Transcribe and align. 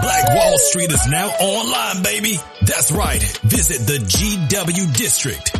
Black 0.00 0.34
Wall 0.34 0.58
Street 0.58 0.90
is 0.90 1.06
now 1.08 1.28
online, 1.28 2.02
baby. 2.02 2.36
That's 2.62 2.90
right. 2.92 3.22
Visit 3.42 3.86
the 3.86 3.98
GW 3.98 4.96
District. 4.96 5.59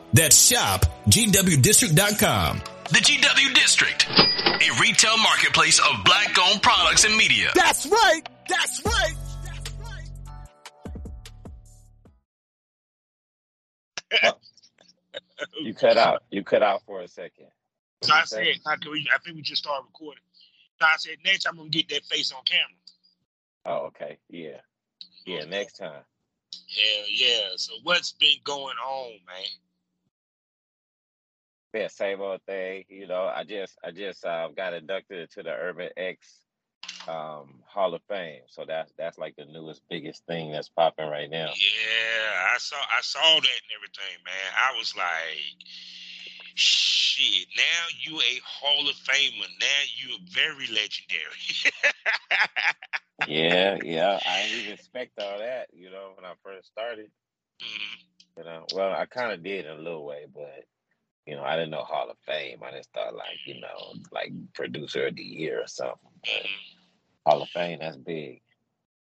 That's 0.13 0.49
shop 0.49 0.85
GWDistrict.com. 1.07 2.61
The 2.89 2.99
GW 2.99 3.53
District, 3.53 4.05
a 4.09 4.81
retail 4.81 5.17
marketplace 5.17 5.79
of 5.79 6.03
black 6.03 6.35
owned 6.37 6.61
products 6.61 7.05
and 7.05 7.15
media. 7.15 7.49
That's 7.55 7.85
right. 7.85 8.21
That's 8.49 8.85
right. 8.85 9.13
That's 9.45 9.71
right. 14.21 14.33
You 15.61 15.73
cut 15.73 15.97
out. 15.97 16.23
You 16.29 16.43
cut 16.43 16.63
out 16.63 16.81
for 16.85 16.99
a 17.01 17.07
second. 17.07 17.47
So 18.01 18.13
I 18.13 18.23
said, 18.25 18.45
I, 18.65 18.75
we, 18.89 19.07
I 19.13 19.19
think 19.19 19.37
we 19.37 19.41
just 19.41 19.63
started 19.63 19.85
recording. 19.85 20.23
So 20.79 20.85
I 20.85 20.95
said, 20.97 21.17
next 21.23 21.47
I'm 21.47 21.55
gonna 21.55 21.69
get 21.69 21.87
that 21.89 22.03
face 22.05 22.33
on 22.33 22.41
camera. 22.43 22.65
Oh, 23.65 23.85
okay. 23.87 24.17
Yeah. 24.29 24.57
Yeah, 25.25 25.45
next 25.45 25.77
time. 25.77 26.01
Hell 26.51 27.05
yeah. 27.09 27.49
So 27.55 27.73
what's 27.83 28.11
been 28.13 28.39
going 28.43 28.75
on, 28.77 29.11
man? 29.27 29.45
Yeah, 31.73 31.87
same 31.87 32.19
old 32.19 32.41
thing. 32.43 32.83
You 32.89 33.07
know, 33.07 33.31
I 33.33 33.43
just 33.43 33.77
I 33.83 33.91
just 33.91 34.25
uh, 34.25 34.49
got 34.55 34.73
inducted 34.73 35.19
into 35.19 35.43
the 35.43 35.51
Urban 35.51 35.89
X 35.95 36.41
um, 37.07 37.61
Hall 37.65 37.93
of 37.93 38.01
Fame. 38.09 38.41
So 38.47 38.65
that's 38.67 38.91
that's 38.97 39.17
like 39.17 39.35
the 39.37 39.45
newest, 39.45 39.81
biggest 39.89 40.25
thing 40.25 40.51
that's 40.51 40.69
popping 40.69 41.07
right 41.07 41.29
now. 41.29 41.47
Yeah, 41.47 42.53
I 42.53 42.57
saw 42.57 42.75
I 42.75 43.01
saw 43.01 43.21
that 43.21 43.35
and 43.35 43.71
everything, 43.75 44.23
man. 44.25 44.51
I 44.57 44.77
was 44.77 44.93
like, 44.97 45.55
shit. 46.55 47.47
Now 47.55 47.63
you 48.01 48.19
a 48.19 48.41
Hall 48.43 48.89
of 48.89 48.95
Famer. 48.95 49.47
Now 49.59 49.81
you 49.95 50.15
are 50.15 50.25
very 50.31 50.67
legendary. 50.67 51.63
yeah, 53.27 53.77
yeah. 53.83 54.19
I 54.27 54.43
didn't 54.43 54.59
even 54.59 54.73
expect 54.73 55.19
all 55.19 55.39
that. 55.39 55.67
You 55.73 55.89
know, 55.89 56.11
when 56.15 56.25
I 56.25 56.33
first 56.43 56.67
started. 56.67 57.09
Mhm. 57.61 57.97
You 58.37 58.43
know, 58.45 58.65
well, 58.73 58.91
I 58.93 59.05
kind 59.05 59.33
of 59.33 59.43
did 59.43 59.65
in 59.65 59.71
a 59.71 59.75
little 59.75 60.05
way, 60.05 60.25
but 60.33 60.63
you 61.25 61.35
know, 61.35 61.43
I 61.43 61.55
didn't 61.55 61.71
know 61.71 61.83
Hall 61.83 62.09
of 62.09 62.17
Fame. 62.25 62.59
I 62.63 62.71
just 62.71 62.91
thought 62.93 63.15
like, 63.15 63.37
you 63.45 63.59
know, 63.61 63.93
like 64.11 64.31
producer 64.53 65.07
of 65.07 65.15
the 65.15 65.23
year 65.23 65.61
or 65.61 65.67
something. 65.67 66.09
Mhm. 66.25 66.47
Hall 67.25 67.41
of 67.41 67.49
Fame, 67.49 67.79
that's 67.79 67.97
big. 67.97 68.41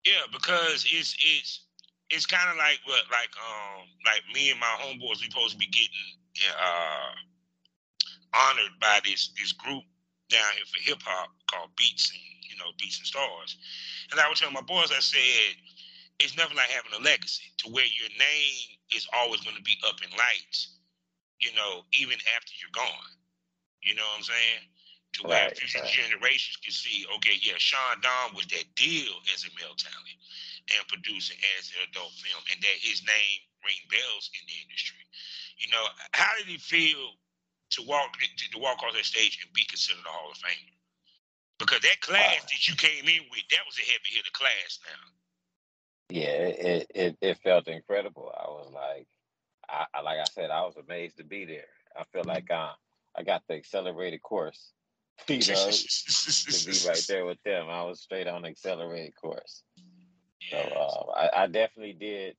Yeah, 0.05 0.25
because 0.33 0.87
it's 0.91 1.17
it's 1.21 1.65
it's 2.11 2.27
kind 2.27 2.49
of 2.51 2.57
like 2.57 2.81
what 2.87 3.05
like 3.11 3.31
um 3.37 3.87
like 4.07 4.23
me 4.33 4.51
and 4.51 4.61
my 4.61 4.75
homeboys 4.81 5.21
we 5.21 5.29
supposed 5.29 5.53
to 5.53 5.59
be 5.59 5.67
getting 5.67 6.55
uh 6.59 7.13
honored 8.33 8.73
by 8.81 9.01
this 9.05 9.33
this 9.39 9.53
group 9.53 9.85
down 10.31 10.53
here 10.55 10.65
for 10.67 10.81
hip 10.83 11.03
hop 11.05 11.31
called 11.51 11.71
Beats 11.77 12.11
and 12.11 12.23
you 12.51 12.57
know 12.57 12.73
Beats 12.79 12.99
and 12.99 13.07
Stars, 13.07 13.57
and 14.11 14.21
I 14.21 14.29
was 14.29 14.41
telling 14.41 14.55
my 14.55 14.63
boys 14.63 14.91
I 14.91 15.01
said 15.01 15.57
it's 16.19 16.37
nothing 16.37 16.57
like 16.57 16.71
having 16.71 16.93
a 16.99 17.03
legacy 17.05 17.45
to 17.59 17.71
where 17.71 17.85
your 17.85 18.09
name 18.19 18.79
is 18.95 19.07
always 19.15 19.41
going 19.43 19.57
to 19.57 19.63
be 19.63 19.77
up 19.87 19.97
in 20.03 20.11
lights, 20.17 20.78
you 21.41 21.55
know, 21.55 21.87
even 21.99 22.19
after 22.37 22.53
you're 22.59 22.75
gone. 22.75 23.13
You 23.83 23.95
know 23.95 24.07
what 24.15 24.23
I'm 24.23 24.29
saying? 24.29 24.63
To 25.19 25.21
where 25.25 25.49
Right, 25.49 25.57
future 25.57 25.81
right. 25.81 25.89
generations 25.89 26.59
can 26.61 26.73
see, 26.75 27.07
okay, 27.17 27.39
yeah, 27.41 27.57
Sean 27.59 28.01
Dom 28.03 28.37
was 28.37 28.47
that 28.53 28.67
deal 28.77 29.15
as 29.33 29.47
a 29.47 29.51
male 29.57 29.75
talent 29.79 30.19
and 30.77 30.85
producing 30.89 31.39
as 31.59 31.73
an 31.73 31.89
adult 31.89 32.13
film, 32.21 32.43
and 32.53 32.61
that 32.61 32.77
his 32.83 33.01
name 33.07 33.41
ring 33.65 33.81
bells 33.89 34.31
in 34.37 34.45
the 34.47 34.57
industry. 34.69 35.01
You 35.59 35.71
know, 35.73 35.85
how 36.13 36.29
did 36.39 36.47
he 36.47 36.59
feel 36.59 37.17
to 37.79 37.81
walk 37.89 38.15
to, 38.21 38.51
to 38.53 38.59
walk 38.59 38.83
off 38.85 38.95
that 38.95 39.07
stage 39.09 39.41
and 39.43 39.53
be 39.55 39.65
considered 39.65 40.05
a 40.05 40.13
Hall 40.13 40.31
of 40.31 40.39
Famer? 40.39 40.77
Because 41.59 41.81
that 41.83 42.01
uh, 42.19 42.37
class 42.39 42.45
that 42.45 42.69
you 42.69 42.77
came 42.77 43.09
in 43.09 43.25
with, 43.33 43.49
that 43.51 43.65
was 43.67 43.79
a 43.81 43.87
heavy 43.89 44.13
hitter 44.13 44.35
class. 44.35 44.79
Now, 44.85 45.05
Yeah, 46.11 46.29
it, 46.29 46.87
it, 46.95 47.19
it 47.21 47.39
felt 47.39 47.69
incredible. 47.69 48.33
I 48.37 48.49
was 48.49 48.71
like, 48.73 49.07
I, 49.69 49.87
I 49.95 50.01
like 50.03 50.19
I 50.19 50.25
said, 50.25 50.51
I 50.51 50.63
was 50.63 50.77
amazed 50.77 51.19
to 51.19 51.25
be 51.25 51.45
there. 51.45 51.69
I 51.99 52.05
feel 52.13 52.25
like 52.25 52.51
uh, 52.51 52.73
I 53.17 53.23
got 53.23 53.43
the 53.49 53.55
accelerated 53.55 54.23
course, 54.23 54.73
you 55.29 55.39
know, 55.49 55.71
to 55.71 56.67
be 56.67 56.79
right 56.87 57.05
there 57.09 57.25
with 57.27 57.43
them. 57.45 57.69
I 57.69 57.83
was 57.85 58.01
straight 58.01 58.27
on 58.29 58.45
accelerated 58.45 59.15
course. 59.17 59.63
So 60.51 60.59
uh, 60.59 61.13
I, 61.13 61.45
I 61.45 61.47
definitely 61.47 61.95
did 61.95 62.37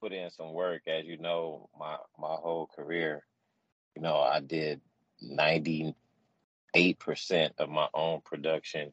put 0.00 0.12
in 0.12 0.30
some 0.30 0.52
work. 0.52 0.82
As 0.86 1.04
you 1.06 1.18
know, 1.18 1.68
my 1.78 1.96
my 2.18 2.34
whole 2.34 2.68
career, 2.74 3.24
you 3.96 4.02
know, 4.02 4.16
I 4.18 4.40
did 4.40 4.80
ninety 5.20 5.94
eight 6.74 6.98
percent 6.98 7.54
of 7.58 7.68
my 7.68 7.88
own 7.94 8.20
production 8.24 8.92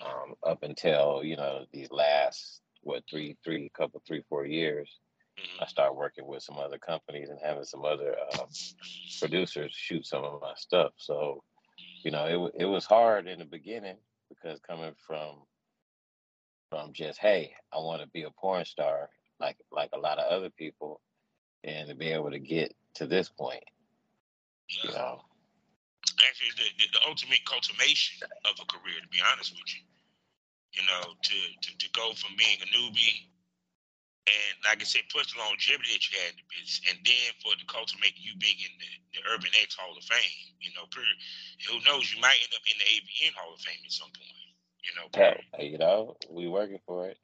Mhm. 0.00 0.06
um, 0.06 0.34
up 0.46 0.62
until 0.62 1.22
you 1.24 1.36
know 1.36 1.66
these 1.72 1.90
last 1.90 2.62
what 2.82 3.04
three 3.08 3.36
three 3.44 3.70
couple 3.70 4.02
three 4.06 4.22
four 4.28 4.46
years. 4.46 4.98
Mhm. 5.38 5.62
I 5.62 5.66
started 5.66 5.94
working 5.94 6.26
with 6.26 6.42
some 6.42 6.58
other 6.58 6.78
companies 6.78 7.30
and 7.30 7.38
having 7.42 7.64
some 7.64 7.84
other 7.84 8.16
um, 8.38 8.48
producers 9.18 9.72
shoot 9.74 10.06
some 10.06 10.24
of 10.24 10.40
my 10.40 10.54
stuff. 10.56 10.92
So, 10.96 11.42
you 12.04 12.10
know, 12.10 12.50
it 12.54 12.62
it 12.62 12.66
was 12.66 12.84
hard 12.84 13.26
in 13.26 13.38
the 13.38 13.44
beginning 13.44 13.96
because 14.28 14.60
coming 14.60 14.94
from 15.06 15.42
from 16.70 16.92
just 16.92 17.18
hey, 17.18 17.54
I 17.72 17.78
want 17.78 18.02
to 18.02 18.08
be 18.08 18.22
a 18.22 18.30
porn 18.30 18.64
star 18.64 19.10
like 19.40 19.56
like 19.70 19.90
a 19.92 19.98
lot 19.98 20.18
of 20.18 20.30
other 20.30 20.50
people, 20.50 21.00
and 21.64 21.88
to 21.88 21.94
be 21.94 22.08
able 22.08 22.30
to 22.30 22.38
get 22.38 22.74
to 22.94 23.06
this 23.06 23.28
point, 23.28 23.64
you 24.84 24.90
know, 24.90 25.22
Actually, 26.28 26.52
the, 26.58 26.68
the, 26.78 26.86
the 26.98 27.02
ultimate 27.08 27.40
cultivation 27.46 28.20
of 28.44 28.54
a 28.60 28.66
career, 28.66 29.00
to 29.00 29.08
be 29.08 29.22
honest 29.32 29.52
with 29.54 29.64
you. 29.70 29.82
You 30.72 30.82
know, 30.88 31.14
to, 31.14 31.36
to, 31.60 31.70
to 31.78 31.88
go 31.92 32.12
from 32.14 32.32
being 32.36 32.56
a 32.62 32.68
newbie 32.72 33.28
and, 34.26 34.54
like 34.62 34.78
I 34.78 34.86
said, 34.86 35.10
push 35.10 35.34
the 35.34 35.42
longevity 35.42 35.98
that 35.98 36.04
you 36.06 36.14
had 36.14 36.38
in 36.38 36.38
the 36.38 36.46
business, 36.46 36.78
and 36.86 36.98
then 37.02 37.34
for 37.42 37.58
the 37.58 37.66
to 37.66 37.66
cultivate 37.66 38.14
you 38.14 38.38
being 38.38 38.58
in 38.62 38.72
the, 38.78 38.90
the 39.18 39.20
Urban 39.34 39.50
X 39.58 39.74
Hall 39.74 39.98
of 39.98 40.04
Fame. 40.06 40.54
You 40.62 40.70
know, 40.78 40.86
period. 40.94 41.18
Who 41.66 41.82
knows? 41.82 42.06
You 42.14 42.22
might 42.22 42.38
end 42.38 42.54
up 42.54 42.62
in 42.70 42.78
the 42.78 42.86
AVN 42.86 43.34
Hall 43.34 43.50
of 43.50 43.60
Fame 43.60 43.82
at 43.82 43.90
some 43.90 44.14
point. 44.14 44.30
You 44.82 44.94
know, 44.98 45.06
hey, 45.14 45.66
you 45.66 45.78
know, 45.78 46.16
we 46.30 46.46
working 46.46 46.78
for 46.86 47.06
it. 47.06 47.18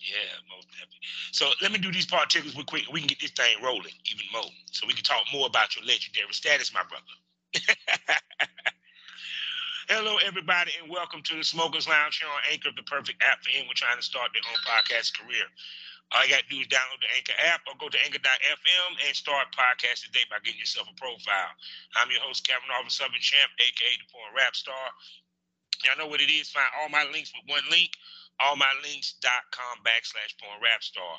Yeah, 0.00 0.30
most 0.48 0.68
definitely. 0.70 1.04
So 1.32 1.50
let 1.60 1.72
me 1.72 1.78
do 1.78 1.90
these 1.90 2.06
particles 2.06 2.54
real 2.54 2.64
quick. 2.64 2.84
We 2.92 3.00
can 3.00 3.08
get 3.08 3.20
this 3.20 3.32
thing 3.32 3.56
rolling 3.64 3.96
even 4.06 4.26
more, 4.32 4.48
so 4.70 4.86
we 4.86 4.92
can 4.92 5.04
talk 5.04 5.24
more 5.32 5.46
about 5.46 5.74
your 5.74 5.84
legendary 5.84 6.32
status, 6.32 6.72
my 6.72 6.84
brother. 6.84 7.04
Hello, 9.88 10.20
everybody, 10.20 10.70
and 10.80 10.92
welcome 10.92 11.22
to 11.24 11.36
the 11.36 11.42
Smokers 11.42 11.88
Lounge 11.88 12.20
here 12.20 12.28
on 12.28 12.52
Anchor, 12.52 12.68
the 12.76 12.84
perfect 12.84 13.22
app 13.24 13.42
for 13.42 13.48
anyone 13.56 13.74
trying 13.74 13.96
to 13.96 14.04
start 14.04 14.30
their 14.36 14.44
own 14.44 14.60
podcast 14.68 15.16
career. 15.16 15.48
All 16.12 16.24
you 16.24 16.32
got 16.32 16.40
to 16.40 16.48
do 16.48 16.60
is 16.64 16.68
download 16.72 17.04
the 17.04 17.10
Anchor 17.20 17.36
app 17.52 17.60
or 17.68 17.76
go 17.76 17.92
to 17.92 18.00
anchor.fm 18.00 18.90
and 19.04 19.12
start 19.12 19.52
podcast 19.52 20.08
today 20.08 20.24
by 20.32 20.40
getting 20.40 20.58
yourself 20.58 20.88
a 20.88 20.96
profile. 20.96 21.52
I'm 22.00 22.08
your 22.08 22.24
host, 22.24 22.48
Kevin 22.48 22.64
Arvin 22.72 22.88
Southern 22.88 23.20
Champ, 23.20 23.52
aka 23.60 23.92
the 24.00 24.08
Porn 24.08 24.32
Rap 24.32 24.56
Star. 24.56 24.88
Y'all 25.84 26.00
know 26.00 26.08
what 26.08 26.24
it 26.24 26.32
is. 26.32 26.48
Find 26.48 26.66
all 26.80 26.88
my 26.88 27.04
links 27.12 27.30
with 27.36 27.44
one 27.44 27.62
link 27.68 27.92
allmylinks.com 28.38 29.74
backslash 29.82 30.32
porn 30.38 30.58
rap 30.62 30.82
star. 30.82 31.18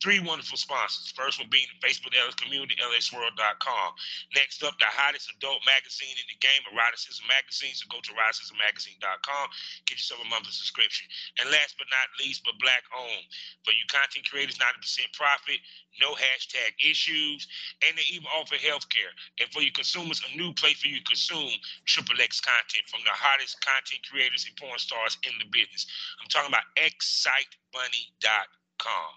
Three 0.00 0.16
wonderful 0.16 0.56
sponsors. 0.56 1.12
First 1.12 1.36
one 1.36 1.52
being 1.52 1.68
the 1.68 1.76
Facebook 1.84 2.16
LS 2.16 2.32
community, 2.40 2.72
lsworld.com. 2.80 3.88
Next 4.32 4.64
up, 4.64 4.72
the 4.80 4.88
hottest 4.88 5.28
adult 5.36 5.60
magazine 5.68 6.16
in 6.16 6.24
the 6.24 6.40
game, 6.40 6.64
Eroticism 6.72 7.28
Magazine. 7.28 7.76
So 7.76 7.84
go 7.92 8.00
to 8.00 8.10
eroticismmagazine.com, 8.16 9.44
get 9.84 10.00
yourself 10.00 10.24
a 10.24 10.28
monthly 10.32 10.56
subscription. 10.56 11.04
And 11.36 11.52
last 11.52 11.76
but 11.76 11.90
not 11.92 12.08
least, 12.16 12.48
but 12.48 12.56
black 12.56 12.88
owned. 12.96 13.28
For 13.68 13.76
you 13.76 13.84
content 13.92 14.24
creators, 14.24 14.56
90% 14.56 15.12
profit, 15.12 15.60
no 16.00 16.16
hashtag 16.16 16.72
issues, 16.80 17.44
and 17.84 17.92
they 17.92 18.06
even 18.08 18.30
offer 18.32 18.56
healthcare. 18.56 19.12
And 19.36 19.52
for 19.52 19.60
you 19.60 19.72
consumers, 19.72 20.24
a 20.24 20.32
new 20.32 20.56
place 20.56 20.80
for 20.80 20.88
you 20.88 21.04
to 21.04 21.08
consume 21.12 21.52
Triple 21.84 22.16
X 22.24 22.40
content 22.40 22.88
from 22.88 23.04
the 23.04 23.12
hottest 23.12 23.60
content 23.60 24.00
creators 24.08 24.48
and 24.48 24.56
porn 24.56 24.80
stars 24.80 25.20
in 25.28 25.36
the 25.36 25.48
business. 25.52 25.84
I'm 26.16 26.28
talking 26.32 26.48
about 26.48 26.59
excitebunny.com. 26.76 29.12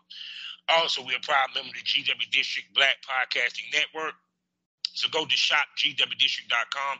Also, 0.70 1.04
we're 1.04 1.18
a 1.18 1.22
proud 1.22 1.50
member 1.56 1.70
of 1.70 1.76
the 1.76 1.84
GW 1.84 2.32
District 2.32 2.74
Black 2.74 2.98
Podcasting 3.04 3.70
Network. 3.74 4.16
So 4.94 5.10
go 5.10 5.26
to 5.26 5.36
shopgwdistrict.com 5.36 7.00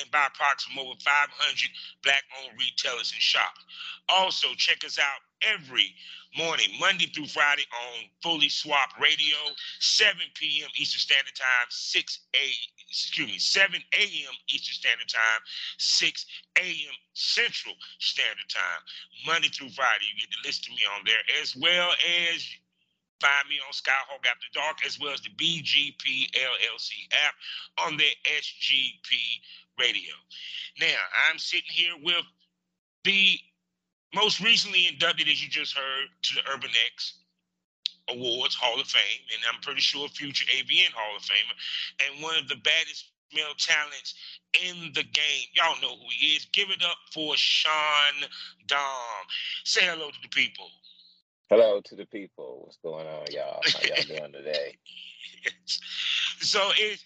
and 0.00 0.10
buy 0.10 0.28
products 0.34 0.64
from 0.64 0.78
over 0.78 0.94
500 0.98 1.70
black-owned 2.02 2.58
retailers 2.58 3.12
and 3.12 3.20
shops. 3.20 3.64
Also, 4.08 4.54
check 4.56 4.82
us 4.84 4.98
out 4.98 5.20
every 5.52 5.94
morning, 6.36 6.68
Monday 6.80 7.06
through 7.06 7.26
Friday 7.26 7.64
on 7.72 8.04
Fully 8.22 8.48
Swap 8.48 8.90
Radio, 9.00 9.36
7 9.80 10.20
p.m. 10.34 10.68
Eastern 10.76 11.00
Standard 11.00 11.34
Time, 11.34 11.66
6 11.68 12.18
a 12.34 12.50
excuse 12.88 13.28
me, 13.28 13.38
7 13.38 13.74
a.m. 13.74 14.34
Eastern 14.48 14.74
Standard 14.74 15.08
Time, 15.08 15.40
6 15.78 16.26
a.m. 16.58 16.94
Central 17.12 17.74
Standard 17.98 18.48
Time, 18.48 18.80
Monday 19.26 19.48
through 19.48 19.70
Friday. 19.70 20.04
You 20.14 20.20
get 20.20 20.30
to 20.30 20.46
listen 20.46 20.64
to 20.64 20.70
me 20.72 20.82
on 20.96 21.02
there 21.04 21.40
as 21.40 21.56
well 21.56 21.90
as 22.32 22.46
Find 23.20 23.48
me 23.48 23.56
on 23.66 23.72
Skyhawk 23.72 24.26
After 24.26 24.48
Dark 24.52 24.84
as 24.84 24.98
well 25.00 25.14
as 25.14 25.22
the 25.22 25.30
BGP 25.30 26.30
LLC 26.34 27.08
app 27.24 27.34
on 27.86 27.96
the 27.96 28.10
SGP 28.26 29.14
radio. 29.78 30.12
Now, 30.78 31.00
I'm 31.30 31.38
sitting 31.38 31.70
here 31.70 31.94
with 32.02 32.24
the 33.04 33.38
most 34.14 34.40
recently 34.40 34.86
inducted, 34.86 35.28
as 35.28 35.42
you 35.42 35.48
just 35.48 35.76
heard, 35.76 36.08
to 36.22 36.34
the 36.34 36.50
Urban 36.52 36.70
X 36.92 37.14
Awards 38.08 38.54
Hall 38.54 38.80
of 38.80 38.86
Fame, 38.86 39.20
and 39.32 39.42
I'm 39.52 39.60
pretty 39.60 39.80
sure 39.80 40.08
future 40.08 40.44
AVN 40.46 40.92
Hall 40.94 41.16
of 41.16 41.22
Famer, 41.22 42.06
and 42.06 42.22
one 42.22 42.36
of 42.38 42.48
the 42.48 42.56
baddest 42.56 43.10
male 43.34 43.54
talents 43.58 44.14
in 44.62 44.92
the 44.94 45.02
game. 45.02 45.46
Y'all 45.54 45.80
know 45.82 45.96
who 45.96 46.06
he 46.16 46.36
is. 46.36 46.46
Give 46.52 46.70
it 46.70 46.82
up 46.82 46.96
for 47.12 47.34
Sean 47.36 48.28
Dom. 48.66 48.80
Say 49.64 49.82
hello 49.84 50.10
to 50.10 50.22
the 50.22 50.28
people. 50.28 50.68
Hello 51.50 51.80
to 51.80 51.94
the 51.94 52.06
people. 52.06 52.62
What's 52.64 52.78
going 52.78 53.06
on, 53.06 53.26
y'all? 53.30 53.60
How 53.64 53.80
y'all 53.82 54.18
doing 54.18 54.32
today? 54.32 54.76
So 56.40 56.60
it's 56.76 57.04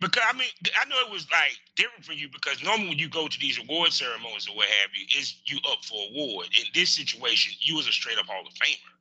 because 0.00 0.22
I 0.28 0.36
mean 0.36 0.48
I 0.80 0.88
know 0.88 0.96
it 1.06 1.10
was 1.10 1.26
like 1.30 1.58
different 1.76 2.04
for 2.04 2.12
you 2.12 2.28
because 2.32 2.62
normally 2.62 2.88
when 2.90 2.98
you 2.98 3.08
go 3.08 3.28
to 3.28 3.38
these 3.38 3.58
award 3.58 3.92
ceremonies 3.92 4.48
or 4.48 4.56
what 4.56 4.66
have 4.66 4.90
you, 4.94 5.06
is 5.18 5.36
you 5.44 5.58
up 5.70 5.84
for 5.84 6.00
award. 6.10 6.46
In 6.58 6.66
this 6.74 6.90
situation, 6.90 7.54
you 7.60 7.76
was 7.76 7.88
a 7.88 7.92
straight 7.92 8.18
up 8.18 8.26
Hall 8.26 8.42
of 8.46 8.52
Famer. 8.54 8.94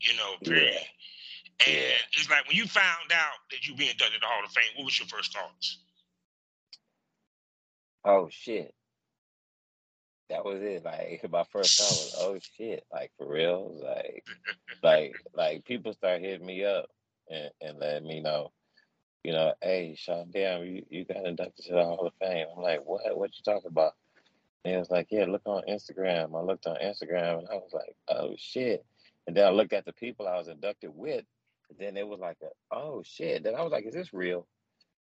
You 0.00 0.16
know, 0.16 0.34
period. 0.44 0.74
Yeah. 0.74 1.66
And 1.66 1.76
yeah. 1.76 2.18
it's 2.18 2.28
like 2.28 2.46
when 2.46 2.56
you 2.56 2.66
found 2.66 3.12
out 3.12 3.38
that 3.50 3.66
you 3.66 3.74
being 3.74 3.90
inducted 3.90 4.14
to 4.14 4.20
the 4.20 4.26
Hall 4.26 4.44
of 4.44 4.50
Fame, 4.50 4.76
what 4.76 4.84
was 4.84 4.98
your 4.98 5.08
first 5.08 5.32
thoughts? 5.32 5.78
Oh 8.04 8.28
shit 8.30 8.74
that 10.28 10.44
was 10.44 10.60
it. 10.62 10.84
Like 10.84 11.24
my 11.30 11.44
first 11.44 11.78
thought 11.78 11.90
was, 11.90 12.14
oh 12.20 12.38
shit, 12.56 12.84
like 12.92 13.10
for 13.18 13.28
real, 13.28 13.80
like, 13.82 14.24
like, 14.82 15.16
like 15.34 15.64
people 15.64 15.92
start 15.92 16.20
hitting 16.20 16.46
me 16.46 16.64
up 16.64 16.86
and, 17.30 17.50
and 17.60 17.78
letting 17.78 18.08
me 18.08 18.20
know, 18.20 18.52
you 19.24 19.32
know, 19.32 19.54
hey, 19.62 19.96
Sean, 19.98 20.30
damn, 20.32 20.64
you, 20.64 20.84
you 20.88 21.04
got 21.04 21.26
inducted 21.26 21.66
to 21.66 21.74
the 21.74 21.84
Hall 21.84 22.06
of 22.06 22.12
Fame. 22.20 22.46
I'm 22.56 22.62
like, 22.62 22.82
what? 22.84 23.02
What 23.16 23.30
you 23.36 23.42
talking 23.44 23.70
about? 23.70 23.92
And 24.64 24.74
it 24.74 24.78
was 24.78 24.90
like, 24.90 25.08
yeah, 25.10 25.26
look 25.26 25.42
on 25.46 25.62
Instagram. 25.68 26.36
I 26.36 26.42
looked 26.42 26.66
on 26.66 26.76
Instagram 26.76 27.38
and 27.38 27.48
I 27.48 27.54
was 27.54 27.72
like, 27.72 27.94
oh 28.08 28.34
shit. 28.36 28.84
And 29.26 29.36
then 29.36 29.46
I 29.46 29.50
looked 29.50 29.72
at 29.72 29.84
the 29.84 29.92
people 29.92 30.26
I 30.26 30.38
was 30.38 30.48
inducted 30.48 30.90
with. 30.94 31.24
And 31.68 31.78
then 31.78 31.96
it 31.96 32.06
was 32.06 32.20
like, 32.20 32.38
a, 32.42 32.74
oh 32.74 33.02
shit. 33.04 33.44
Then 33.44 33.54
I 33.54 33.62
was 33.62 33.72
like, 33.72 33.86
is 33.86 33.94
this 33.94 34.12
real? 34.12 34.46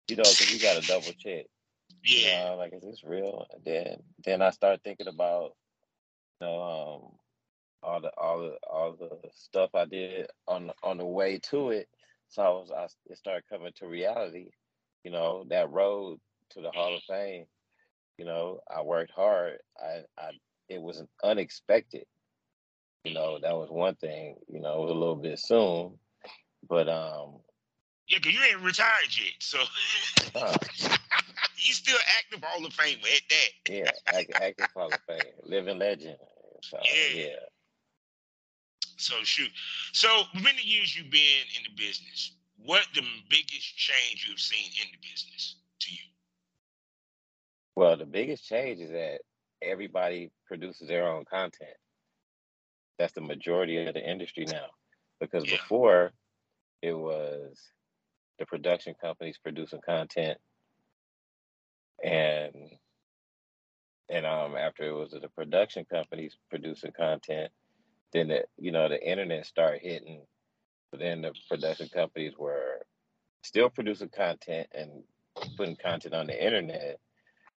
You 0.09 0.17
know, 0.17 0.23
because 0.23 0.53
you 0.53 0.61
got 0.61 0.81
to 0.81 0.87
double 0.87 1.13
check. 1.19 1.47
Yeah. 2.05 2.51
Uh, 2.53 2.57
like, 2.57 2.75
is 2.75 2.83
this 2.83 3.03
real? 3.05 3.47
And 3.53 3.65
then 3.65 3.97
then 4.25 4.43
I 4.43 4.51
start 4.51 4.81
thinking 4.85 5.07
about 5.07 5.55
you 6.41 6.47
know 6.47 6.63
um 6.63 7.13
all 7.83 8.01
the 8.01 8.11
all 8.17 8.41
the 8.41 8.57
all 8.71 8.93
the 8.93 9.29
stuff 9.35 9.71
I 9.75 9.85
did 9.85 10.29
on 10.47 10.71
on 10.83 10.99
the 10.99 11.07
way 11.07 11.39
to 11.51 11.71
it. 11.71 11.89
So 12.35 12.43
I 12.43 12.49
was 12.49 12.73
I 12.73 13.13
it 13.13 13.17
started 13.17 13.45
coming 13.49 13.73
to 13.77 13.87
reality. 13.87 14.49
You 15.05 15.13
know 15.13 15.45
that 15.51 15.71
road 15.71 16.19
to 16.51 16.61
the 16.61 16.73
Hall 16.73 16.97
of 16.97 17.03
Fame. 17.09 17.45
You 18.19 18.25
know 18.25 18.59
I 18.69 18.83
worked 18.83 19.13
hard. 19.13 19.59
I 19.81 20.01
I 20.19 20.31
it 20.69 20.83
was 20.83 21.01
unexpected. 21.23 22.07
You 23.05 23.15
know 23.15 23.39
that 23.41 23.55
was 23.55 23.71
one 23.71 23.95
thing. 23.95 24.35
You 24.49 24.61
know 24.61 24.79
it 24.79 24.87
was 24.87 24.91
a 24.91 24.95
little 24.95 25.15
bit 25.15 25.39
soon, 25.39 25.93
but 26.69 26.89
um. 26.89 27.37
Yeah, 28.09 28.19
cause 28.19 28.33
you 28.35 28.41
ain't 28.43 28.61
retired 28.61 29.17
yet, 29.17 29.33
so. 29.39 29.59
uh, 30.35 30.55
he's 31.57 31.77
still 31.77 31.97
active 32.19 32.45
Hall 32.45 32.67
of 32.67 32.73
Fame 32.75 32.99
at 32.99 33.23
that. 33.31 33.73
yeah, 33.73 33.91
active, 34.09 34.37
active 34.43 34.69
Hall 34.75 34.89
of 34.93 35.01
Fame, 35.07 35.33
living 35.45 35.79
legend. 35.79 36.17
So, 36.63 36.79
yeah. 36.83 37.27
yeah. 37.27 37.37
So 39.05 39.17
shoot. 39.23 39.51
So 39.93 40.09
many 40.35 40.63
years 40.63 40.97
you've 40.97 41.11
been 41.11 41.45
in 41.57 41.63
the 41.65 41.77
business. 41.77 42.33
What 42.65 42.87
the 42.95 43.03
biggest 43.29 43.77
change 43.77 44.27
you've 44.27 44.41
seen 44.41 44.71
in 44.83 44.89
the 44.93 44.99
business 45.07 45.57
to 45.81 45.93
you? 45.93 45.99
Well, 47.77 47.99
the 47.99 48.07
biggest 48.07 48.49
change 48.49 48.81
is 48.81 48.91
that 48.93 49.19
everybody 49.61 50.31
produces 50.47 50.89
their 50.89 51.07
own 51.07 51.27
content. 51.27 51.77
That's 52.99 53.13
the 53.13 53.21
majority 53.21 53.85
of 53.85 53.93
the 53.93 54.11
industry 54.11 54.47
now. 54.47 54.69
Because 55.21 55.45
yeah. 55.45 55.57
before 55.57 56.13
it 56.81 56.95
was 56.95 57.59
the 58.39 58.47
production 58.47 58.95
companies 58.99 59.39
producing 59.43 59.81
content 59.85 60.39
and 62.03 62.55
and 64.11 64.27
um 64.27 64.57
after 64.57 64.85
it 64.85 64.93
was 64.93 65.11
the 65.11 65.29
production 65.29 65.85
companies 65.91 66.37
producing 66.51 66.91
content 66.93 67.51
then 68.15 68.29
the 68.29 68.45
you 68.59 68.73
know 68.73 68.89
the 68.89 69.11
internet 69.11 69.45
started 69.45 69.83
hitting 69.83 70.23
but 70.91 71.01
then 71.01 71.21
the 71.21 71.33
production 71.49 71.89
companies 71.93 72.33
were 72.39 72.81
still 73.43 73.69
producing 73.69 74.09
content 74.09 74.69
and 74.73 75.03
putting 75.57 75.77
content 75.77 76.15
on 76.15 76.27
the 76.29 76.45
internet 76.47 76.99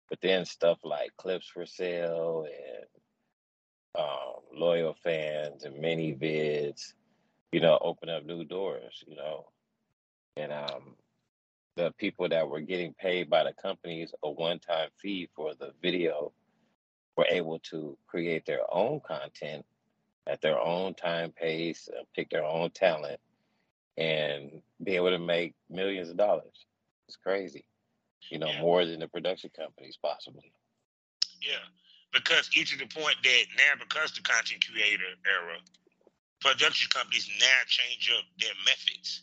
but 0.09 0.19
then 0.23 0.45
stuff 0.45 0.79
like 0.83 1.11
clips 1.19 1.49
for 1.49 1.67
sale 1.67 2.47
and 2.47 2.87
um, 3.99 4.43
loyal 4.55 4.97
fans 5.05 5.65
and 5.65 5.77
ManyVids 5.77 6.95
you 7.53 7.61
know 7.61 7.79
open 7.81 8.09
up 8.09 8.25
new 8.25 8.45
doors 8.45 9.05
you 9.07 9.15
know? 9.17 9.47
And 10.37 10.53
um 10.53 10.97
the 11.77 11.93
people 11.99 12.27
that 12.31 12.49
were 12.49 12.61
getting 12.63 12.95
paid 12.95 13.29
by 13.29 13.45
the 13.45 13.53
companies 13.53 14.13
a 14.23 14.31
one-time 14.31 14.89
fee 15.01 15.29
for 15.37 15.55
the 15.55 15.73
video 15.83 16.33
were 17.17 17.27
able 17.31 17.59
to 17.59 17.99
create 18.07 18.47
their 18.47 18.63
own 18.75 19.01
content 19.07 19.65
at 20.27 20.41
their 20.41 20.59
own 20.59 20.95
time 20.95 21.31
pace, 21.31 21.89
uh, 21.97 22.03
pick 22.15 22.31
their 22.31 22.45
own 22.45 22.71
talent, 22.71 23.21
and 23.97 24.63
be 24.83 24.97
able 24.97 25.11
to 25.11 25.19
make 25.19 25.55
millions 25.71 26.11
of 26.11 26.17
dollars. 26.17 26.67
It's 27.07 27.17
crazy, 27.17 27.65
you 28.31 28.39
know, 28.39 28.49
yeah. 28.49 28.61
more 28.61 28.85
than 28.85 29.01
the 29.01 29.09
production 29.09 29.51
companies 29.57 29.99
possibly. 30.03 30.53
Yeah, 31.41 31.63
because 32.13 32.51
each 32.57 32.73
of 32.73 32.81
the 32.81 32.87
point 32.87 33.17
that 33.23 33.45
now, 33.57 33.79
because 33.79 34.13
the 34.13 34.23
content 34.23 34.65
creator 34.71 35.05
era, 35.25 35.59
production 36.41 36.91
companies 36.91 37.29
now 37.39 37.61
change 37.67 38.11
up 38.17 38.25
their 38.39 38.55
methods 38.65 39.23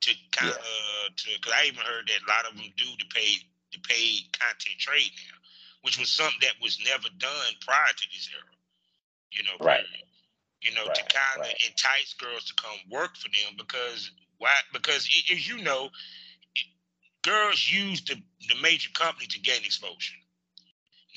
to 0.00 0.14
kind 0.32 0.50
of 0.50 0.56
yeah. 0.56 1.08
to 1.16 1.24
because 1.36 1.52
I 1.52 1.66
even 1.66 1.84
heard 1.84 2.08
that 2.08 2.24
a 2.24 2.28
lot 2.28 2.48
of 2.50 2.56
them 2.56 2.66
do 2.76 2.88
the 2.98 3.04
paid 3.12 3.44
the 3.72 3.78
paid 3.84 4.32
content 4.32 4.78
trade 4.78 5.12
now, 5.28 5.38
which 5.82 5.98
was 5.98 6.08
something 6.08 6.40
that 6.40 6.56
was 6.62 6.78
never 6.84 7.08
done 7.18 7.52
prior 7.60 7.92
to 7.92 8.06
this 8.12 8.28
era. 8.32 8.56
You 9.30 9.44
know, 9.44 9.64
right? 9.64 9.84
You 10.62 10.74
know, 10.74 10.86
right. 10.86 10.94
to 10.94 11.02
kind 11.02 11.40
of 11.40 11.46
right. 11.46 11.62
entice 11.66 12.14
girls 12.18 12.44
to 12.44 12.54
come 12.54 12.76
work 12.90 13.16
for 13.16 13.28
them 13.28 13.56
because 13.56 14.10
why? 14.38 14.54
Because 14.72 15.08
as 15.32 15.48
you 15.48 15.62
know, 15.62 15.88
girls 17.22 17.70
use 17.70 18.02
the 18.02 18.16
the 18.48 18.60
major 18.62 18.90
company 18.94 19.26
to 19.26 19.40
gain 19.40 19.64
exposure. 19.64 20.16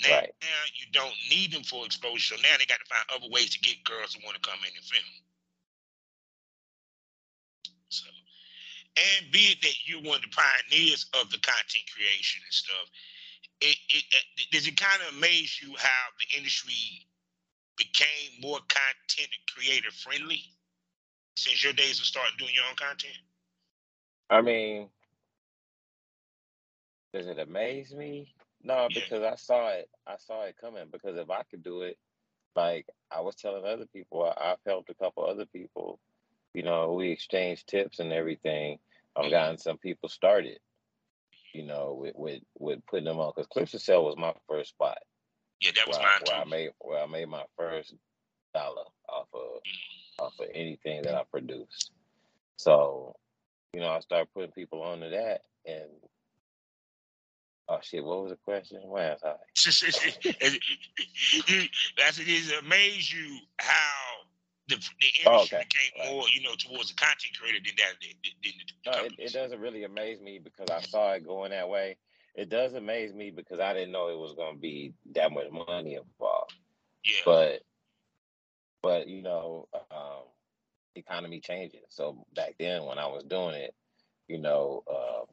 Now, 0.01 0.15
right. 0.15 0.33
now 0.41 0.61
you 0.75 0.87
don't 0.91 1.13
need 1.29 1.51
them 1.51 1.63
for 1.63 1.85
exposure, 1.85 2.35
so 2.35 2.41
now 2.41 2.55
they 2.57 2.65
got 2.65 2.79
to 2.79 2.89
find 2.89 3.05
other 3.13 3.31
ways 3.31 3.51
to 3.51 3.59
get 3.59 3.83
girls 3.83 4.13
to 4.13 4.19
want 4.25 4.35
to 4.35 4.49
come 4.49 4.59
in 4.63 4.75
and 4.75 4.85
film. 4.85 5.05
So 7.89 8.07
and 8.97 9.31
be 9.31 9.53
it 9.53 9.61
that 9.61 9.73
you're 9.85 10.01
one 10.01 10.17
of 10.17 10.29
the 10.29 10.35
pioneers 10.35 11.05
of 11.19 11.29
the 11.31 11.39
content 11.39 11.85
creation 11.89 12.41
and 12.45 12.53
stuff, 12.53 12.87
it, 13.61 13.77
it, 13.89 14.03
it 14.37 14.47
does 14.51 14.67
it 14.67 14.77
kind 14.77 15.01
of 15.07 15.17
amaze 15.17 15.59
you 15.61 15.73
how 15.77 16.03
the 16.19 16.37
industry 16.37 16.73
became 17.77 18.41
more 18.41 18.59
content 18.67 19.29
and 19.29 19.55
creator 19.55 19.91
friendly 19.91 20.43
since 21.35 21.63
your 21.63 21.73
days 21.73 21.99
of 21.99 22.05
starting 22.05 22.37
doing 22.37 22.53
your 22.53 22.65
own 22.69 22.75
content? 22.75 23.17
I 24.29 24.41
mean, 24.41 24.89
does 27.13 27.27
it 27.27 27.39
amaze 27.39 27.93
me? 27.93 28.27
No, 28.63 28.87
Yeah. 28.89 29.01
because 29.01 29.23
I 29.23 29.35
saw 29.35 29.69
it. 29.69 29.89
I 30.07 30.17
saw 30.17 30.43
it 30.43 30.57
coming. 30.57 30.89
Because 30.91 31.17
if 31.17 31.29
I 31.29 31.43
could 31.43 31.63
do 31.63 31.81
it, 31.81 31.97
like 32.55 32.87
I 33.11 33.21
was 33.21 33.35
telling 33.35 33.65
other 33.65 33.85
people, 33.87 34.23
I, 34.23 34.51
I've 34.51 34.63
helped 34.65 34.89
a 34.89 34.95
couple 34.95 35.25
other 35.25 35.45
people. 35.45 35.99
You 36.53 36.63
know, 36.63 36.93
we 36.93 37.11
exchanged 37.11 37.67
tips 37.67 37.99
and 37.99 38.13
everything. 38.13 38.79
I've 39.15 39.25
Mhm. 39.25 39.31
gotten 39.31 39.57
some 39.57 39.77
people 39.77 40.09
started. 40.09 40.59
You 41.53 41.63
know, 41.63 41.93
with 41.93 42.15
with, 42.15 42.43
with 42.57 42.85
putting 42.87 43.05
them 43.05 43.19
on 43.19 43.31
because 43.35 43.47
Clips 43.47 43.71
to 43.71 43.79
Sell 43.79 44.05
was 44.05 44.17
my 44.17 44.33
first 44.47 44.71
spot 44.71 44.97
Yeah, 45.63 45.71
that 45.75 45.87
was 45.87 45.97
where 45.97 46.07
I, 46.07 46.09
mine 46.09 46.21
where 46.27 46.41
I 46.41 46.45
made 46.45 46.71
where 46.79 47.03
I 47.03 47.05
made 47.05 47.29
my 47.29 47.43
first 47.57 47.93
dollar 48.53 48.83
off 49.07 49.27
of 49.33 49.61
off 50.19 50.33
of 50.39 50.47
anything 50.53 51.03
that 51.03 51.15
I 51.15 51.23
produced. 51.31 51.91
So, 52.57 53.15
you 53.73 53.79
know, 53.79 53.89
I 53.89 53.99
started 54.01 54.27
putting 54.33 54.51
people 54.51 54.81
onto 54.81 55.09
that, 55.09 55.41
and 55.65 55.89
oh 57.69 57.79
shit, 57.81 58.03
what 58.03 58.23
was 58.23 58.31
the 58.31 58.37
question? 58.37 58.81
Where 58.83 59.11
was 59.11 59.23
I? 59.23 59.35
that's 61.97 62.19
it 62.19 62.27
is 62.27 62.51
amaze 62.59 63.13
you 63.13 63.37
how 63.59 63.93
the, 64.67 64.75
the 64.75 65.07
Oh, 65.27 65.31
industry 65.31 65.59
okay. 65.59 65.67
became 65.69 66.13
more, 66.13 66.25
you 66.35 66.41
know, 66.43 66.55
towards 66.57 66.89
the 66.89 66.95
content 66.95 67.37
creator 67.39 67.59
than 67.65 67.75
that 67.77 67.93
than, 68.01 68.11
than 68.43 68.53
the 68.59 68.91
No, 68.91 69.05
it, 69.05 69.13
it 69.29 69.33
doesn't 69.33 69.61
really 69.61 69.85
amaze 69.85 70.19
me 70.19 70.39
because 70.43 70.69
I 70.69 70.81
saw 70.81 71.13
it 71.13 71.25
going 71.25 71.51
that 71.51 71.69
way. 71.69 71.95
It 72.35 72.49
does 72.49 72.73
amaze 72.73 73.13
me 73.13 73.31
because 73.31 73.59
I 73.59 73.73
didn't 73.73 73.91
know 73.91 74.07
it 74.07 74.17
was 74.17 74.33
going 74.33 74.55
to 74.55 74.59
be 74.59 74.93
that 75.13 75.31
much 75.31 75.51
money 75.51 75.95
involved. 75.95 76.53
Yeah, 77.03 77.21
But, 77.25 77.61
but 78.81 79.07
you 79.07 79.21
know, 79.21 79.67
um, 79.91 80.23
economy 80.95 81.39
changes. 81.39 81.81
So 81.89 82.25
back 82.35 82.55
then, 82.59 82.85
when 82.85 82.97
I 82.97 83.07
was 83.07 83.23
doing 83.23 83.55
it, 83.55 83.75
you 84.27 84.39
know, 84.39 84.83
um, 84.89 85.25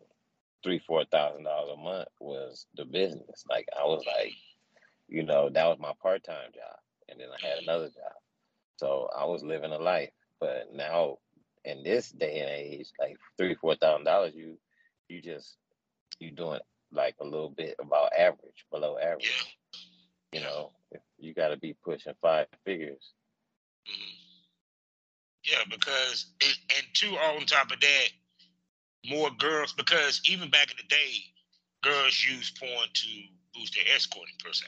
three, 0.63 0.79
four 0.79 1.05
thousand 1.05 1.45
dollars 1.45 1.71
a 1.73 1.77
month 1.83 2.09
was 2.21 2.67
the 2.77 2.85
business. 2.85 3.45
Like 3.49 3.69
I 3.79 3.85
was 3.85 4.05
like, 4.07 4.35
you 5.09 5.23
know, 5.23 5.49
that 5.51 5.67
was 5.67 5.79
my 5.79 5.93
part 6.03 6.25
time 6.25 6.51
job, 6.55 6.79
and 7.09 7.21
then 7.21 7.29
I 7.31 7.47
had 7.47 7.63
another 7.63 7.87
job. 7.87 8.13
So 8.77 9.09
I 9.17 9.25
was 9.25 9.43
living 9.43 9.73
a 9.73 9.79
life. 9.79 10.11
But 10.41 10.69
now, 10.75 11.19
in 11.65 11.83
this 11.83 12.11
day 12.11 12.41
and 12.41 12.51
age, 12.51 12.89
like 12.99 13.17
three, 13.39 13.55
four 13.55 13.77
thousand 13.77 14.05
dollars, 14.05 14.35
you, 14.35 14.59
you 15.09 15.21
just 15.21 15.57
you 16.19 16.31
doing 16.31 16.61
like 16.93 17.17
a 17.21 17.25
little 17.25 17.51
bit 17.51 17.77
about 17.79 18.13
average, 18.19 18.67
below 18.71 18.99
average. 18.99 19.25
yeah. 20.33 20.39
You 20.41 20.41
know, 20.47 20.71
if 20.93 21.01
you 21.19 21.35
got 21.35 21.49
to 21.49 21.57
be 21.57 21.75
pushing 21.85 22.15
five 22.23 22.47
figures. 22.65 23.13
Mhm. 23.89 24.15
Yeah, 25.45 25.65
because 25.71 26.27
and, 26.43 26.59
and 26.77 26.87
two 26.95 27.17
on 27.17 27.47
top 27.47 27.73
of 27.73 27.81
that, 27.81 28.09
more 29.09 29.31
girls 29.39 29.73
because 29.73 30.21
even 30.29 30.51
back 30.51 30.71
in 30.71 30.77
the 30.77 30.95
day, 30.95 31.25
girls 31.83 32.23
used 32.23 32.59
porn 32.59 32.89
to 32.93 33.09
boost 33.55 33.75
their 33.75 33.95
escorting 33.95 34.35
per 34.45 34.53
se. 34.53 34.67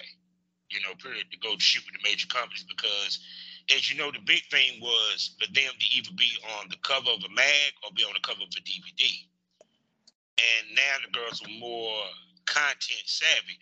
You 0.70 0.80
know, 0.80 0.94
period 1.02 1.26
to 1.30 1.38
go 1.38 1.54
to 1.54 1.60
shoot 1.60 1.84
with 1.84 2.00
the 2.00 2.08
major 2.08 2.26
companies 2.28 2.64
because 2.64 3.20
as 3.70 3.90
you 3.90 3.96
know, 3.98 4.10
the 4.10 4.18
big 4.26 4.42
thing 4.50 4.80
was 4.80 5.36
for 5.38 5.46
them 5.52 5.72
to 5.78 5.86
either 5.96 6.10
be 6.16 6.30
on 6.58 6.68
the 6.70 6.76
cover 6.82 7.10
of 7.10 7.22
a 7.22 7.34
mag 7.34 7.72
or 7.84 7.92
be 7.94 8.04
on 8.04 8.14
the 8.14 8.20
cover 8.20 8.42
of 8.42 8.48
a 8.48 8.60
DVD. 8.62 9.28
And 10.38 10.74
now 10.74 10.96
the 11.04 11.12
girls 11.12 11.42
are 11.42 11.50
more 11.58 12.02
content 12.46 13.02
savvy. 13.06 13.58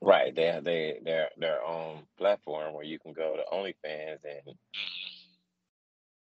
Right. 0.00 0.34
They 0.34 0.46
have 0.46 0.64
they 0.64 1.00
their 1.02 1.30
their 1.36 1.62
own 1.64 2.06
platform 2.16 2.74
where 2.74 2.84
you 2.84 2.98
can 2.98 3.12
go 3.12 3.36
to 3.36 3.44
OnlyFans 3.52 4.24
and 4.24 4.46
Mhm. 4.46 4.58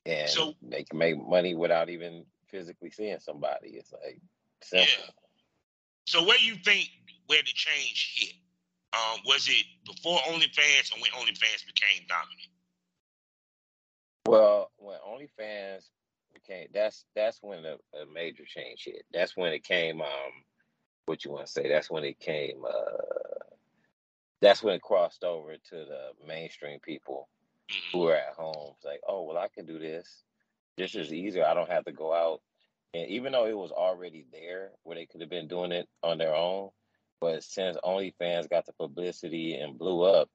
and 0.05 0.29
So- 0.29 0.55
they 0.61 0.83
can 0.83 0.97
make 0.97 1.17
money 1.17 1.53
without 1.55 1.89
even 1.89 2.25
physically 2.47 2.91
seeing 2.91 3.19
somebody. 3.19 3.71
It's 3.77 3.91
like 3.91 4.19
simple. 4.61 4.87
Yeah. 5.05 5.11
So 6.07 6.23
where 6.23 6.37
do 6.37 6.45
you 6.45 6.55
think 6.57 6.89
where 7.27 7.41
the 7.41 7.51
change 7.53 8.13
hit? 8.15 8.35
Um, 8.93 9.21
was 9.25 9.47
it 9.49 9.65
before 9.85 10.19
OnlyFans 10.19 10.95
or 10.95 11.01
when 11.01 11.11
OnlyFans 11.11 11.65
became 11.65 12.05
dominant? 12.07 12.51
Well, 14.27 14.71
when 14.77 14.99
OnlyFans 14.99 15.89
became 16.43 16.67
that's 16.73 17.05
that's 17.15 17.39
when 17.41 17.65
a, 17.65 17.75
a 17.97 18.05
major 18.13 18.43
change 18.45 18.83
hit. 18.85 19.03
That's 19.13 19.35
when 19.35 19.53
it 19.53 19.63
came 19.63 20.01
um 20.01 20.09
what 21.05 21.25
you 21.25 21.31
want 21.31 21.45
to 21.45 21.51
say, 21.51 21.67
that's 21.69 21.89
when 21.89 22.03
it 22.03 22.19
came 22.19 22.63
uh 22.65 23.43
that's 24.41 24.63
when 24.63 24.75
it 24.75 24.81
crossed 24.81 25.23
over 25.23 25.53
to 25.53 25.75
the 25.75 26.09
mainstream 26.27 26.79
people 26.79 27.29
who 27.91 28.07
are 28.07 28.15
at 28.15 28.35
home. 28.35 28.73
It's 28.75 28.85
like, 28.85 29.01
oh 29.07 29.23
well 29.23 29.37
I 29.37 29.47
can 29.53 29.65
do 29.65 29.79
this. 29.79 30.23
This 30.77 30.95
is 30.95 31.13
easier. 31.13 31.45
I 31.45 31.53
don't 31.53 31.69
have 31.69 31.85
to 31.85 31.91
go 31.91 32.13
out. 32.13 32.41
And 32.93 33.09
even 33.09 33.31
though 33.31 33.45
it 33.47 33.57
was 33.57 33.71
already 33.71 34.25
there 34.31 34.71
where 34.83 34.95
they 34.95 35.05
could 35.05 35.21
have 35.21 35.29
been 35.29 35.47
doing 35.47 35.71
it 35.71 35.87
on 36.03 36.17
their 36.17 36.35
own, 36.35 36.69
but 37.19 37.43
since 37.43 37.77
OnlyFans 37.83 38.49
got 38.49 38.65
the 38.65 38.73
publicity 38.73 39.55
and 39.55 39.77
blew 39.77 40.03
up, 40.03 40.29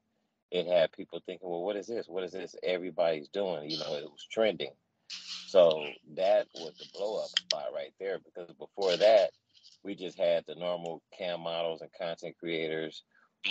it 0.51 0.67
had 0.67 0.93
people 0.93 1.21
thinking, 1.25 1.49
well, 1.49 1.63
what 1.63 1.77
is 1.77 1.87
this? 1.87 2.09
What 2.09 2.25
is 2.25 2.33
this 2.33 2.57
everybody's 2.63 3.29
doing? 3.29 3.71
You 3.71 3.79
know, 3.79 3.95
it 3.97 4.05
was 4.05 4.27
trending. 4.31 4.73
So 5.09 5.87
that 6.17 6.47
was 6.55 6.75
the 6.79 6.87
blow 6.93 7.23
up 7.23 7.29
spot 7.29 7.69
right 7.75 7.93
there 7.99 8.19
because 8.19 8.55
before 8.57 8.97
that, 8.97 9.31
we 9.83 9.95
just 9.95 10.19
had 10.19 10.45
the 10.47 10.55
normal 10.55 11.03
cam 11.17 11.41
models 11.41 11.81
and 11.81 11.91
content 11.99 12.37
creators 12.39 13.03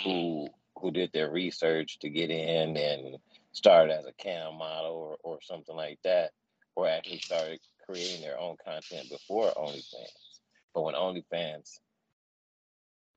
who 0.04 0.48
who 0.80 0.90
did 0.92 1.10
their 1.12 1.30
research 1.30 1.98
to 1.98 2.08
get 2.08 2.30
in 2.30 2.76
and 2.76 3.16
started 3.52 3.92
as 3.92 4.06
a 4.06 4.12
cam 4.12 4.56
model 4.56 4.92
or, 4.92 5.16
or 5.24 5.38
something 5.42 5.74
like 5.74 5.98
that, 6.04 6.30
or 6.76 6.88
actually 6.88 7.18
started 7.18 7.58
creating 7.84 8.20
their 8.20 8.38
own 8.38 8.56
content 8.64 9.08
before 9.10 9.50
OnlyFans. 9.56 10.38
But 10.74 10.82
when 10.82 10.94
OnlyFans 10.94 11.80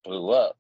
blew 0.04 0.32
up, 0.32 0.58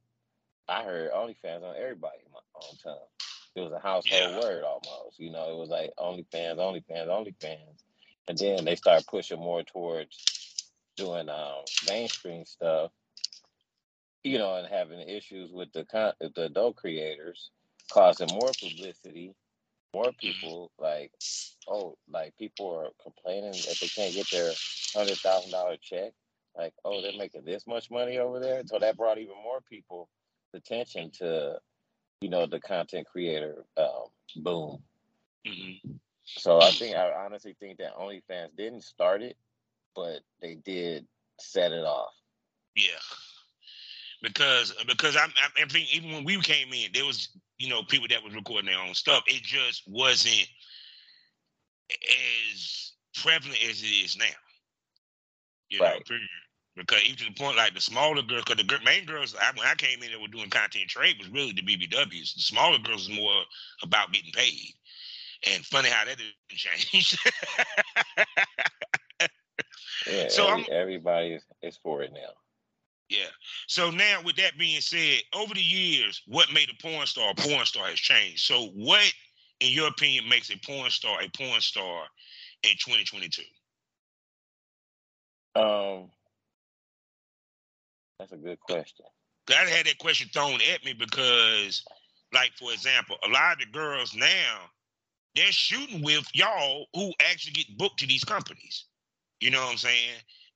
I 0.67 0.83
heard 0.83 1.11
OnlyFans 1.11 1.63
on 1.63 1.75
everybody 1.75 2.19
my 2.31 2.39
own 2.55 2.77
tongue. 2.83 3.07
It 3.55 3.61
was 3.61 3.73
a 3.73 3.79
household 3.79 4.33
Yeah. 4.33 4.39
word 4.41 4.63
almost. 4.63 5.19
You 5.19 5.31
know, 5.31 5.51
it 5.51 5.57
was 5.57 5.69
like 5.69 5.91
OnlyFans, 5.99 6.57
OnlyFans, 6.57 7.07
OnlyFans. 7.07 7.83
And 8.27 8.37
then 8.37 8.65
they 8.65 8.75
started 8.75 9.07
pushing 9.07 9.39
more 9.39 9.63
towards 9.63 10.63
doing 10.97 11.29
um, 11.29 11.63
mainstream 11.89 12.45
stuff, 12.45 12.91
you 14.23 14.37
know, 14.39 14.55
and 14.57 14.67
having 14.67 15.01
issues 15.01 15.51
with 15.51 15.71
the 15.73 15.85
con- 15.85 16.13
the 16.21 16.45
adult 16.45 16.77
creators, 16.77 17.51
causing 17.91 18.29
more 18.33 18.51
publicity, 18.59 19.35
more 19.93 20.11
people 20.13 20.71
like, 20.79 21.11
oh, 21.67 21.97
like 22.11 22.37
people 22.37 22.71
are 22.75 22.89
complaining 23.03 23.51
that 23.53 23.77
they 23.81 23.87
can't 23.87 24.13
get 24.13 24.29
their 24.31 24.51
hundred 24.95 25.17
thousand 25.17 25.51
dollar 25.51 25.77
check. 25.81 26.13
Like, 26.57 26.73
oh, 26.85 27.01
they're 27.01 27.17
making 27.17 27.45
this 27.45 27.67
much 27.67 27.91
money 27.91 28.19
over 28.19 28.39
there. 28.39 28.63
So 28.65 28.79
that 28.79 28.97
brought 28.97 29.19
even 29.19 29.35
more 29.43 29.61
people 29.61 30.09
attention 30.53 31.11
to, 31.19 31.59
you 32.21 32.29
know, 32.29 32.45
the 32.45 32.59
content 32.59 33.07
creator 33.07 33.65
um, 33.77 34.05
boom. 34.37 34.83
Mhm. 35.45 35.99
So 36.23 36.59
I 36.59 36.71
think 36.71 36.95
I 36.95 37.11
honestly 37.25 37.55
think 37.59 37.79
that 37.79 37.97
OnlyFans 37.97 38.55
didn't 38.55 38.83
start 38.83 39.21
it, 39.21 39.35
but 39.95 40.21
they 40.39 40.55
did 40.55 41.07
set 41.39 41.71
it 41.71 41.83
off. 41.83 42.13
Yeah, 42.75 42.99
because 44.21 44.73
because 44.87 45.17
I'm, 45.17 45.33
I 45.61 45.65
think 45.65 45.93
even 45.93 46.11
when 46.11 46.23
we 46.23 46.39
came 46.41 46.71
in, 46.71 46.91
there 46.93 47.05
was 47.05 47.29
you 47.57 47.69
know 47.69 47.83
people 47.83 48.07
that 48.09 48.23
was 48.23 48.35
recording 48.35 48.67
their 48.67 48.79
own 48.79 48.93
stuff. 48.93 49.23
It 49.27 49.41
just 49.43 49.83
wasn't 49.87 50.47
as 51.91 52.93
prevalent 53.15 53.59
as 53.67 53.81
it 53.81 53.87
is 53.87 54.15
now. 54.17 54.25
You 55.69 55.79
know, 55.79 55.85
Right. 55.85 56.05
period. 56.05 56.27
Because 56.77 57.03
even 57.03 57.17
to 57.17 57.25
the 57.25 57.33
point, 57.33 57.57
like 57.57 57.73
the 57.73 57.81
smaller 57.81 58.21
girls, 58.21 58.43
because 58.45 58.63
the 58.63 58.79
main 58.85 59.05
girls, 59.05 59.35
I, 59.39 59.51
when 59.57 59.67
I 59.67 59.75
came 59.75 60.01
in, 60.03 60.11
that 60.11 60.21
were 60.21 60.27
doing 60.27 60.49
content 60.49 60.87
trade 60.87 61.17
was 61.19 61.29
really 61.29 61.51
the 61.51 61.61
BBWs. 61.61 62.35
The 62.35 62.41
smaller 62.41 62.79
girls 62.79 63.09
was 63.09 63.17
more 63.17 63.41
about 63.83 64.13
getting 64.13 64.31
paid. 64.31 64.73
And 65.47 65.65
funny 65.65 65.89
how 65.89 66.05
that 66.05 66.17
didn't 66.17 66.33
change. 66.49 67.17
Yeah, 70.09 70.27
So 70.29 70.47
every, 70.47 70.71
everybody 70.71 71.27
is, 71.33 71.43
is 71.61 71.77
for 71.77 72.01
it 72.01 72.11
now. 72.13 72.31
Yeah. 73.09 73.29
So 73.67 73.91
now, 73.91 74.21
with 74.23 74.37
that 74.37 74.57
being 74.57 74.81
said, 74.81 75.19
over 75.35 75.53
the 75.53 75.61
years, 75.61 76.21
what 76.27 76.51
made 76.53 76.69
a 76.69 76.81
porn 76.81 77.05
star 77.05 77.31
a 77.31 77.35
porn 77.35 77.65
star 77.65 77.87
has 77.87 77.99
changed. 77.99 78.39
So, 78.39 78.67
what, 78.67 79.11
in 79.59 79.71
your 79.71 79.89
opinion, 79.89 80.29
makes 80.29 80.49
a 80.49 80.57
porn 80.65 80.89
star 80.89 81.21
a 81.21 81.29
porn 81.37 81.61
star 81.61 82.03
in 82.63 82.71
2022? 82.71 83.43
Um, 85.53 86.09
that's 88.21 88.31
a 88.31 88.37
good 88.37 88.59
question. 88.59 89.05
I 89.49 89.67
had 89.69 89.87
that 89.87 89.97
question 89.97 90.29
thrown 90.31 90.59
at 90.73 90.85
me 90.85 90.93
because, 90.93 91.83
like, 92.33 92.51
for 92.57 92.71
example, 92.71 93.17
a 93.25 93.29
lot 93.29 93.53
of 93.53 93.59
the 93.59 93.65
girls 93.65 94.15
now 94.15 94.69
they're 95.35 95.51
shooting 95.51 96.01
with 96.03 96.27
y'all 96.33 96.85
who 96.93 97.13
actually 97.21 97.53
get 97.53 97.77
booked 97.77 97.99
to 97.99 98.07
these 98.07 98.23
companies. 98.23 98.85
You 99.39 99.49
know 99.49 99.61
what 99.61 99.71
I'm 99.71 99.77
saying? 99.77 100.09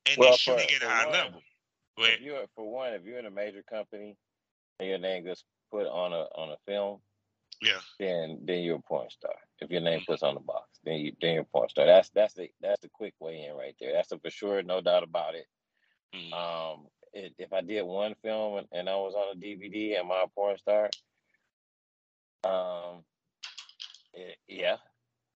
And 0.06 0.18
Well, 0.18 0.30
they're 0.30 0.38
for- 0.38 0.60
shooting 0.60 0.76
at 0.76 0.84
a 0.84 0.90
high 0.90 1.06
one, 1.06 1.14
level. 1.14 1.42
But 1.96 2.10
If 2.10 2.22
you're 2.22 2.48
for 2.56 2.70
one, 2.70 2.94
if 2.94 3.06
you're 3.06 3.20
in 3.20 3.26
a 3.26 3.32
major 3.32 3.64
company 3.64 4.18
and 4.80 4.90
your 4.90 4.98
name 4.98 5.24
gets 5.24 5.44
put 5.72 5.88
on 5.88 6.14
a 6.14 6.28
on 6.36 6.52
a 6.52 6.58
film, 6.66 7.02
Yeah. 7.62 7.80
Then 8.00 8.46
then 8.46 8.64
you're 8.64 8.76
a 8.76 8.82
porn 8.82 9.10
star. 9.10 9.34
If 9.60 9.72
your 9.72 9.80
name 9.80 10.02
mm-hmm. 10.02 10.12
puts 10.12 10.24
on 10.24 10.36
the 10.36 10.42
box, 10.42 10.80
then 10.84 11.00
you 11.00 11.16
then 11.22 11.36
you're 11.36 11.44
a 11.44 11.46
porn 11.46 11.70
star. 11.70 11.86
That's 11.86 12.10
that's 12.10 12.34
the 12.34 12.52
that's 12.60 12.82
the 12.82 12.90
quick 12.90 13.14
way 13.22 13.46
in 13.46 13.56
right 13.56 13.76
there. 13.80 13.94
That's 13.94 14.12
a 14.12 14.20
for 14.20 14.30
sure, 14.30 14.62
no 14.62 14.82
doubt 14.82 15.04
about 15.04 15.36
it. 15.36 15.48
Mm-hmm. 16.14 16.34
Um, 16.34 16.88
it, 16.92 16.95
if 17.16 17.54
I 17.54 17.62
did 17.62 17.84
one 17.84 18.16
film 18.22 18.58
and, 18.58 18.68
and 18.72 18.90
I 18.90 18.96
was 18.96 19.14
on 19.16 19.36
a 19.36 19.40
DVD, 19.40 19.98
am 19.98 20.12
I 20.12 20.24
a 20.26 20.28
porn 20.28 20.58
star? 20.58 20.90
Um, 22.44 23.04
it, 24.14 24.38
yeah, 24.48 24.78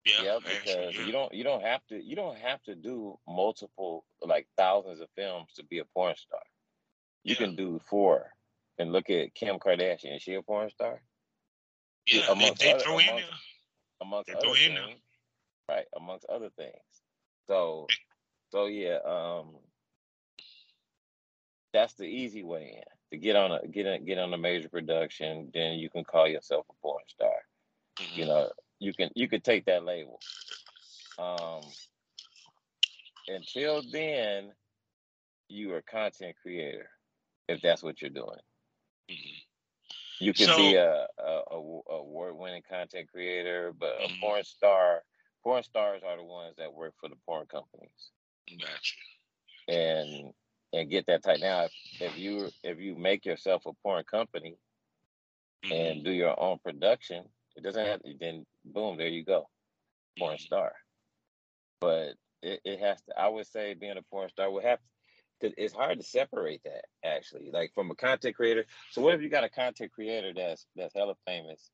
yeah, 0.05 0.23
yeah, 0.23 0.39
because 0.43 0.95
yeah. 0.95 1.05
you 1.05 1.11
don't 1.11 1.33
you 1.33 1.43
don't 1.43 1.63
have 1.63 1.81
to 1.89 2.01
you 2.01 2.15
don't 2.15 2.37
have 2.37 2.61
to 2.63 2.75
do 2.75 3.17
multiple 3.27 4.05
like 4.21 4.47
thousands 4.57 4.99
of 5.01 5.07
films 5.15 5.49
to 5.55 5.65
be 5.65 5.79
a 5.79 5.85
porn 5.85 6.15
star. 6.15 6.41
You 7.23 7.35
yeah. 7.39 7.45
can 7.45 7.55
do 7.55 7.79
four. 7.89 8.31
And 8.79 8.91
look 8.91 9.09
at 9.09 9.33
Kim 9.33 9.57
Kardashian. 9.57 10.15
Is 10.15 10.21
she 10.21 10.35
a 10.35 10.41
porn 10.43 10.69
star? 10.69 11.01
Yeah, 12.05 12.31
amongst 12.31 12.59
they, 12.59 12.67
they 12.67 12.73
other, 12.73 12.83
throw 12.83 12.93
amongst, 12.93 13.09
in 13.09 13.15
there. 13.15 13.25
Amongst 14.01 14.27
they 14.27 14.33
other 14.33 14.55
things, 14.55 14.75
there. 14.75 15.75
right? 15.75 15.85
Amongst 15.95 16.25
other 16.29 16.49
things. 16.55 16.73
So, 17.47 17.87
so 18.51 18.67
yeah, 18.67 18.99
um, 19.05 19.55
that's 21.73 21.93
the 21.93 22.05
easy 22.05 22.43
way 22.43 22.75
in 22.77 22.83
to 23.11 23.17
get 23.17 23.35
on 23.35 23.51
a 23.51 23.67
get 23.67 23.85
a, 23.85 23.99
get 23.99 24.17
on 24.17 24.33
a 24.33 24.37
major 24.37 24.69
production. 24.69 25.49
Then 25.53 25.73
you 25.73 25.89
can 25.89 26.03
call 26.03 26.27
yourself 26.27 26.65
a 26.69 26.73
porn 26.81 27.03
star. 27.07 27.29
Mm-hmm. 27.99 28.19
You 28.19 28.25
know, 28.25 28.49
you 28.79 28.93
can 28.93 29.09
you 29.15 29.27
can 29.27 29.41
take 29.41 29.65
that 29.65 29.83
label. 29.83 30.19
Um, 31.17 31.61
until 33.27 33.81
then, 33.91 34.51
you 35.49 35.73
are 35.73 35.77
a 35.77 35.83
content 35.83 36.35
creator 36.41 36.89
if 37.47 37.61
that's 37.61 37.83
what 37.83 38.01
you're 38.01 38.09
doing. 38.09 38.39
Mm-hmm. 39.09 39.37
You 40.19 40.33
can 40.33 40.47
so, 40.47 40.57
be 40.57 40.75
a, 40.75 41.07
a, 41.19 41.41
a 41.51 41.55
award 41.89 42.35
winning 42.35 42.63
content 42.69 43.07
creator, 43.11 43.73
but 43.77 43.99
mm-hmm. 43.99 44.13
a 44.13 44.19
porn 44.19 44.43
star. 44.43 45.03
Porn 45.43 45.63
stars 45.63 46.01
are 46.05 46.17
the 46.17 46.23
ones 46.23 46.55
that 46.57 46.73
work 46.73 46.95
for 46.99 47.07
the 47.07 47.15
porn 47.25 47.45
companies. 47.45 48.11
Gotcha. 48.59 48.95
And 49.67 50.33
and 50.73 50.89
get 50.89 51.05
that 51.07 51.23
tight. 51.23 51.39
Now, 51.39 51.65
if, 51.65 51.71
if 51.99 52.17
you 52.17 52.49
if 52.63 52.79
you 52.79 52.95
make 52.95 53.25
yourself 53.25 53.65
a 53.65 53.71
porn 53.83 54.03
company 54.09 54.57
mm-hmm. 55.65 55.73
and 55.73 56.03
do 56.03 56.11
your 56.11 56.39
own 56.39 56.57
production, 56.63 57.23
it 57.55 57.63
doesn't 57.63 57.85
have 57.85 58.01
to. 58.03 58.13
then 58.19 58.45
boom, 58.65 58.97
there 58.97 59.07
you 59.07 59.23
go, 59.23 59.47
porn 60.17 60.35
mm-hmm. 60.35 60.43
star. 60.43 60.73
But 61.79 62.13
it, 62.41 62.59
it 62.63 62.79
has 62.79 63.01
to. 63.03 63.19
I 63.19 63.29
would 63.29 63.47
say 63.47 63.73
being 63.73 63.97
a 63.97 64.01
porn 64.03 64.29
star 64.29 64.51
would 64.51 64.63
have 64.63 64.79
because 65.39 65.53
it's 65.57 65.73
hard 65.73 65.99
to 65.99 66.05
separate 66.05 66.61
that 66.63 66.85
actually, 67.05 67.51
like 67.51 67.71
from 67.73 67.91
a 67.91 67.95
content 67.95 68.35
creator. 68.35 68.65
So 68.91 69.01
what 69.01 69.15
if 69.15 69.21
you 69.21 69.29
got 69.29 69.43
a 69.43 69.49
content 69.49 69.91
creator 69.91 70.33
that's 70.35 70.65
that's 70.75 70.95
hella 70.95 71.15
famous, 71.25 71.69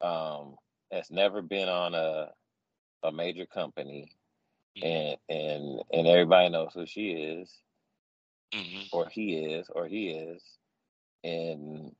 um, 0.00 0.56
that's 0.90 1.10
never 1.10 1.42
been 1.42 1.68
on 1.68 1.94
a 1.94 2.30
a 3.04 3.12
major 3.12 3.46
company, 3.46 4.12
mm-hmm. 4.78 4.86
and 4.86 5.16
and 5.28 5.80
and 5.92 6.06
everybody 6.06 6.48
knows 6.48 6.72
who 6.74 6.86
she 6.86 7.10
is, 7.10 7.52
mm-hmm. 8.52 8.82
or 8.92 9.08
he 9.08 9.34
is, 9.36 9.68
or 9.68 9.86
he 9.86 10.10
is, 10.10 10.42
and 11.24 11.92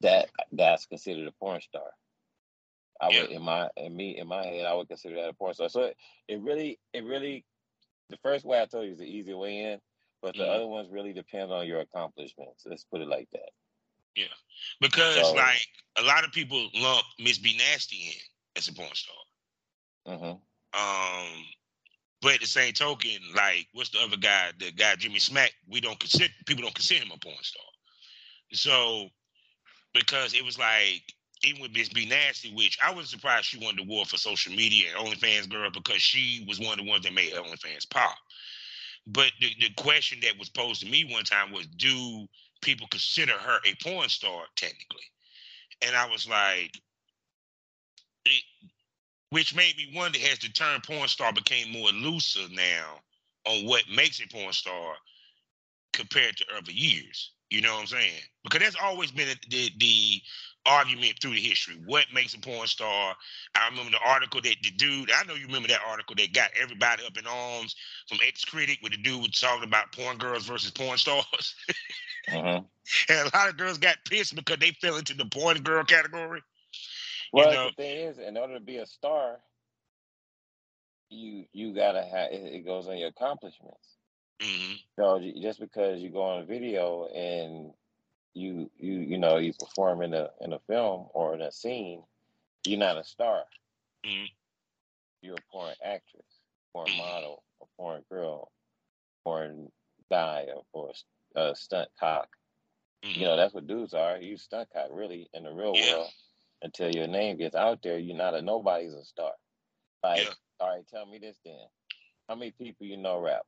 that 0.00 0.28
that's 0.52 0.86
considered 0.86 1.26
a 1.26 1.32
porn 1.32 1.60
star. 1.60 1.82
I 3.00 3.08
would 3.08 3.30
in 3.30 3.42
my 3.42 3.68
in 3.76 3.94
me 3.94 4.18
in 4.18 4.28
my 4.28 4.44
head 4.44 4.66
I 4.66 4.74
would 4.74 4.88
consider 4.88 5.16
that 5.16 5.28
a 5.28 5.34
porn 5.34 5.54
star. 5.54 5.68
So 5.68 5.82
it, 5.82 5.96
it 6.28 6.40
really 6.40 6.78
it 6.92 7.04
really 7.04 7.44
the 8.10 8.18
first 8.22 8.44
way 8.44 8.60
I 8.60 8.66
told 8.66 8.86
you 8.86 8.92
is 8.92 8.98
the 8.98 9.04
easy 9.04 9.34
way 9.34 9.58
in, 9.60 9.80
but 10.22 10.34
the 10.34 10.42
mm-hmm. 10.42 10.52
other 10.52 10.66
ones 10.66 10.88
really 10.90 11.12
depend 11.12 11.52
on 11.52 11.66
your 11.66 11.80
accomplishments. 11.80 12.64
Let's 12.66 12.84
put 12.84 13.00
it 13.00 13.08
like 13.08 13.28
that. 13.32 13.50
Yeah, 14.14 14.26
because 14.80 15.16
so, 15.16 15.32
like 15.32 15.66
a 15.98 16.02
lot 16.02 16.24
of 16.24 16.32
people 16.32 16.68
lump 16.74 17.04
Miss 17.18 17.38
B 17.38 17.58
Nasty 17.58 17.96
in 17.96 18.20
as 18.56 18.68
a 18.68 18.72
porn 18.72 18.88
star. 18.92 19.16
Mm-hmm. 20.08 20.34
Um, 20.74 21.44
but 22.24 22.34
at 22.34 22.40
the 22.40 22.46
same 22.46 22.72
token, 22.72 23.18
like 23.36 23.68
what's 23.74 23.90
the 23.90 24.00
other 24.00 24.16
guy? 24.16 24.50
The 24.58 24.72
guy 24.72 24.96
Jimmy 24.96 25.18
Smack. 25.18 25.52
We 25.68 25.80
don't 25.80 26.00
consider 26.00 26.32
people 26.46 26.62
don't 26.62 26.74
consider 26.74 27.04
him 27.04 27.12
a 27.14 27.18
porn 27.18 27.36
star. 27.42 27.62
So 28.52 29.08
because 29.92 30.32
it 30.32 30.42
was 30.42 30.58
like 30.58 31.02
even 31.42 31.60
with 31.60 31.72
Miss 31.72 31.90
B 31.90 32.06
Nasty, 32.06 32.54
which 32.54 32.78
I 32.82 32.92
was 32.92 33.10
surprised 33.10 33.44
she 33.44 33.62
won 33.62 33.76
the 33.76 33.84
war 33.84 34.06
for 34.06 34.16
social 34.16 34.54
media 34.54 34.88
and 34.96 35.06
OnlyFans 35.06 35.50
girl 35.50 35.70
because 35.70 36.00
she 36.00 36.46
was 36.48 36.58
one 36.58 36.78
of 36.78 36.84
the 36.84 36.90
ones 36.90 37.04
that 37.04 37.12
made 37.12 37.34
OnlyFans 37.34 37.90
pop. 37.90 38.16
But 39.06 39.32
the, 39.40 39.50
the 39.60 39.70
question 39.76 40.18
that 40.22 40.38
was 40.38 40.48
posed 40.48 40.80
to 40.80 40.88
me 40.88 41.04
one 41.04 41.24
time 41.24 41.52
was, 41.52 41.66
do 41.66 42.26
people 42.62 42.86
consider 42.90 43.32
her 43.32 43.58
a 43.66 43.74
porn 43.82 44.08
star 44.08 44.44
technically? 44.56 45.04
And 45.82 45.94
I 45.94 46.08
was 46.08 46.26
like, 46.26 46.80
it, 48.24 48.42
which 49.34 49.52
made 49.52 49.76
me 49.76 49.90
wonder 49.92 50.16
as 50.30 50.38
the 50.38 50.48
term 50.48 50.80
porn 50.80 51.08
star 51.08 51.32
became 51.32 51.72
more 51.72 51.88
elusive 51.88 52.52
now 52.52 53.00
on 53.46 53.66
what 53.66 53.82
makes 53.92 54.20
a 54.20 54.28
porn 54.28 54.52
star 54.52 54.94
compared 55.92 56.36
to 56.36 56.44
other 56.56 56.70
years. 56.70 57.32
You 57.50 57.60
know 57.60 57.74
what 57.74 57.80
I'm 57.80 57.86
saying? 57.88 58.22
Because 58.44 58.60
that's 58.60 58.76
always 58.80 59.10
been 59.10 59.26
the, 59.50 59.70
the 59.78 60.22
argument 60.66 61.16
through 61.20 61.32
the 61.32 61.40
history. 61.40 61.74
What 61.84 62.04
makes 62.14 62.34
a 62.34 62.38
porn 62.38 62.68
star? 62.68 63.16
I 63.56 63.68
remember 63.70 63.90
the 63.90 64.08
article 64.08 64.40
that 64.40 64.54
the 64.62 64.70
dude, 64.70 65.10
I 65.10 65.24
know 65.26 65.34
you 65.34 65.48
remember 65.48 65.66
that 65.66 65.82
article 65.84 66.14
that 66.16 66.32
got 66.32 66.50
everybody 66.60 67.04
up 67.04 67.18
in 67.18 67.26
arms 67.26 67.74
from 68.08 68.18
X 68.24 68.44
Critic 68.44 68.78
where 68.82 68.90
the 68.90 68.98
dude 68.98 69.20
was 69.20 69.40
talking 69.40 69.64
about 69.64 69.90
porn 69.90 70.16
girls 70.16 70.46
versus 70.46 70.70
porn 70.70 70.96
stars. 70.96 71.56
uh-huh. 72.28 72.60
And 73.08 73.18
a 73.18 73.36
lot 73.36 73.48
of 73.48 73.56
girls 73.56 73.78
got 73.78 73.96
pissed 74.08 74.36
because 74.36 74.58
they 74.58 74.70
fell 74.80 74.96
into 74.96 75.14
the 75.14 75.24
porn 75.24 75.60
girl 75.62 75.82
category. 75.82 76.40
Well, 77.34 77.50
you 77.50 77.56
know? 77.56 77.66
the 77.66 77.82
thing 77.82 77.98
is, 77.98 78.18
in 78.18 78.36
order 78.36 78.54
to 78.54 78.60
be 78.60 78.76
a 78.76 78.86
star, 78.86 79.40
you 81.10 81.46
you 81.52 81.74
gotta 81.74 82.02
have 82.02 82.30
it, 82.30 82.64
goes 82.64 82.86
on 82.86 82.96
your 82.96 83.08
accomplishments. 83.08 83.96
Mm-hmm. 84.40 84.74
So 84.96 85.20
just 85.42 85.58
because 85.58 86.00
you 86.00 86.10
go 86.10 86.22
on 86.22 86.42
a 86.42 86.44
video 86.44 87.06
and 87.06 87.72
you 88.34 88.70
you 88.78 89.00
you 89.00 89.18
know 89.18 89.38
you 89.38 89.52
perform 89.52 90.02
in 90.02 90.14
a 90.14 90.30
in 90.40 90.52
a 90.52 90.60
film 90.68 91.08
or 91.12 91.34
in 91.34 91.42
a 91.42 91.50
scene, 91.50 92.04
you're 92.64 92.78
not 92.78 92.98
a 92.98 93.04
star. 93.04 93.42
Mm-hmm. 94.06 94.26
You're 95.22 95.34
a 95.34 95.52
porn 95.52 95.74
actress, 95.84 96.22
porn 96.72 96.86
mm-hmm. 96.86 96.98
model, 96.98 97.42
a 97.60 97.64
porn 97.76 98.02
girl, 98.08 98.52
porn 99.24 99.72
guy, 100.08 100.46
or 100.72 100.92
a 101.34 101.56
stunt 101.56 101.88
cock. 101.98 102.28
Mm-hmm. 103.04 103.20
You 103.20 103.26
know 103.26 103.36
that's 103.36 103.54
what 103.54 103.66
dudes 103.66 103.92
are. 103.92 104.18
You 104.18 104.36
stunt 104.36 104.68
cock 104.72 104.90
really 104.92 105.28
in 105.34 105.42
the 105.42 105.52
real 105.52 105.72
yeah. 105.74 105.94
world. 105.94 106.10
Until 106.64 106.90
your 106.90 107.06
name 107.06 107.36
gets 107.36 107.54
out 107.54 107.80
there, 107.82 107.98
you're 107.98 108.16
not 108.16 108.34
a 108.34 108.42
nobody's 108.42 108.92
a 108.94 109.04
star. 109.04 109.32
Like, 110.02 110.24
yeah. 110.24 110.30
all 110.58 110.74
right, 110.74 110.84
tell 110.88 111.06
me 111.06 111.18
this 111.18 111.36
then. 111.44 111.54
How 112.28 112.34
many 112.34 112.50
people 112.50 112.86
you 112.86 112.96
know 112.96 113.20
rap? 113.20 113.42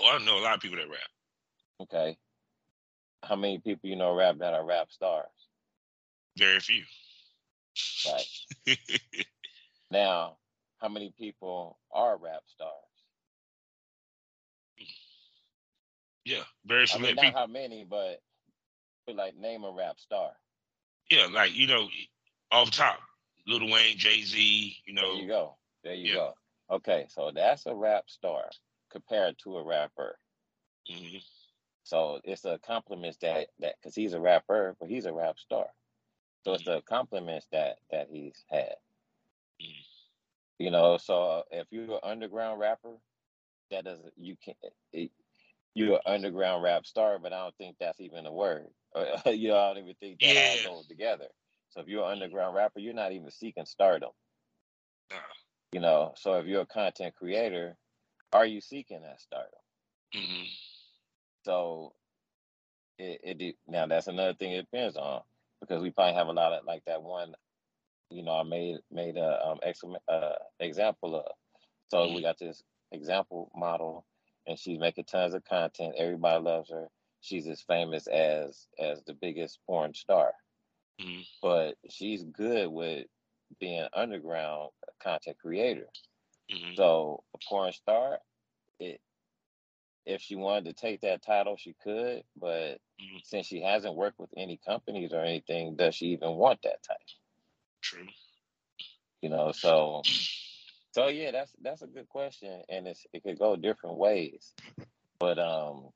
Oh, 0.00 0.16
I 0.16 0.24
know 0.24 0.38
a 0.38 0.44
lot 0.44 0.54
of 0.54 0.60
people 0.60 0.76
that 0.76 0.88
rap. 0.88 1.00
Okay 1.82 2.16
how 3.22 3.36
many 3.36 3.58
people 3.58 3.88
you 3.88 3.96
know 3.96 4.14
rap 4.14 4.38
that 4.38 4.54
are 4.54 4.64
rap 4.64 4.90
stars? 4.90 5.26
Very 6.36 6.60
few. 6.60 6.82
Right. 8.06 8.78
now, 9.90 10.36
how 10.78 10.88
many 10.88 11.12
people 11.18 11.78
are 11.92 12.16
rap 12.16 12.42
stars? 12.46 12.72
Yeah, 16.24 16.42
very 16.64 16.86
few. 16.86 16.98
I 16.98 17.02
mean, 17.02 17.14
not 17.16 17.24
people. 17.24 17.40
how 17.40 17.46
many, 17.46 17.86
but, 17.88 18.20
but 19.06 19.16
like 19.16 19.36
name 19.36 19.64
a 19.64 19.70
rap 19.70 19.98
star. 19.98 20.30
Yeah, 21.10 21.26
like 21.32 21.54
you 21.54 21.66
know, 21.66 21.88
off 22.50 22.70
top, 22.70 23.00
Lil 23.46 23.70
Wayne, 23.70 23.98
Jay 23.98 24.22
Z. 24.22 24.76
You 24.86 24.94
know. 24.94 25.14
There 25.14 25.22
you 25.22 25.28
go. 25.28 25.56
There 25.84 25.94
you 25.94 26.08
yeah. 26.08 26.14
go. 26.14 26.34
Okay, 26.70 27.06
so 27.08 27.32
that's 27.34 27.66
a 27.66 27.74
rap 27.74 28.04
star 28.06 28.44
compared 28.90 29.36
to 29.42 29.56
a 29.56 29.64
rapper. 29.64 30.16
Mm-hmm. 30.90 31.18
So 31.82 32.20
it's 32.22 32.44
a 32.44 32.58
compliment 32.64 33.16
that 33.22 33.48
that 33.58 33.74
because 33.80 33.94
he's 33.94 34.12
a 34.12 34.20
rapper, 34.20 34.76
but 34.78 34.88
he's 34.88 35.06
a 35.06 35.12
rap 35.12 35.38
star. 35.38 35.66
So 36.44 36.54
it's 36.54 36.64
the 36.64 36.82
compliments 36.82 37.46
that 37.52 37.78
that 37.90 38.08
he's 38.10 38.44
had. 38.48 38.76
You 40.58 40.70
know, 40.70 40.98
so 40.98 41.42
if 41.50 41.66
you're 41.70 41.94
an 41.94 42.00
underground 42.02 42.60
rapper, 42.60 42.96
that 43.70 43.84
doesn't 43.84 44.12
you 44.16 44.36
can't 44.36 44.56
it, 44.92 45.10
you're 45.74 45.94
an 45.94 46.00
underground 46.06 46.62
rap 46.62 46.86
star, 46.86 47.18
but 47.18 47.32
I 47.32 47.38
don't 47.42 47.56
think 47.56 47.76
that's 47.78 48.00
even 48.00 48.26
a 48.26 48.32
word. 48.32 48.66
you 49.26 49.48
know, 49.48 49.58
I 49.58 49.68
don't 49.68 49.84
even 49.84 49.94
think 50.00 50.20
that 50.20 50.34
yeah. 50.34 50.68
all 50.68 50.76
goes 50.76 50.86
together. 50.86 51.26
So 51.70 51.80
if 51.80 51.88
you're 51.88 52.04
an 52.04 52.12
underground 52.12 52.56
rapper, 52.56 52.80
you're 52.80 52.94
not 52.94 53.12
even 53.12 53.30
seeking 53.30 53.66
stardom. 53.66 54.10
Uh. 55.12 55.16
You 55.72 55.80
know, 55.80 56.14
so 56.16 56.34
if 56.34 56.46
you're 56.46 56.62
a 56.62 56.66
content 56.66 57.14
creator, 57.14 57.76
are 58.32 58.46
you 58.46 58.60
seeking 58.60 59.02
that 59.02 59.20
stardom? 59.20 59.50
Mm-hmm. 60.14 60.44
So 61.44 61.92
it, 62.98 63.40
it 63.40 63.56
now 63.66 63.86
that's 63.86 64.08
another 64.08 64.34
thing 64.34 64.52
it 64.52 64.68
depends 64.70 64.96
on 64.96 65.22
because 65.60 65.82
we 65.82 65.90
probably 65.90 66.14
have 66.14 66.28
a 66.28 66.32
lot 66.32 66.52
of 66.52 66.64
like 66.64 66.84
that 66.86 67.02
one, 67.02 67.34
you 68.10 68.22
know, 68.22 68.32
I 68.32 68.42
made 68.42 68.78
made 68.90 69.16
a 69.16 69.46
um 69.46 69.58
ex, 69.62 69.82
uh, 70.08 70.32
example 70.58 71.16
of. 71.16 71.32
So 71.88 71.98
mm-hmm. 71.98 72.14
we 72.16 72.22
got 72.22 72.38
this 72.38 72.62
example 72.92 73.50
model, 73.56 74.04
and 74.50 74.58
she's 74.58 74.80
making 74.80 75.04
tons 75.04 75.32
of 75.32 75.44
content. 75.44 75.94
Everybody 75.96 76.42
loves 76.42 76.70
her. 76.70 76.88
She's 77.20 77.46
as 77.46 77.62
famous 77.62 78.08
as 78.08 78.66
as 78.78 79.02
the 79.04 79.14
biggest 79.14 79.60
porn 79.66 79.94
star. 79.94 80.32
mm-hmm. 81.00 81.20
but 81.40 81.76
she's 81.88 82.24
good 82.24 82.68
with 82.68 83.06
being 83.60 83.86
underground 83.94 84.70
content 85.02 85.36
creator. 85.40 85.86
Mm-hmm. 86.52 86.74
So 86.74 87.22
a 87.32 87.38
porn 87.48 87.72
star, 87.72 88.18
it 88.80 89.00
if 90.04 90.20
she 90.20 90.34
wanted 90.34 90.64
to 90.64 90.72
take 90.72 91.02
that 91.02 91.22
title, 91.22 91.56
she 91.56 91.76
could. 91.84 92.24
But 92.36 92.80
mm-hmm. 93.00 93.18
since 93.22 93.46
she 93.46 93.62
hasn't 93.62 93.94
worked 93.94 94.18
with 94.18 94.30
any 94.36 94.58
companies 94.66 95.12
or 95.12 95.20
anything, 95.20 95.76
does 95.76 95.94
she 95.94 96.06
even 96.06 96.32
want 96.32 96.62
that 96.62 96.82
title? 96.82 97.04
True. 97.82 98.06
You 99.22 99.28
know, 99.28 99.52
so 99.52 100.02
so 100.92 101.08
yeah, 101.08 101.30
that's 101.30 101.52
that's 101.62 101.82
a 101.82 101.86
good 101.86 102.08
question, 102.08 102.62
and 102.68 102.86
it's 102.86 103.06
it 103.12 103.22
could 103.22 103.38
go 103.38 103.56
different 103.56 103.96
ways. 103.96 104.52
But 105.18 105.38
um, 105.38 105.90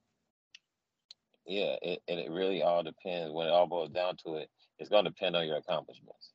yeah, 1.47 1.77
it 1.83 2.03
and 2.09 2.21
it 2.21 2.31
really 2.31 2.63
all 2.63 2.83
depends. 2.83 3.33
When 3.33 3.47
it 3.47 3.51
all 3.51 3.67
boils 3.67 3.91
down 3.91 4.17
to 4.25 4.37
it, 4.37 4.51
it's 4.79 4.91
going 4.91 5.05
to 5.05 5.11
depend 5.11 5.37
on 5.37 5.47
your 5.47 5.57
accomplishments. 5.57 6.31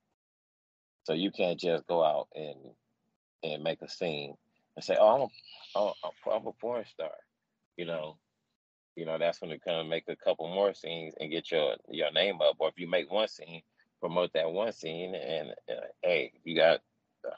So 1.04 1.14
you 1.14 1.32
can't 1.32 1.60
just 1.60 1.88
go 1.88 2.04
out 2.04 2.28
and 2.36 2.58
and 3.44 3.64
make 3.64 3.82
a 3.82 3.90
scene 3.90 4.36
and 4.76 4.84
say, 4.84 4.98
"Oh, 5.00 5.30
I'm 5.76 5.82
a, 5.82 6.30
I'm 6.30 6.48
a 6.48 6.52
porn 6.54 6.86
star," 6.86 7.12
you 7.78 7.86
know. 7.86 8.18
You 8.96 9.06
know, 9.06 9.18
that's 9.18 9.40
when 9.40 9.52
you 9.52 9.60
kind 9.66 9.80
of 9.80 9.88
make 9.88 10.04
a 10.10 10.16
couple 10.18 10.54
more 10.54 10.74
scenes 10.74 11.14
and 11.20 11.32
get 11.32 11.52
your 11.52 11.76
your 11.88 12.12
name 12.12 12.42
up. 12.42 12.58
Or 12.60 12.68
if 12.68 12.78
you 12.78 12.90
make 12.90 13.10
one 13.10 13.30
scene, 13.30 13.62
promote 14.02 14.34
that 14.34 14.52
one 14.52 14.74
scene, 14.74 15.16
and 15.16 15.52
uh, 15.70 15.88
hey, 16.04 16.34
you 16.44 16.56
got 16.56 16.82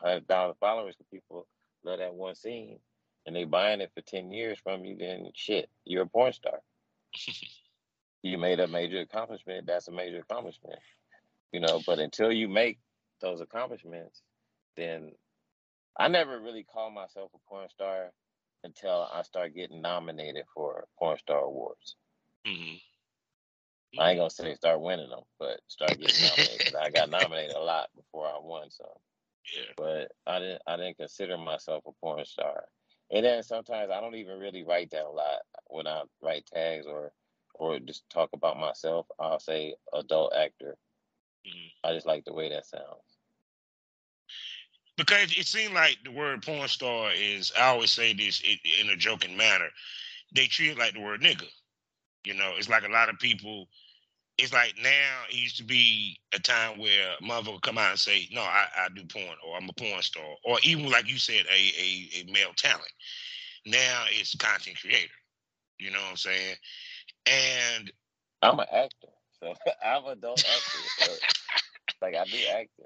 hundred 0.02 0.28
thousand 0.28 0.56
followers, 0.60 0.96
the 0.98 1.04
people 1.06 1.48
love 1.84 2.00
that 2.00 2.13
one 2.13 2.36
scene, 2.36 2.80
and 3.26 3.36
they 3.36 3.44
buying 3.44 3.82
it 3.82 3.91
for 3.94 4.02
ten 4.02 4.32
years 4.32 4.60
from 4.63 4.86
you. 4.86 4.96
Then 4.98 5.32
shit, 5.34 5.70
you're 5.86 6.04
a 6.04 6.08
porn 6.08 6.34
star. 6.34 6.60
you 8.24 8.38
made 8.38 8.60
a 8.60 8.67
major 8.67 9.00
accomplishment. 9.00 9.67
That's 9.67 9.88
a 9.88 9.91
major 9.91 10.20
accomplishment, 10.20 10.80
you 11.52 11.60
know. 11.60 11.82
But 11.86 12.00
until 12.00 12.32
you 12.32 12.48
make 12.48 12.80
those 13.22 13.41
accomplishments, 13.41 14.22
then 14.78 15.12
I 15.98 16.08
never 16.08 16.39
really 16.39 16.63
called 16.63 16.94
myself 16.94 17.32
a 17.34 17.50
porn 17.50 17.70
star 17.70 18.12
until 18.63 19.08
I 19.13 19.24
start 19.24 19.56
getting 19.56 19.82
nominated 19.82 20.46
for 20.54 20.86
porn 20.98 21.17
star 21.17 21.39
awards. 21.39 21.96
Mm-hmm. 22.48 22.76
I 24.00 24.12
ain't 24.12 24.20
gonna 24.20 24.30
say 24.30 24.56
start 24.56 24.80
winning 24.82 25.10
them, 25.10 25.24
but 25.38 25.60
start 25.67 26.00
getting 26.00 26.24
nominated. 26.24 26.76
I 26.76 26.89
got 26.89 27.10
nominated 27.10 27.56
a 27.56 27.60
lot 27.60 27.89
before 27.96 28.26
I 28.26 28.39
won 28.41 28.70
some. 28.72 28.88
Yeah. 29.56 29.73
But 29.77 30.12
I 30.27 30.39
didn't 30.39 30.62
I 30.67 30.77
didn't 30.77 30.97
consider 30.97 31.38
myself 31.38 31.84
a 31.88 31.91
porn 31.99 32.25
star. 32.25 32.65
And 33.12 33.25
then 33.25 33.43
sometimes 33.43 33.91
I 33.91 33.99
don't 33.99 34.15
even 34.15 34.39
really 34.39 34.63
write 34.63 34.91
that 34.91 35.06
a 35.06 35.10
lot 35.10 35.39
when 35.67 35.88
I 35.88 36.04
write 36.21 36.45
tags 36.54 36.86
or 36.86 37.12
or 37.56 37.80
just 37.80 38.10
talk 38.10 38.30
about 38.34 38.60
myself. 38.60 39.08
I'll 39.19 39.39
say 39.39 39.75
adult 39.93 40.34
actor. 40.34 40.77
Mm-hmm. 41.45 41.89
I 41.89 41.93
just 41.93 42.08
like 42.08 42.25
the 42.25 42.34
way 42.34 42.49
that 42.49 42.65
sounds 42.65 43.12
because 45.01 45.36
it 45.36 45.47
seemed 45.47 45.73
like 45.73 45.97
the 46.04 46.12
word 46.12 46.43
porn 46.43 46.67
star 46.67 47.12
is. 47.12 47.51
I 47.58 47.67
always 47.67 47.91
say 47.91 48.13
this 48.13 48.41
in 48.82 48.89
a 48.89 48.95
joking 48.95 49.36
manner. 49.36 49.69
They 50.34 50.47
treat 50.47 50.71
it 50.71 50.77
like 50.77 50.93
the 50.93 51.01
word 51.01 51.21
nigga. 51.21 51.47
You 52.23 52.36
know, 52.36 52.54
it's 52.58 52.69
like 52.69 52.84
a 52.84 52.91
lot 52.91 53.10
of 53.10 53.17
people. 53.19 53.67
It's 54.41 54.54
like 54.54 54.73
now 54.82 55.21
it 55.30 55.36
used 55.36 55.58
to 55.58 55.63
be 55.63 56.19
a 56.34 56.39
time 56.39 56.80
where 56.80 57.15
a 57.19 57.23
mother 57.23 57.51
would 57.51 57.62
come 57.62 57.77
out 57.77 57.91
and 57.91 57.99
say, 57.99 58.27
"No, 58.32 58.41
I, 58.41 58.65
I 58.75 58.88
do 58.89 59.04
porn," 59.06 59.36
or 59.45 59.56
"I'm 59.56 59.69
a 59.69 59.73
porn 59.73 60.01
star," 60.01 60.23
or 60.43 60.58
even 60.63 60.89
like 60.89 61.08
you 61.08 61.19
said, 61.19 61.45
a, 61.45 61.54
a 61.54 62.10
a 62.15 62.32
male 62.32 62.51
talent. 62.58 62.91
Now 63.67 64.06
it's 64.10 64.34
content 64.36 64.80
creator. 64.82 65.13
You 65.77 65.91
know 65.91 65.99
what 65.99 66.10
I'm 66.10 66.17
saying? 66.17 66.56
And 67.27 67.91
I'm 68.41 68.60
an 68.60 68.65
actor, 68.71 69.10
so 69.39 69.54
I'm 69.86 70.06
a 70.06 70.10
adult 70.10 70.39
actor. 70.39 70.80
So, 70.97 71.12
like 72.01 72.15
I 72.15 72.23
do 72.25 72.38
acting. 72.51 72.86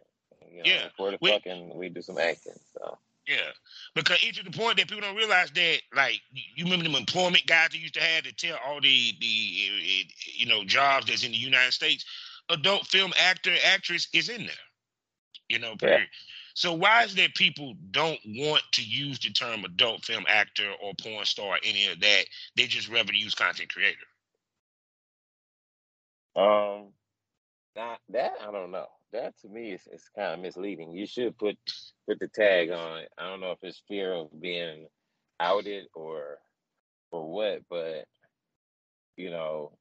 You 0.52 0.58
know, 0.58 0.64
yeah. 0.66 0.88
For 0.98 1.12
the 1.12 1.18
we, 1.22 1.32
fucking, 1.32 1.72
we 1.78 1.88
do 1.88 2.02
some 2.02 2.18
acting. 2.18 2.60
So. 2.74 2.98
Yeah, 3.28 3.52
because 3.96 4.20
it's 4.22 4.38
to 4.38 4.44
the 4.44 4.52
point 4.52 4.78
that 4.78 4.88
people 4.88 5.02
don't 5.02 5.16
realize 5.16 5.50
that, 5.52 5.80
like, 5.96 6.22
you 6.32 6.64
remember 6.64 6.84
them 6.84 6.96
employment 6.96 7.48
guys 7.48 7.70
that 7.72 7.80
used 7.80 7.96
to 7.96 8.02
have 8.02 8.24
to 8.24 8.34
tell 8.34 8.58
all 8.66 8.80
the 8.80 9.14
the 9.20 10.06
you 10.36 10.46
know 10.46 10.64
jobs 10.64 11.08
that's 11.08 11.24
in 11.24 11.32
the 11.32 11.38
United 11.38 11.72
States, 11.74 12.06
adult 12.50 12.86
film 12.86 13.14
actor 13.18 13.52
actress 13.66 14.08
is 14.14 14.30
in 14.30 14.46
there. 14.46 14.56
You 15.50 15.60
know, 15.60 15.76
period. 15.76 16.02
Yeah. 16.02 16.06
So 16.54 16.74
why 16.74 17.04
is 17.04 17.16
that 17.16 17.36
people 17.36 17.74
don't 17.92 18.20
want 18.26 18.64
to 18.74 18.84
use 18.84 19.20
the 19.20 19.32
term 19.32 19.66
adult 19.66 20.06
film 20.06 20.26
actor 20.28 20.72
or 20.82 20.94
porn 21.02 21.26
star, 21.26 21.48
or 21.56 21.60
any 21.64 21.88
of 21.88 22.00
that? 22.02 22.26
They 22.56 22.68
just 22.68 22.90
rather 22.90 23.12
use 23.14 23.34
content 23.34 23.74
creator. 23.74 23.98
Um, 26.36 26.94
not 27.76 28.00
that 28.10 28.34
I 28.48 28.52
don't 28.52 28.72
know 28.72 28.88
that 29.12 29.38
to 29.42 29.50
me 29.50 29.72
is, 29.72 29.88
is 29.92 30.04
kind 30.16 30.34
of 30.34 30.40
misleading. 30.40 30.94
You 30.94 31.06
should 31.06 31.38
put 31.38 31.58
put 32.08 32.20
the 32.20 32.28
tag 32.28 32.72
on 32.72 33.00
it. 33.00 33.12
I 33.18 33.30
don't 33.30 33.42
know 33.42 33.52
if 33.52 33.60
it's 33.64 33.82
fear 33.88 34.14
of 34.14 34.42
being 34.42 34.88
outed 35.40 35.88
or 35.94 36.40
or 37.12 37.32
what, 37.32 37.62
but 37.70 38.06
you 39.18 39.30
know, 39.30 39.72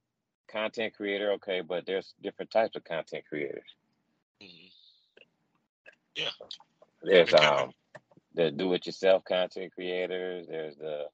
content 0.51 0.95
creator, 0.95 1.33
okay, 1.33 1.61
but 1.61 1.87
there's 1.87 2.15
different 2.23 2.51
types 2.51 2.77
of 2.77 2.85
content 2.85 3.25
creators. 3.29 3.75
Mm-hmm. 4.43 4.67
Yeah. 6.17 6.31
There's 7.03 7.35
um 7.35 7.73
the 8.35 8.51
do 8.51 8.73
it 8.75 8.87
yourself 8.87 9.25
content 9.25 9.73
creators, 9.75 10.47
there's 10.49 10.77
the 10.77 11.05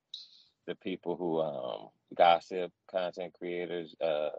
the 0.66 0.74
people 0.76 1.16
who 1.16 1.40
um 1.40 1.88
gossip 2.16 2.72
content 2.90 3.34
creators, 3.38 3.94
uh 4.00 4.30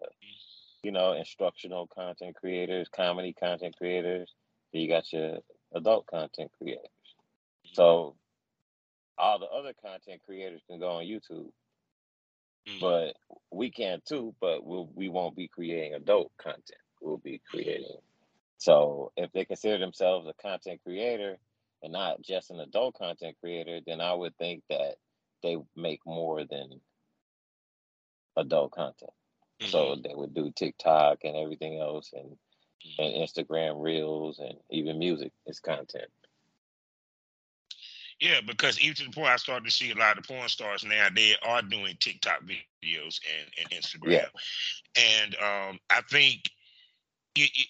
you 0.83 0.91
know, 0.91 1.13
instructional 1.13 1.87
content 1.87 2.35
creators, 2.35 2.87
comedy 2.89 3.33
content 3.33 3.75
creators. 3.77 4.33
you 4.71 4.87
got 4.87 5.11
your 5.13 5.37
adult 5.73 6.05
content 6.07 6.51
creators. 6.57 6.85
So 7.73 8.15
all 9.17 9.39
the 9.39 9.45
other 9.45 9.73
content 9.83 10.21
creators 10.25 10.61
can 10.67 10.79
go 10.79 10.89
on 10.89 11.03
YouTube. 11.03 11.51
Mm-hmm. 12.67 12.79
But 12.79 13.15
we 13.51 13.71
can 13.71 14.01
too, 14.07 14.35
but 14.39 14.65
we'll, 14.65 14.89
we 14.93 15.09
won't 15.09 15.35
be 15.35 15.47
creating 15.47 15.93
adult 15.93 16.31
content. 16.37 16.81
We'll 17.01 17.17
be 17.17 17.41
creating. 17.49 17.97
So 18.57 19.11
if 19.17 19.31
they 19.31 19.45
consider 19.45 19.79
themselves 19.79 20.27
a 20.27 20.41
content 20.41 20.81
creator 20.83 21.37
and 21.81 21.93
not 21.93 22.21
just 22.21 22.51
an 22.51 22.59
adult 22.59 22.95
content 22.95 23.35
creator, 23.41 23.79
then 23.85 24.01
I 24.01 24.13
would 24.13 24.37
think 24.37 24.63
that 24.69 24.95
they 25.41 25.57
make 25.75 26.01
more 26.05 26.43
than 26.45 26.81
adult 28.37 28.71
content. 28.71 29.11
Mm-hmm. 29.61 29.71
So 29.71 29.95
they 30.03 30.13
would 30.13 30.35
do 30.35 30.51
TikTok 30.55 31.19
and 31.23 31.35
everything 31.35 31.79
else 31.79 32.11
and. 32.13 32.37
And 32.97 33.13
Instagram 33.13 33.81
reels 33.81 34.39
and 34.39 34.55
even 34.69 34.99
music 34.99 35.31
is 35.45 35.59
content. 35.59 36.09
Yeah, 38.19 38.39
because 38.45 38.79
even 38.79 38.95
to 38.97 39.05
the 39.05 39.11
point 39.11 39.29
I 39.29 39.37
started 39.37 39.65
to 39.65 39.71
see 39.71 39.89
a 39.91 39.95
lot 39.95 40.19
of 40.19 40.25
porn 40.25 40.47
stars 40.47 40.85
now, 40.85 41.07
they 41.13 41.35
are 41.41 41.63
doing 41.63 41.97
TikTok 41.99 42.43
videos 42.43 43.19
and, 43.25 43.49
and 43.59 43.69
Instagram. 43.71 44.11
Yeah. 44.11 44.27
And 44.95 45.35
um, 45.35 45.79
I 45.89 46.01
think 46.07 46.41
it, 47.35 47.49
it, 47.51 47.67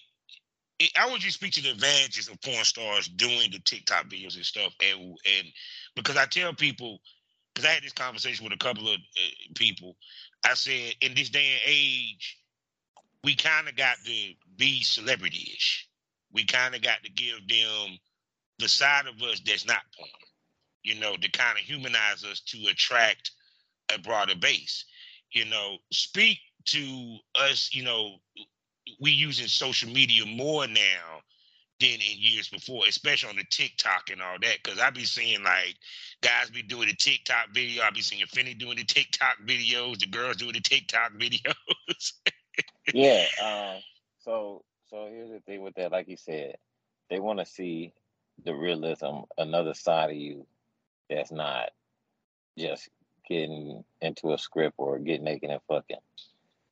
it, 0.78 0.90
I 0.94 1.08
want 1.08 1.24
you 1.24 1.30
to 1.30 1.34
speak 1.34 1.52
to 1.54 1.62
the 1.62 1.70
advantages 1.70 2.28
of 2.28 2.38
porn 2.42 2.64
stars 2.64 3.08
doing 3.08 3.50
the 3.50 3.60
TikTok 3.64 4.08
videos 4.08 4.36
and 4.36 4.44
stuff. 4.44 4.74
And, 4.82 5.00
and 5.00 5.48
because 5.96 6.18
I 6.18 6.26
tell 6.26 6.52
people, 6.52 7.00
because 7.54 7.66
I 7.66 7.72
had 7.72 7.82
this 7.82 7.92
conversation 7.92 8.44
with 8.44 8.52
a 8.52 8.58
couple 8.58 8.88
of 8.88 8.96
uh, 8.96 9.52
people, 9.54 9.96
I 10.44 10.52
said, 10.52 10.96
in 11.00 11.14
this 11.14 11.30
day 11.30 11.46
and 11.46 11.62
age, 11.64 12.41
we 13.24 13.34
kind 13.34 13.68
of 13.68 13.76
got 13.76 13.96
to 14.04 14.32
be 14.56 14.82
celebrity-ish. 14.82 15.88
We 16.32 16.44
kind 16.44 16.74
of 16.74 16.82
got 16.82 17.02
to 17.04 17.10
give 17.10 17.46
them 17.48 17.98
the 18.58 18.68
side 18.68 19.06
of 19.06 19.22
us 19.22 19.40
that's 19.44 19.66
not 19.66 19.82
porn, 19.96 20.08
you 20.82 20.98
know, 20.98 21.16
to 21.16 21.30
kind 21.30 21.58
of 21.58 21.64
humanize 21.64 22.24
us 22.24 22.40
to 22.46 22.58
attract 22.70 23.30
a 23.94 23.98
broader 23.98 24.34
base. 24.34 24.84
You 25.32 25.44
know, 25.44 25.76
speak 25.92 26.38
to 26.66 27.16
us, 27.34 27.70
you 27.72 27.84
know, 27.84 28.16
we 29.00 29.10
using 29.10 29.46
social 29.46 29.90
media 29.90 30.26
more 30.26 30.66
now 30.66 31.20
than 31.80 31.90
in 31.90 32.18
years 32.18 32.48
before, 32.48 32.86
especially 32.88 33.30
on 33.30 33.36
the 33.36 33.44
TikTok 33.50 34.10
and 34.10 34.22
all 34.22 34.36
that. 34.40 34.58
Because 34.62 34.78
I 34.78 34.90
be 34.90 35.04
seeing 35.04 35.42
like 35.42 35.76
guys 36.22 36.50
be 36.50 36.62
doing 36.62 36.88
the 36.88 36.94
TikTok 36.94 37.48
video. 37.52 37.82
I 37.82 37.90
be 37.90 38.02
seeing 38.02 38.26
Finny 38.26 38.54
doing 38.54 38.76
the 38.76 38.84
TikTok 38.84 39.38
videos, 39.46 39.98
the 39.98 40.06
girls 40.06 40.36
doing 40.36 40.52
the 40.52 40.60
TikTok 40.60 41.12
videos. 41.18 42.12
Yeah. 42.92 43.24
Um, 43.42 43.82
so 44.20 44.64
so 44.88 45.08
here's 45.10 45.30
the 45.30 45.40
thing 45.40 45.62
with 45.62 45.74
that, 45.74 45.92
like 45.92 46.08
you 46.08 46.16
said, 46.16 46.56
they 47.10 47.18
want 47.20 47.38
to 47.38 47.46
see 47.46 47.92
the 48.44 48.54
realism, 48.54 49.22
another 49.38 49.74
side 49.74 50.10
of 50.10 50.16
you 50.16 50.46
that's 51.08 51.32
not 51.32 51.70
just 52.58 52.88
getting 53.28 53.84
into 54.00 54.32
a 54.32 54.38
script 54.38 54.74
or 54.78 54.98
getting 54.98 55.24
naked 55.24 55.50
and 55.50 55.60
fucking. 55.68 55.96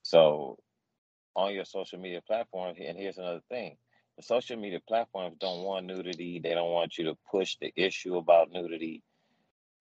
So 0.02 0.58
on 1.36 1.54
your 1.54 1.64
social 1.64 1.98
media 1.98 2.20
platforms, 2.26 2.78
and 2.84 2.98
here's 2.98 3.18
another 3.18 3.42
thing 3.48 3.76
the 4.16 4.22
social 4.22 4.58
media 4.58 4.80
platforms 4.86 5.36
don't 5.40 5.62
want 5.62 5.86
nudity. 5.86 6.40
They 6.40 6.52
don't 6.52 6.72
want 6.72 6.98
you 6.98 7.04
to 7.04 7.16
push 7.30 7.56
the 7.60 7.72
issue 7.76 8.16
about 8.16 8.52
nudity 8.52 9.02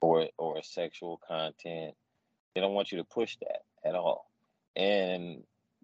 or 0.01 0.27
or 0.38 0.62
sexual 0.63 1.19
content. 1.27 1.95
They 2.55 2.62
don't 2.62 2.73
want 2.73 2.91
you 2.91 2.99
to 2.99 3.03
push 3.03 3.38
that 3.41 3.63
at 3.83 3.95
all. 3.95 4.29
And 4.75 5.43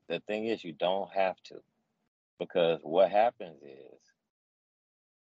the 0.10 0.22
thing 0.28 0.46
is, 0.46 0.64
you 0.64 0.74
don't 0.74 1.12
have 1.12 1.36
to. 1.46 1.56
Because 2.40 2.80
what 2.84 3.12
happens 3.12 3.62
is, 3.64 4.00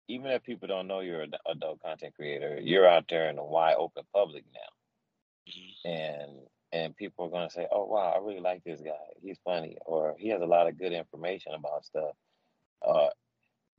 even 0.07 0.31
if 0.31 0.43
people 0.43 0.67
don't 0.67 0.87
know 0.87 0.99
you're 0.99 1.21
an 1.21 1.33
adult 1.49 1.81
content 1.81 2.13
creator, 2.15 2.59
you're 2.61 2.87
out 2.87 3.05
there 3.09 3.29
in 3.29 3.37
the 3.37 3.43
wide 3.43 3.75
open 3.77 4.03
public 4.13 4.43
now, 4.53 5.51
mm-hmm. 5.51 5.89
and 5.89 6.39
and 6.73 6.95
people 6.95 7.25
are 7.25 7.29
going 7.29 7.47
to 7.47 7.53
say, 7.53 7.67
"Oh 7.71 7.85
wow, 7.85 8.13
I 8.15 8.19
really 8.19 8.39
like 8.39 8.63
this 8.63 8.81
guy. 8.81 8.91
He's 9.21 9.39
funny, 9.43 9.77
or 9.85 10.15
he 10.19 10.29
has 10.29 10.41
a 10.41 10.45
lot 10.45 10.67
of 10.67 10.77
good 10.77 10.93
information 10.93 11.53
about 11.53 11.85
stuff." 11.85 12.15
Uh, 12.85 13.09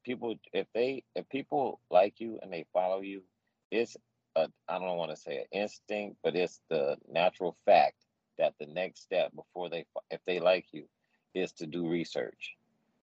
people, 0.05 0.35
if 0.53 0.67
they 0.75 1.05
if 1.15 1.29
people 1.29 1.81
like 1.91 2.19
you 2.19 2.39
and 2.43 2.53
they 2.53 2.67
follow 2.73 3.03
you, 3.03 3.23
it's 3.71 3.97
I 4.35 4.47
don't 4.69 4.97
want 4.97 5.11
to 5.11 5.17
say 5.17 5.39
an 5.39 5.61
instinct, 5.61 6.17
but 6.23 6.35
it's 6.35 6.61
the 6.71 6.97
natural 7.09 7.57
fact 7.67 7.97
that 8.39 8.55
the 8.59 8.67
next 8.67 9.03
step 9.03 9.35
before 9.35 9.69
they 9.69 9.85
if 10.11 10.21
they 10.27 10.41
like 10.41 10.67
you 10.73 10.85
is 11.35 11.53
to 11.53 11.67
do 11.67 11.89
research. 11.89 12.57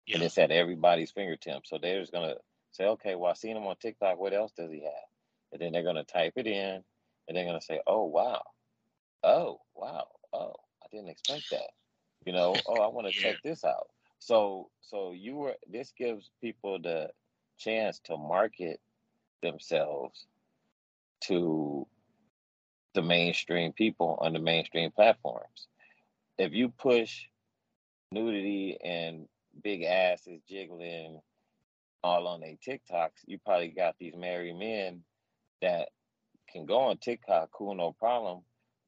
Yeah. 0.06 0.16
And 0.16 0.24
it's 0.24 0.38
at 0.38 0.52
everybody's 0.52 1.12
fingertips. 1.12 1.70
So 1.70 1.78
they're 1.82 2.00
just 2.00 2.12
gonna 2.12 2.36
say, 2.72 2.86
okay, 2.86 3.16
well 3.16 3.32
I 3.32 3.34
seen 3.34 3.58
him 3.58 3.66
on 3.66 3.76
TikTok. 3.78 4.20
What 4.20 4.34
else 4.34 4.52
does 4.52 4.72
he 4.72 4.82
have? 4.82 5.10
And 5.52 5.62
then 5.62 5.72
they're 5.72 5.84
gonna 5.84 6.04
type 6.04 6.34
it 6.36 6.48
in, 6.48 6.84
and 7.28 7.38
they're 7.38 7.46
gonna 7.46 7.62
say, 7.62 7.80
oh 7.88 8.06
wow, 8.06 8.42
oh 9.24 9.60
wow, 9.76 10.08
oh 10.34 10.54
I 10.84 10.88
didn't 10.92 11.10
expect 11.10 11.50
that. 11.52 11.72
You 12.26 12.34
know, 12.34 12.56
oh 12.68 12.82
I 12.82 12.88
want 12.88 13.08
to 13.08 13.16
yeah. 13.16 13.32
check 13.32 13.42
this 13.44 13.64
out. 13.64 13.88
So 14.20 14.70
so 14.82 15.14
you 15.14 15.36
were 15.36 15.56
this 15.70 15.94
gives 15.98 16.30
people 16.42 16.80
the 16.80 17.10
chance 17.58 18.00
to 18.06 18.18
market 18.18 18.80
themselves 19.42 20.26
to 21.22 21.88
the 22.94 23.02
mainstream 23.02 23.72
people 23.74 24.18
on 24.22 24.34
the 24.34 24.40
mainstream 24.40 24.92
platforms. 24.92 25.68
If 26.38 26.54
you 26.54 26.70
push 26.70 27.26
nudity 28.12 28.78
and 28.84 29.28
big 29.64 29.84
asses 29.84 30.42
jiggling 30.48 31.22
all 32.04 32.28
on 32.28 32.42
their 32.42 32.56
TikToks, 32.56 33.24
you 33.26 33.38
probably 33.40 33.70
got 33.70 33.96
these 34.00 34.16
married 34.16 34.58
men 34.58 35.04
that 35.62 35.90
can 36.52 36.66
go 36.66 36.80
on 36.80 36.98
TikTok, 36.98 37.52
cool, 37.52 37.76
no 37.76 37.92
problem. 37.94 38.42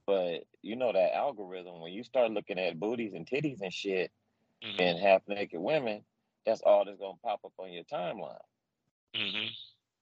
But 0.06 0.44
you 0.62 0.76
know 0.76 0.92
that 0.92 1.16
algorithm, 1.16 1.80
when 1.80 1.94
you 1.94 2.04
start 2.04 2.32
looking 2.32 2.60
at 2.60 2.80
booties 2.80 3.14
and 3.14 3.26
titties 3.26 3.62
and 3.62 3.74
shit 3.74 4.12
mm-hmm. 4.64 4.82
and 4.82 5.00
half 5.00 5.22
naked 5.28 5.62
women, 5.62 6.02
that's 6.46 6.62
all 6.62 6.84
that's 6.84 7.00
gonna 7.00 7.14
pop 7.24 7.40
up 7.46 7.54
on 7.58 7.72
your 7.72 7.86
timeline. 7.86 8.36
Mm-hmm. 9.16 9.48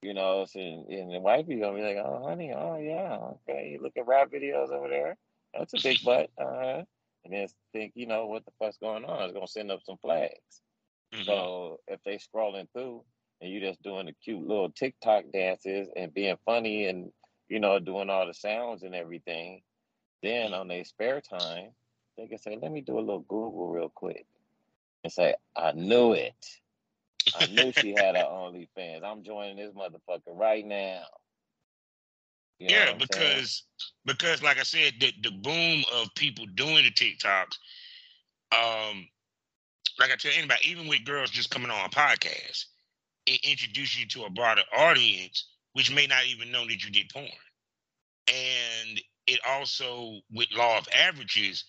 You 0.02 0.16
know, 0.16 0.46
so, 0.46 0.60
and 0.60 1.12
the 1.12 1.20
wife 1.20 1.48
be 1.48 1.60
gonna 1.60 1.76
be 1.76 1.84
like, 1.84 1.98
"Oh, 1.98 2.24
honey, 2.28 2.52
oh 2.54 2.78
yeah, 2.78 3.20
okay, 3.48 3.70
you 3.72 3.82
look 3.82 3.98
at 3.98 4.08
rap 4.08 4.32
videos 4.32 4.72
over 4.72 4.90
there. 4.90 5.18
That's 5.54 5.74
a 5.74 5.82
big 5.82 5.98
butt." 6.06 6.32
Uh-huh. 6.38 6.84
And 7.24 7.34
then 7.34 7.48
think, 7.72 7.94
you 7.96 8.08
know, 8.08 8.26
what 8.26 8.44
the 8.46 8.52
fuck's 8.58 8.78
going 8.78 9.06
on? 9.06 9.24
It's 9.24 9.34
gonna 9.34 9.48
send 9.48 9.72
up 9.72 9.82
some 9.86 9.98
flags. 9.98 10.62
Mm-hmm. 11.14 11.26
So 11.26 11.80
if 11.88 12.00
they 12.04 12.18
scrolling 12.18 12.68
through 12.74 13.04
and 13.42 13.52
you 13.52 13.60
just 13.60 13.84
doing 13.84 14.08
the 14.08 14.14
cute 14.14 14.48
little 14.48 14.72
TikTok 14.72 15.26
dances 15.32 15.90
and 15.96 16.14
being 16.14 16.38
funny 16.46 16.86
and 16.86 17.12
you 17.50 17.60
know 17.60 17.80
doing 17.80 18.10
all 18.10 18.26
the 18.26 18.34
sounds 18.34 18.82
and 18.82 18.96
everything, 18.96 19.62
then 20.24 20.54
on 20.54 20.68
their 20.68 20.84
spare 20.84 21.22
time 21.22 21.70
they 22.18 22.28
can 22.28 22.40
say, 22.40 22.58
"Let 22.60 22.72
me 22.72 22.82
do 22.82 22.98
a 22.98 23.02
little 23.02 23.20
Google 23.20 23.68
real 23.68 23.90
quick," 23.90 24.26
and 25.04 25.14
say, 25.14 25.36
"I 25.56 25.74
knew 25.74 26.14
it." 26.14 26.61
I 27.40 27.48
knew 27.48 27.72
she 27.72 27.92
had 27.92 28.16
her 28.16 28.24
OnlyFans. 28.24 29.04
I'm 29.04 29.24
joining 29.24 29.58
this 29.58 29.74
motherfucker 29.74 30.36
right 30.36 30.66
now. 30.66 31.04
You 32.60 32.70
know 32.70 32.76
yeah, 32.76 32.94
because 32.94 33.64
because 34.06 34.44
like 34.44 34.60
I 34.60 34.64
said, 34.64 34.94
the, 35.00 35.12
the 35.24 35.32
boom 35.32 35.84
of 35.96 36.14
people 36.16 36.46
doing 36.56 36.84
the 36.84 36.92
TikToks, 36.92 37.58
um, 38.52 39.08
like 40.00 40.12
I 40.12 40.16
tell 40.16 40.32
anybody, 40.38 40.70
even 40.70 40.88
with 40.88 41.06
girls 41.06 41.32
just 41.32 41.50
coming 41.50 41.72
on 41.72 41.86
a 41.86 41.90
podcast, 41.90 42.66
it 43.26 43.40
introduces 43.44 44.00
you 44.00 44.08
to 44.10 44.26
a 44.26 44.30
broader 44.30 44.62
audience, 44.78 45.48
which 45.74 45.94
may 45.94 46.06
not 46.06 46.26
even 46.28 46.52
know 46.52 46.66
that 46.68 46.84
you 46.84 46.92
did 46.92 47.10
porn. 47.12 47.28
And 48.28 49.02
it 49.28 49.40
also, 49.48 50.20
with 50.32 50.48
law 50.56 50.78
of 50.78 50.88
averages, 50.96 51.66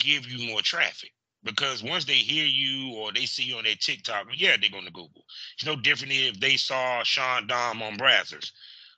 give 0.00 0.26
you 0.26 0.48
more 0.48 0.62
traffic 0.62 1.12
because 1.46 1.82
once 1.82 2.04
they 2.04 2.14
hear 2.14 2.44
you 2.44 2.94
or 2.96 3.12
they 3.12 3.24
see 3.24 3.44
you 3.44 3.56
on 3.56 3.64
their 3.64 3.76
TikTok, 3.76 4.26
yeah, 4.36 4.56
they're 4.60 4.70
going 4.70 4.84
to 4.84 4.90
Google. 4.90 5.24
It's 5.54 5.64
no 5.64 5.76
different 5.76 6.12
if 6.12 6.38
they 6.40 6.56
saw 6.56 7.02
Sean 7.02 7.46
Dom 7.46 7.82
on 7.82 7.96
Brazzers. 7.96 8.52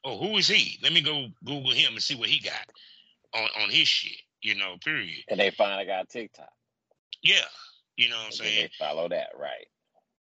Oh, 0.04 0.18
who 0.18 0.36
is 0.38 0.48
he? 0.48 0.78
Let 0.82 0.92
me 0.92 1.00
go 1.00 1.26
Google 1.44 1.72
him 1.72 1.92
and 1.92 2.02
see 2.02 2.16
what 2.16 2.28
he 2.28 2.40
got 2.40 2.66
on, 3.34 3.48
on 3.62 3.70
his 3.70 3.86
shit, 3.86 4.18
you 4.42 4.54
know, 4.54 4.76
period. 4.82 5.22
And 5.28 5.38
they 5.38 5.50
finally 5.50 5.84
got 5.84 6.08
TikTok. 6.08 6.50
Yeah. 7.22 7.44
You 7.96 8.08
know 8.08 8.16
what 8.16 8.26
I'm 8.26 8.32
saying? 8.32 8.62
They 8.62 8.84
follow 8.84 9.08
that, 9.08 9.30
right. 9.38 9.66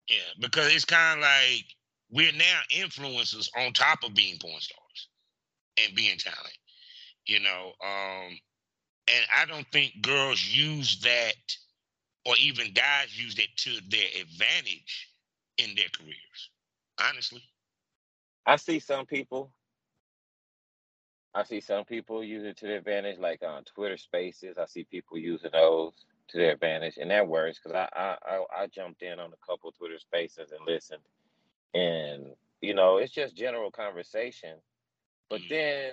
Yeah, 0.09 0.15
because 0.39 0.73
it's 0.73 0.85
kind 0.85 1.19
of 1.19 1.23
like 1.23 1.65
we're 2.09 2.31
now 2.31 2.59
influencers 2.73 3.49
on 3.57 3.73
top 3.73 4.03
of 4.03 4.15
being 4.15 4.37
porn 4.41 4.59
stars 4.59 5.09
and 5.83 5.93
being 5.93 6.17
talent. 6.17 6.57
You 7.25 7.41
know, 7.41 7.73
um, 7.83 8.39
and 9.07 9.25
I 9.35 9.45
don't 9.45 9.67
think 9.73 10.01
girls 10.01 10.43
use 10.43 11.01
that 11.01 11.35
or 12.27 12.35
even 12.41 12.73
guys 12.73 13.17
use 13.17 13.39
it 13.39 13.47
to 13.55 13.71
their 13.89 14.21
advantage 14.21 15.09
in 15.57 15.73
their 15.75 15.87
careers. 15.97 16.49
Honestly, 16.99 17.41
I 18.45 18.57
see 18.57 18.79
some 18.79 19.05
people. 19.05 19.51
I 21.33 21.43
see 21.43 21.61
some 21.61 21.85
people 21.85 22.23
use 22.23 22.43
it 22.43 22.57
to 22.57 22.65
their 22.65 22.77
advantage, 22.77 23.19
like 23.19 23.43
on 23.43 23.63
Twitter 23.63 23.97
Spaces. 23.97 24.57
I 24.57 24.65
see 24.65 24.83
people 24.83 25.17
using 25.17 25.51
those 25.53 25.93
to 26.29 26.37
their 26.37 26.51
advantage, 26.51 26.97
and 26.97 27.09
that 27.11 27.27
works 27.27 27.59
because 27.63 27.75
I, 27.75 27.87
I 27.95 28.17
I 28.25 28.63
I 28.63 28.67
jumped 28.67 29.03
in 29.03 29.19
on 29.19 29.31
a 29.31 29.45
couple 29.47 29.71
Twitter 29.71 29.99
Spaces 29.99 30.51
and 30.51 30.65
listened, 30.67 31.03
and 31.73 32.25
you 32.61 32.73
know 32.73 32.97
it's 32.97 33.13
just 33.13 33.37
general 33.37 33.71
conversation, 33.71 34.55
but 35.29 35.41
mm. 35.41 35.49
then 35.49 35.91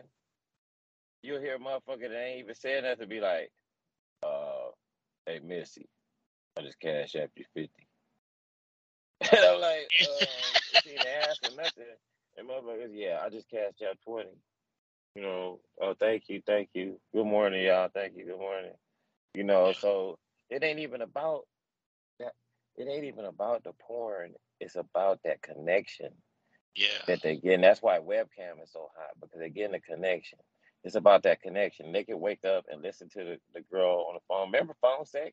you'll 1.22 1.40
hear 1.40 1.56
a 1.56 1.58
motherfucker 1.58 2.08
that 2.08 2.26
ain't 2.26 2.40
even 2.40 2.54
saying 2.54 2.82
nothing 2.82 3.08
be 3.08 3.20
like, 3.20 3.52
uh, 4.24 4.70
"Hey 5.26 5.40
Missy, 5.40 5.88
I 6.56 6.62
just 6.62 6.78
cash 6.78 7.16
app 7.16 7.30
you 7.34 7.44
50. 7.54 7.70
and 9.32 9.40
I'm 9.40 9.60
like, 9.60 9.88
uh, 10.02 10.24
she 10.82 10.90
ain't 10.90 11.06
asking 11.28 11.56
nothing. 11.56 11.84
And 12.36 12.48
motherfuckers, 12.48 12.90
yeah, 12.92 13.20
I 13.24 13.28
just 13.28 13.48
cashed 13.50 13.82
out 13.88 13.98
20. 14.04 14.28
You 15.16 15.22
know, 15.22 15.60
oh, 15.80 15.94
thank 15.98 16.28
you, 16.28 16.42
thank 16.46 16.68
you. 16.74 17.00
Good 17.12 17.26
morning, 17.26 17.64
y'all. 17.64 17.88
Thank 17.92 18.16
you, 18.16 18.24
good 18.24 18.38
morning. 18.38 18.72
You 19.34 19.44
know, 19.44 19.72
so 19.72 20.18
it 20.50 20.62
ain't 20.62 20.80
even 20.80 21.02
about 21.02 21.42
that. 22.20 22.32
It 22.76 22.88
ain't 22.88 23.04
even 23.04 23.24
about 23.24 23.64
the 23.64 23.72
porn. 23.86 24.34
It's 24.60 24.76
about 24.76 25.20
that 25.24 25.42
connection. 25.42 26.10
Yeah. 26.76 26.88
That 27.06 27.22
they 27.22 27.36
get. 27.36 27.54
And 27.54 27.64
that's 27.64 27.82
why 27.82 27.98
webcam 27.98 28.62
is 28.62 28.72
so 28.72 28.90
hot 28.96 29.10
because 29.20 29.38
they're 29.38 29.48
getting 29.48 29.76
a 29.76 29.80
connection. 29.80 30.38
It's 30.82 30.96
about 30.96 31.22
that 31.22 31.40
connection. 31.40 31.92
They 31.92 32.04
can 32.04 32.20
wake 32.20 32.44
up 32.44 32.66
and 32.70 32.82
listen 32.82 33.08
to 33.10 33.24
the, 33.24 33.38
the 33.54 33.60
girl 33.62 34.06
on 34.08 34.14
the 34.14 34.20
phone. 34.28 34.52
Remember 34.52 34.74
phone 34.80 35.06
sex? 35.06 35.32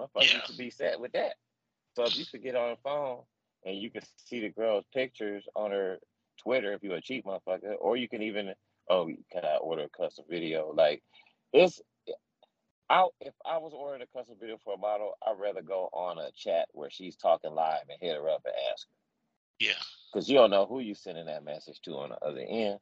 Motherfucker 0.00 0.28
yeah. 0.28 0.34
used 0.34 0.46
to 0.46 0.56
be 0.56 0.70
set 0.70 1.00
with 1.00 1.12
that. 1.12 1.34
So 1.96 2.04
if 2.04 2.18
you 2.18 2.24
could 2.26 2.42
get 2.42 2.54
on 2.54 2.70
the 2.70 2.76
phone 2.82 3.22
and 3.64 3.76
you 3.76 3.90
can 3.90 4.02
see 4.24 4.40
the 4.40 4.50
girl's 4.50 4.84
pictures 4.94 5.44
on 5.56 5.72
her 5.72 5.98
Twitter 6.42 6.72
if 6.72 6.82
you're 6.82 6.96
a 6.96 7.00
cheap 7.00 7.24
motherfucker, 7.24 7.74
or 7.80 7.96
you 7.96 8.08
can 8.08 8.22
even 8.22 8.54
oh, 8.90 9.10
can 9.32 9.44
I 9.44 9.56
order 9.56 9.84
a 9.84 9.88
custom 9.88 10.24
video? 10.28 10.72
Like 10.74 11.02
it's 11.52 11.80
I 12.90 13.06
if 13.20 13.34
I 13.44 13.58
was 13.58 13.72
ordering 13.74 14.02
a 14.02 14.18
custom 14.18 14.36
video 14.40 14.58
for 14.64 14.74
a 14.74 14.78
model, 14.78 15.12
I'd 15.26 15.38
rather 15.38 15.62
go 15.62 15.88
on 15.92 16.18
a 16.18 16.30
chat 16.34 16.68
where 16.72 16.90
she's 16.90 17.16
talking 17.16 17.52
live 17.52 17.82
and 17.90 17.98
hit 18.00 18.16
her 18.16 18.28
up 18.30 18.42
and 18.44 18.54
ask 18.72 18.86
her. 18.86 19.66
Yeah. 19.66 19.82
Because 20.12 20.28
you 20.28 20.36
don't 20.36 20.50
know 20.50 20.66
who 20.66 20.80
you 20.80 20.94
sending 20.94 21.26
that 21.26 21.44
message 21.44 21.80
to 21.82 21.92
on 21.98 22.10
the 22.10 22.24
other 22.24 22.44
end. 22.48 22.78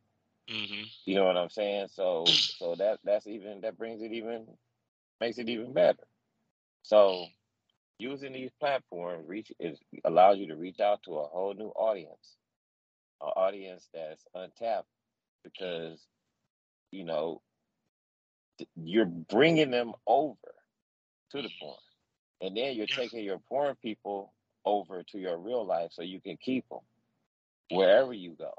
Mm-hmm. 0.48 0.83
You 1.07 1.14
know 1.16 1.24
what 1.24 1.37
I'm 1.37 1.50
saying? 1.50 1.88
So 1.92 2.24
so 2.26 2.76
that 2.76 3.00
that's 3.05 3.26
even 3.26 3.62
that 3.62 3.79
brings 3.79 4.02
it 4.02 4.12
even 4.12 4.46
makes 5.20 5.38
it 5.38 5.48
even 5.48 5.72
better. 5.72 6.05
So 6.87 7.27
using 7.99 8.33
these 8.35 8.51
platforms 8.61 9.27
reach 9.29 9.53
is 9.61 9.79
allows 10.05 10.38
you 10.38 10.49
to 10.49 10.57
reach 10.57 10.81
out 10.81 11.03
to 11.05 11.16
a 11.18 11.27
whole 11.29 11.55
new 11.55 11.68
audience, 11.70 12.37
an 13.22 13.29
audience 13.37 13.88
that's 13.94 14.25
untapped 14.35 14.88
because 15.44 16.01
you 16.92 17.05
know 17.05 17.42
you're 18.77 19.07
bringing 19.07 19.70
them 19.70 19.92
over 20.07 20.37
to 21.33 21.42
the 21.42 21.51
porn, 21.61 21.77
and 22.42 22.57
then 22.57 22.77
you're 22.77 22.87
taking 22.88 23.25
your 23.25 23.40
porn 23.49 23.77
people 23.83 24.33
over 24.64 25.03
to 25.05 25.18
your 25.18 25.38
real 25.38 25.66
life 25.66 25.90
so 25.92 26.03
you 26.03 26.20
can 26.20 26.37
keep 26.38 26.68
them 26.70 26.81
wherever 27.70 28.12
you 28.12 28.37
go. 28.38 28.53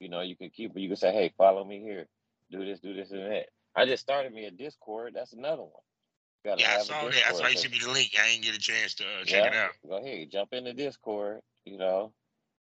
You 0.00 0.10
know, 0.10 0.22
you 0.22 0.36
can 0.36 0.50
keep. 0.50 0.72
You 0.76 0.88
can 0.88 0.96
say, 0.98 1.12
"Hey, 1.12 1.32
follow 1.38 1.64
me 1.64 1.80
here. 1.80 2.08
Do 2.52 2.64
this, 2.64 2.80
do 2.80 2.94
this, 2.94 3.12
and 3.12 3.32
that." 3.32 3.48
I 3.76 3.86
just 3.86 4.02
started 4.02 4.32
me 4.34 4.46
a 4.46 4.52
Discord. 4.52 5.14
That's 5.14 5.34
another 5.34 5.62
one. 5.62 5.87
Yeah, 6.44 6.76
I 6.78 6.82
saw 6.82 7.04
that. 7.04 7.22
I 7.28 7.32
saw 7.32 7.46
you 7.48 7.56
sent 7.56 7.72
me 7.72 7.80
the 7.82 7.90
link. 7.90 8.12
I 8.18 8.30
didn't 8.30 8.44
get 8.44 8.54
a 8.54 8.58
chance 8.58 8.94
to 8.94 9.04
uh, 9.04 9.24
check 9.24 9.44
yeah, 9.44 9.48
it 9.48 9.54
out. 9.54 9.70
Go 9.86 9.96
ahead, 9.96 10.30
jump 10.30 10.52
in 10.52 10.64
the 10.64 10.72
Discord. 10.72 11.40
You 11.64 11.78
know, 11.78 12.12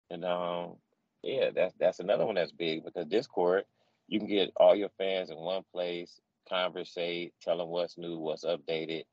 and 0.09 0.23
um, 0.25 0.75
yeah, 1.23 1.49
that's 1.55 1.73
that's 1.79 1.99
another 1.99 2.25
one 2.25 2.35
that's 2.35 2.51
big 2.51 2.83
because 2.83 3.05
Discord, 3.07 3.63
you 4.07 4.19
can 4.19 4.27
get 4.27 4.51
all 4.57 4.75
your 4.75 4.89
fans 4.97 5.29
in 5.29 5.37
one 5.37 5.63
place, 5.71 6.19
conversate, 6.47 7.33
tell 7.41 7.57
them 7.57 7.69
what's 7.69 7.97
new, 7.97 8.19
what's 8.19 8.45
updated. 8.45 9.03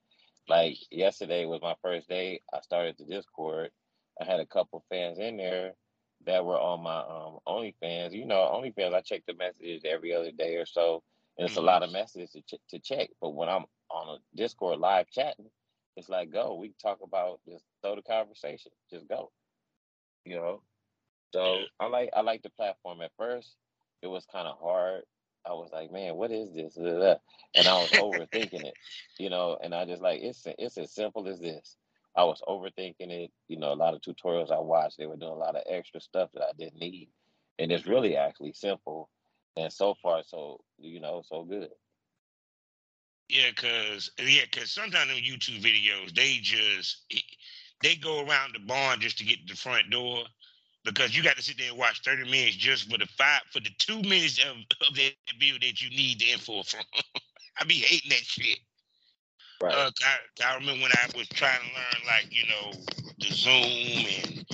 like 0.49 0.77
yesterday 0.91 1.47
was 1.47 1.63
my 1.63 1.75
first 1.83 2.09
day. 2.09 2.41
I 2.53 2.61
started 2.61 2.97
the 2.99 3.05
Discord. 3.05 3.71
I 4.21 4.25
had 4.25 4.41
a 4.41 4.47
couple 4.47 4.85
fans 4.91 5.19
in 5.19 5.37
there 5.37 5.75
that 6.27 6.45
were 6.45 6.59
on 6.59 6.83
my 6.83 6.99
um 6.99 7.39
OnlyFans. 7.47 8.13
You 8.13 8.27
know, 8.27 8.39
OnlyFans. 8.39 8.95
I 8.95 9.01
check 9.01 9.23
the 9.27 9.35
messages 9.35 9.83
every 9.85 10.15
other 10.15 10.33
day 10.33 10.57
or 10.57 10.67
so, 10.67 11.03
and 11.39 11.47
it's 11.47 11.55
mm-hmm. 11.57 11.63
a 11.63 11.67
lot 11.67 11.83
of 11.83 11.93
messages 11.93 12.31
to 12.33 12.43
ch- 12.43 12.61
to 12.71 12.79
check. 12.79 13.11
But 13.21 13.31
when 13.31 13.49
I'm 13.49 13.65
on 13.91 14.17
a 14.17 14.37
Discord 14.37 14.81
live 14.81 15.09
chatting, 15.11 15.51
it's 15.97 16.09
like 16.09 16.33
go. 16.33 16.57
We 16.57 16.73
talk 16.83 16.99
about 17.03 17.41
just 17.49 17.65
throw 17.83 17.97
the 17.97 18.03
conversation. 18.03 18.73
Just 18.91 19.09
go. 19.09 19.31
You 20.25 20.37
know. 20.37 20.63
So 21.33 21.63
I 21.79 21.87
like 21.87 22.11
I 22.15 22.23
like 22.23 22.43
the 22.43 22.51
platform. 22.51 23.01
At 23.03 23.13
first, 23.17 23.55
it 24.03 24.09
was 24.09 24.27
kind 24.31 24.49
of 24.49 24.59
hard. 24.59 25.03
I 25.47 25.53
was 25.53 25.71
like, 25.73 25.93
man, 25.93 26.17
what 26.17 26.31
is 26.31 26.53
this? 26.53 26.77
And 26.77 27.67
I 27.67 27.73
was 27.75 27.91
overthinking 27.93 28.65
it, 28.65 28.75
you 29.19 29.31
know. 29.31 29.57
And 29.63 29.75
I 29.75 29.85
just 29.85 30.03
like 30.03 30.21
it's 30.23 30.47
it's 30.59 30.77
as 30.77 30.93
simple 30.93 31.29
as 31.29 31.41
this. 31.41 31.77
I 32.17 32.25
was 32.25 32.43
overthinking 32.49 33.11
it. 33.11 33.31
You 33.47 33.59
know, 33.59 33.73
a 33.73 33.75
lot 33.75 33.95
of 33.95 34.01
tutorials 34.01 34.51
I 34.51 34.59
watched, 34.59 34.99
they 34.99 35.07
were 35.07 35.17
doing 35.17 35.33
a 35.33 35.37
lot 35.37 35.57
of 35.57 35.63
extra 35.69 36.01
stuff 36.01 36.31
that 36.35 36.43
I 36.43 36.51
didn't 36.59 36.81
need, 36.81 37.09
and 37.59 37.71
it's 37.71 37.87
really 37.87 38.17
actually 38.17 38.53
simple. 38.53 39.09
And 39.59 39.73
so 39.73 39.95
far, 40.01 40.23
so 40.25 40.61
you 40.79 41.01
know, 41.01 41.23
so 41.29 41.43
good. 41.43 41.71
Yeah, 43.29 43.51
cause 43.57 44.11
yeah, 44.19 44.45
cause 44.53 44.71
sometimes 44.71 45.11
in 45.11 45.17
YouTube 45.17 45.61
videos 45.61 46.15
they 46.15 46.39
just 46.41 47.13
they 47.83 47.97
go 47.97 48.25
around 48.25 48.55
the 48.55 48.61
barn 48.61 49.01
just 49.01 49.19
to 49.19 49.25
get 49.25 49.47
to 49.47 49.55
the 49.55 49.59
front 49.59 49.91
door, 49.91 50.23
because 50.85 51.17
you 51.17 51.25
got 51.25 51.37
to 51.37 51.43
sit 51.43 51.59
there 51.59 51.71
and 51.71 51.79
watch 51.79 52.03
30 52.05 52.31
minutes 52.31 52.55
just 52.55 52.89
for 52.91 52.99
the 52.99 53.07
five 53.19 53.41
for 53.51 53.59
the 53.59 53.71
two 53.79 54.01
minutes 54.03 54.39
of, 54.39 54.57
of 54.89 54.95
that 54.95 55.13
video 55.41 55.59
that 55.61 55.83
you 55.83 55.91
need 55.91 56.21
the 56.21 56.31
info 56.31 56.63
from. 56.63 56.85
I 57.61 57.65
be 57.65 57.75
hating 57.75 58.11
that 58.11 58.25
shit. 58.25 58.61
Right. 59.61 59.75
Uh, 59.75 59.91
I, 60.05 60.53
I 60.53 60.55
remember 60.55 60.83
when 60.83 60.93
I 60.93 61.19
was 61.19 61.27
trying 61.31 61.59
to 61.59 61.67
learn 61.67 62.07
like, 62.07 62.29
you 62.31 62.45
know, 62.47 62.73
the 63.19 63.35
Zoom 63.35 64.07
and 64.23 64.45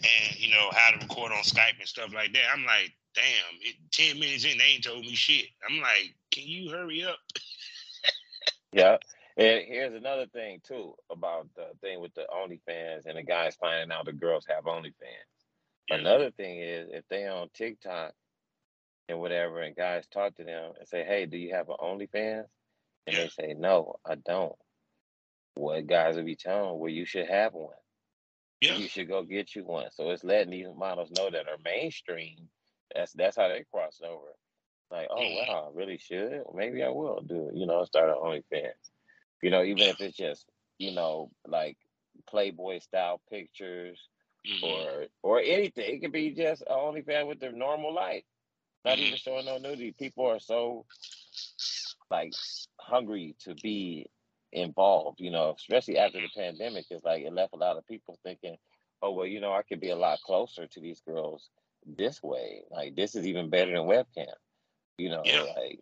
and 0.00 0.38
you 0.38 0.50
know 0.50 0.70
how 0.72 0.92
to 0.92 0.98
record 0.98 1.32
on 1.32 1.42
Skype 1.42 1.78
and 1.78 1.88
stuff 1.88 2.14
like 2.14 2.32
that. 2.32 2.44
I'm 2.54 2.64
like, 2.64 2.92
damn, 3.20 3.60
it, 3.60 3.76
10 3.92 4.18
minutes 4.18 4.44
in, 4.44 4.58
they 4.58 4.64
ain't 4.64 4.84
told 4.84 5.00
me 5.00 5.14
shit. 5.14 5.46
I'm 5.68 5.80
like, 5.80 6.14
can 6.30 6.44
you 6.46 6.70
hurry 6.70 7.04
up? 7.04 7.18
yeah. 8.72 8.96
And 9.36 9.64
here's 9.66 9.94
another 9.94 10.26
thing 10.26 10.60
too 10.66 10.94
about 11.10 11.48
the 11.56 11.68
thing 11.80 12.00
with 12.00 12.14
the 12.14 12.26
OnlyFans 12.32 13.06
and 13.06 13.16
the 13.16 13.22
guys 13.22 13.56
finding 13.60 13.90
out 13.90 14.04
the 14.04 14.12
girls 14.12 14.44
have 14.48 14.64
OnlyFans. 14.64 14.92
Another 15.90 16.30
thing 16.30 16.60
is 16.60 16.88
if 16.92 17.04
they 17.08 17.26
on 17.26 17.48
TikTok 17.52 18.12
and 19.08 19.18
whatever, 19.18 19.60
and 19.60 19.74
guys 19.74 20.06
talk 20.06 20.36
to 20.36 20.44
them 20.44 20.72
and 20.78 20.86
say, 20.86 21.04
"Hey, 21.04 21.26
do 21.26 21.36
you 21.36 21.54
have 21.54 21.68
an 21.68 21.76
OnlyFans?" 21.80 22.46
and 23.06 23.16
they 23.16 23.28
say, 23.28 23.54
"No, 23.54 23.96
I 24.04 24.14
don't." 24.14 24.54
What 25.54 25.86
guys 25.86 26.16
will 26.16 26.24
be 26.24 26.36
telling, 26.36 26.78
"Well, 26.78 26.90
you 26.90 27.04
should 27.04 27.28
have 27.28 27.54
one. 27.54 27.74
Yeah. 28.60 28.76
You 28.76 28.88
should 28.88 29.08
go 29.08 29.24
get 29.24 29.56
you 29.56 29.64
one." 29.64 29.90
So 29.90 30.10
it's 30.10 30.22
letting 30.22 30.50
these 30.50 30.68
models 30.76 31.10
know 31.10 31.28
that 31.28 31.48
are 31.48 31.58
mainstream. 31.64 32.48
That's 32.94 33.12
that's 33.12 33.36
how 33.36 33.48
they 33.48 33.64
crossed 33.72 34.02
over. 34.02 34.32
Like, 34.90 35.08
oh 35.10 35.16
mm-hmm. 35.16 35.52
wow, 35.52 35.70
I 35.72 35.78
really 35.78 35.98
should. 35.98 36.42
Maybe 36.54 36.82
I 36.82 36.88
will 36.88 37.22
do 37.26 37.48
it. 37.48 37.56
You 37.56 37.66
know, 37.66 37.84
start 37.84 38.08
an 38.10 38.16
OnlyFans. 38.16 38.72
You 39.42 39.50
know, 39.50 39.62
even 39.62 39.84
if 39.88 40.00
it's 40.00 40.16
just 40.16 40.46
you 40.78 40.92
know 40.92 41.30
like 41.46 41.76
Playboy 42.28 42.80
style 42.80 43.20
pictures 43.30 44.08
mm-hmm. 44.46 44.64
or 44.64 45.06
or 45.22 45.40
anything. 45.40 45.94
It 45.94 46.00
could 46.00 46.12
be 46.12 46.30
just 46.30 46.62
an 46.62 46.76
OnlyFans 46.76 47.26
with 47.26 47.40
their 47.40 47.52
normal 47.52 47.94
life, 47.94 48.24
not 48.84 48.96
mm-hmm. 48.96 49.06
even 49.06 49.18
showing 49.18 49.46
no 49.46 49.58
nudity. 49.58 49.94
People 49.98 50.26
are 50.26 50.40
so 50.40 50.84
like 52.10 52.32
hungry 52.80 53.36
to 53.40 53.54
be 53.54 54.06
involved, 54.52 55.20
you 55.20 55.30
know, 55.30 55.54
especially 55.56 55.98
after 55.98 56.20
the 56.20 56.28
pandemic. 56.36 56.86
It's 56.90 57.04
like 57.04 57.22
it 57.22 57.32
left 57.32 57.54
a 57.54 57.58
lot 57.58 57.76
of 57.76 57.86
people 57.86 58.18
thinking, 58.24 58.56
oh 59.02 59.12
well, 59.12 59.26
you 59.26 59.40
know, 59.40 59.52
I 59.52 59.62
could 59.62 59.80
be 59.80 59.90
a 59.90 59.96
lot 59.96 60.20
closer 60.24 60.66
to 60.66 60.80
these 60.80 61.00
girls 61.06 61.48
this 61.86 62.22
way. 62.22 62.62
Like 62.70 62.96
this 62.96 63.14
is 63.14 63.26
even 63.26 63.50
better 63.50 63.72
than 63.72 63.82
webcam. 63.82 64.26
You 64.98 65.10
know, 65.10 65.22
yeah. 65.24 65.42
like 65.56 65.80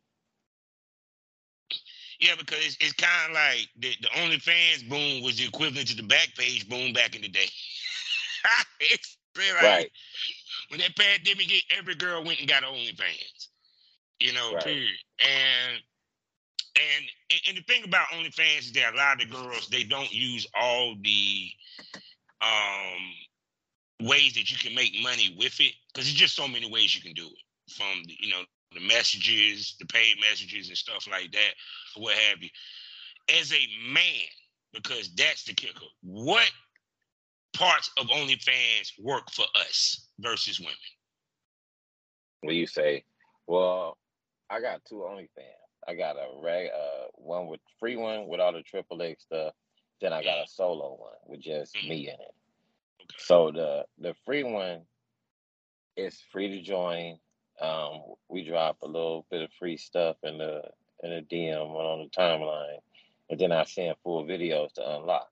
yeah, 2.21 2.35
because 2.39 2.59
it's, 2.65 2.77
it's 2.81 2.93
kind 2.95 3.31
of 3.31 3.35
like 3.35 3.69
the, 3.79 3.93
the 4.01 4.09
OnlyFans 4.09 4.89
boom 4.89 5.23
was 5.23 5.39
the 5.39 5.47
equivalent 5.47 5.89
to 5.89 5.97
the 5.97 6.03
Backpage 6.03 6.69
boom 6.69 6.93
back 6.93 7.15
in 7.15 7.23
the 7.23 7.29
day. 7.29 7.49
it's 8.81 9.17
like 9.37 9.63
right. 9.63 9.91
when 10.69 10.81
that 10.81 10.97
pandemic 10.97 11.49
hit, 11.49 11.63
every 11.77 11.95
girl 11.95 12.25
went 12.25 12.41
and 12.41 12.49
got 12.49 12.65
OnlyFans. 12.65 13.49
You 14.19 14.33
know, 14.33 14.55
right. 14.55 14.65
period. 14.65 14.91
And 15.21 15.81
and 16.77 17.41
and 17.49 17.57
the 17.57 17.63
thing 17.63 17.85
about 17.85 18.09
OnlyFans 18.09 18.61
is 18.61 18.73
that 18.73 18.95
a 18.95 18.97
lot 18.97 19.23
of 19.23 19.29
the 19.29 19.35
girls 19.35 19.69
they 19.69 19.85
don't 19.85 20.13
use 20.13 20.47
all 20.61 20.97
the 21.01 21.51
um 22.43 24.09
ways 24.09 24.35
that 24.35 24.51
you 24.51 24.59
can 24.59 24.75
make 24.75 24.95
money 25.03 25.35
with 25.39 25.59
it 25.61 25.75
because 25.99 26.13
there's 26.13 26.21
just 26.21 26.37
so 26.37 26.47
many 26.47 26.71
ways 26.71 26.95
you 26.95 27.03
can 27.03 27.13
do 27.13 27.27
it 27.27 27.73
from 27.73 28.05
the, 28.07 28.15
you 28.21 28.31
know 28.31 28.43
the 28.73 28.81
messages, 28.87 29.75
the 29.81 29.87
paid 29.87 30.15
messages 30.21 30.69
and 30.69 30.77
stuff 30.77 31.09
like 31.11 31.33
that, 31.33 31.55
or 31.97 32.05
what 32.05 32.15
have 32.15 32.41
you. 32.41 32.51
As 33.41 33.53
a 33.53 33.93
man, 33.93 34.29
because 34.73 35.13
that's 35.17 35.43
the 35.43 35.55
kicker. 35.55 35.87
What 36.03 36.49
parts 37.53 37.91
of 37.99 38.07
OnlyFans 38.07 38.93
work 39.03 39.29
for 39.33 39.47
us 39.57 40.07
versus 40.21 40.61
women? 40.61 40.75
When 42.43 42.55
you 42.55 42.69
say, 42.69 43.03
well, 43.49 43.99
I 44.51 44.61
got 44.61 44.85
two 44.89 45.05
OnlyFans. 45.05 45.27
I 45.89 45.95
got 45.95 46.15
a 46.15 46.29
reg, 46.41 46.69
uh, 46.69 47.07
one 47.15 47.49
with 47.49 47.61
free 47.81 47.97
one 47.97 48.29
with 48.29 48.39
all 48.39 48.53
the 48.53 48.63
triple 48.63 49.03
X 49.03 49.25
stuff. 49.25 49.53
Then 50.01 50.13
I 50.13 50.23
got 50.23 50.39
a 50.39 50.47
solo 50.47 50.97
one 50.97 51.15
with 51.27 51.41
just 51.41 51.75
mm-hmm. 51.75 51.89
me 51.89 52.09
in 52.09 52.15
it. 52.15 52.35
Okay. 53.03 53.17
So 53.19 53.51
the 53.51 53.85
the 53.99 54.15
free 54.25 54.45
one 54.45 54.83
is 55.99 56.23
free 56.33 56.49
to 56.49 56.63
join. 56.63 57.19
Um, 57.61 58.03
we 58.29 58.45
drop 58.45 58.79
a 58.83 58.87
little 58.87 59.27
bit 59.31 59.43
of 59.43 59.51
free 59.59 59.77
stuff 59.77 60.17
in 60.23 60.39
the 60.39 60.63
in 61.03 61.11
the 61.11 61.23
DM 61.23 61.71
on 61.71 62.05
the 62.05 62.21
timeline, 62.21 62.79
and 63.29 63.39
then 63.39 63.53
I 63.53 63.65
send 63.65 63.95
full 64.03 64.25
videos 64.25 64.73
to 64.75 64.97
unlock. 64.97 65.29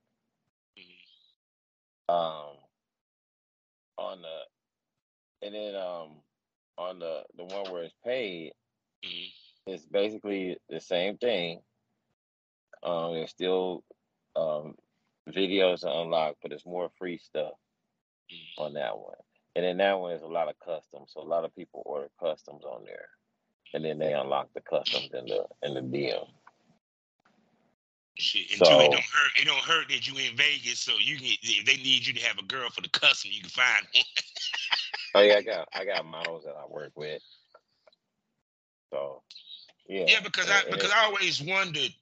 Um, 2.09 2.57
on 3.97 4.21
the 4.21 5.45
and 5.45 5.55
then 5.55 5.75
um 5.75 6.09
on 6.77 6.99
the 6.99 7.23
the 7.37 7.45
one 7.45 7.71
where 7.71 7.83
it's 7.83 7.95
paid, 8.05 8.53
it's 9.65 9.85
basically 9.85 10.57
the 10.69 10.79
same 10.79 11.17
thing. 11.17 11.61
Um, 12.83 13.13
there's 13.13 13.31
still 13.31 13.83
um 14.35 14.75
videos 15.29 15.81
to 15.81 15.91
unlock, 15.91 16.35
but 16.41 16.51
it's 16.51 16.65
more 16.65 16.89
free 16.97 17.17
stuff 17.17 17.53
on 18.57 18.73
that 18.73 18.97
one. 18.97 19.15
And 19.57 19.65
then 19.65 19.77
that 19.77 19.99
one 19.99 20.11
is 20.11 20.21
a 20.21 20.27
lot 20.27 20.49
of 20.49 20.59
customs, 20.59 21.13
so 21.15 21.19
a 21.19 21.23
lot 21.23 21.43
of 21.43 21.55
people 21.55 21.81
order 21.83 22.09
customs 22.21 22.63
on 22.63 22.85
there, 22.85 23.07
and 23.73 23.83
then 23.83 23.97
they 23.97 24.13
unlock 24.13 24.49
the 24.53 24.61
customs 24.61 25.09
in 25.11 25.25
the 25.25 25.45
in 25.63 25.73
the 25.73 25.81
DM. 25.81 26.27
Shit, 28.19 28.51
so, 28.51 28.65
it 28.81 28.91
don't 28.91 28.93
hurt. 28.93 29.31
It 29.41 29.45
don't 29.45 29.57
hurt 29.57 29.89
that 29.89 30.07
you 30.07 30.13
in 30.13 30.37
Vegas, 30.37 30.77
so 30.77 30.93
you 30.99 31.17
can. 31.17 31.29
If 31.41 31.65
they 31.65 31.77
need 31.77 32.05
you 32.05 32.13
to 32.13 32.21
have 32.21 32.37
a 32.37 32.43
girl 32.43 32.69
for 32.69 32.81
the 32.81 32.89
custom, 32.89 33.31
you 33.33 33.41
can 33.41 33.49
find 33.49 33.83
one. 33.95 34.03
oh 35.15 35.21
yeah, 35.21 35.37
I 35.37 35.41
got 35.41 35.67
I 35.73 35.85
got 35.85 36.05
models 36.05 36.43
that 36.45 36.53
I 36.55 36.71
work 36.71 36.91
with. 36.95 37.23
So 38.91 39.23
yeah. 39.89 40.05
Yeah, 40.07 40.19
because 40.23 40.51
I 40.51 40.69
because 40.69 40.91
I 40.91 41.05
always 41.05 41.41
wondered. 41.41 41.95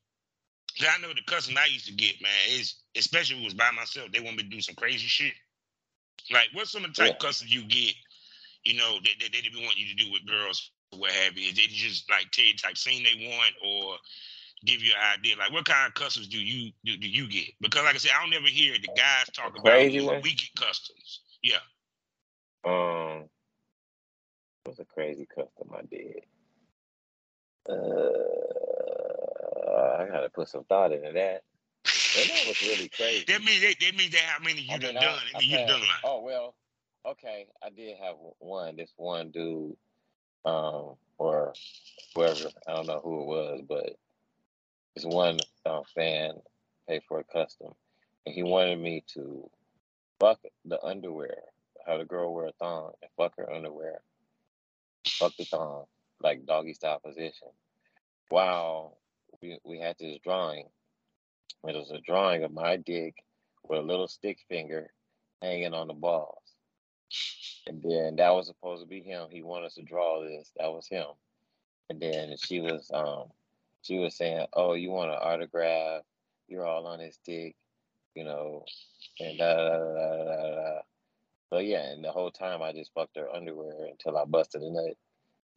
I 0.82 1.02
know 1.02 1.08
the 1.08 1.22
custom 1.26 1.56
I 1.58 1.68
used 1.68 1.86
to 1.86 1.94
get, 1.94 2.22
man, 2.22 2.32
is 2.50 2.76
especially 2.98 3.38
if 3.38 3.44
it 3.44 3.46
was 3.46 3.54
by 3.54 3.72
myself. 3.72 4.12
They 4.12 4.20
want 4.20 4.36
me 4.36 4.44
to 4.44 4.50
do 4.50 4.60
some 4.60 4.76
crazy 4.76 5.08
shit. 5.08 5.32
Like, 6.32 6.48
what's 6.54 6.72
some 6.72 6.86
of 6.86 6.94
the 6.94 7.02
type 7.02 7.18
yeah. 7.20 7.28
customs 7.28 7.54
you 7.54 7.64
get? 7.64 7.94
You 8.64 8.76
know 8.76 8.98
that, 9.04 9.32
they 9.32 9.42
didn't 9.42 9.64
want 9.64 9.78
you 9.78 9.88
to 9.88 10.04
do 10.04 10.12
with 10.12 10.26
girls, 10.26 10.72
or 10.92 11.00
what 11.00 11.12
have 11.12 11.38
you? 11.38 11.50
Is 11.50 11.56
they 11.56 11.68
just 11.68 12.10
like 12.10 12.32
tell 12.32 12.46
you 12.46 12.56
type 12.56 12.78
scene 12.78 13.04
they 13.04 13.28
want, 13.28 13.54
or 13.64 13.98
give 14.66 14.82
you 14.82 14.92
an 14.94 15.20
idea. 15.20 15.38
Like, 15.38 15.52
what 15.52 15.66
kind 15.66 15.88
of 15.88 15.94
customs 15.94 16.28
do 16.28 16.40
you 16.40 16.72
do, 16.84 16.98
do 16.98 17.08
you 17.08 17.28
get? 17.30 17.54
Because, 17.62 17.84
like 17.84 17.96
I 17.96 17.98
said, 17.98 18.12
I 18.18 18.24
don't 18.24 18.34
ever 18.34 18.48
hear 18.48 18.74
the 18.74 18.90
guys 18.96 19.30
talk 19.34 19.52
about 19.52 19.66
crazy 19.66 20.02
one? 20.02 20.22
we 20.24 20.34
get 20.34 20.50
customs. 20.58 21.22
Yeah. 21.44 21.58
Um, 22.66 23.30
what's 24.64 24.80
a 24.80 24.86
crazy 24.86 25.28
custom 25.28 25.70
I 25.74 25.82
did? 25.84 26.24
Uh, 27.70 27.74
I 30.02 30.08
gotta 30.08 30.30
put 30.34 30.50
some 30.50 30.64
thought 30.66 30.92
into 30.92 31.12
that. 31.14 31.44
And 32.18 32.30
that 32.30 32.48
was 32.48 32.62
really 32.62 32.90
crazy. 32.90 33.26
that 33.28 33.44
means 33.44 33.62
that, 33.62 33.76
that 33.82 33.96
means 33.96 34.12
that 34.12 34.22
how 34.22 34.44
many 34.44 34.62
you 34.62 34.74
I 34.74 34.78
done 34.78 34.96
done. 34.96 35.20
I, 35.36 35.40
you 35.42 35.58
done 35.58 35.82
Oh 36.04 36.22
well, 36.22 36.56
okay. 37.06 37.48
I 37.64 37.70
did 37.70 37.98
have 37.98 38.16
one. 38.40 38.78
This 38.78 38.92
one 38.96 39.32
dude, 39.32 39.76
um, 40.46 40.96
or 41.18 41.54
whoever 42.14 42.50
I 42.68 42.74
don't 42.74 42.88
know 42.88 43.02
who 43.04 43.22
it 43.22 43.26
was, 43.26 43.62
but 43.68 43.98
this 44.96 45.06
one 45.06 45.40
uh, 45.66 45.82
fan 45.94 46.36
paid 46.88 47.02
for 47.08 47.20
a 47.20 47.24
custom, 47.24 47.74
and 48.26 48.34
he 48.34 48.44
wanted 48.44 48.80
me 48.80 49.04
to 49.14 49.50
fuck 50.20 50.40
the 50.64 50.82
underwear, 50.84 51.38
have 51.86 52.00
the 52.00 52.06
girl 52.06 52.34
wear 52.34 52.48
a 52.48 52.52
thong 52.54 52.92
and 53.02 53.12
fuck 53.18 53.36
her 53.38 53.52
underwear, 53.52 54.00
fuck 55.06 55.36
the 55.38 55.46
thong 55.46 55.86
like 56.22 56.46
doggy 56.46 56.74
style 56.74 57.00
position. 57.00 57.50
While 58.30 58.98
we 59.42 59.60
we 59.66 59.80
had 59.80 59.98
this 60.00 60.18
drawing 60.24 60.68
It 61.68 61.76
was 61.76 61.92
a 61.92 62.02
drawing 62.02 62.44
of 62.44 62.54
my 62.54 62.78
dick 62.78 63.16
with 63.64 63.80
a 63.80 63.84
little 63.84 64.08
stick 64.08 64.40
finger 64.50 64.92
hanging 65.42 65.74
on 65.74 65.88
the 65.88 65.94
balls. 65.94 66.42
And 67.68 67.82
then 67.82 68.16
that 68.18 68.34
was 68.34 68.48
supposed 68.48 68.84
to 68.84 68.88
be 68.88 69.02
him. 69.02 69.28
He 69.30 69.42
wanted 69.42 69.68
us 69.68 69.76
to 69.76 69.84
draw 69.84 70.24
this. 70.24 70.52
That 70.58 70.72
was 70.72 70.88
him. 70.88 71.08
And 71.90 72.00
then 72.00 72.36
she 72.38 72.62
was 72.62 72.90
um 72.94 73.26
she 73.82 74.00
was 74.00 74.16
saying, 74.16 74.48
"Oh, 74.54 74.74
you 74.74 74.90
want 74.90 75.12
an 75.12 75.18
autograph? 75.22 76.02
You're 76.48 76.66
all 76.66 76.88
on 76.88 77.00
his 77.00 77.20
dick, 77.24 77.56
you 78.16 78.24
know." 78.24 78.66
And 79.20 79.38
da 79.38 79.56
da 79.56 79.78
da 79.78 79.94
da 79.94 80.24
da. 80.24 80.56
da. 80.56 80.80
So 81.52 81.60
yeah, 81.60 81.92
and 81.92 82.04
the 82.04 82.12
whole 82.12 82.32
time 82.32 82.62
I 82.62 82.74
just 82.74 82.94
fucked 82.94 83.18
her 83.18 83.34
underwear 83.34 83.86
until 83.90 84.18
I 84.18 84.26
busted 84.26 84.64
a 84.64 84.72
nut. 84.72 84.98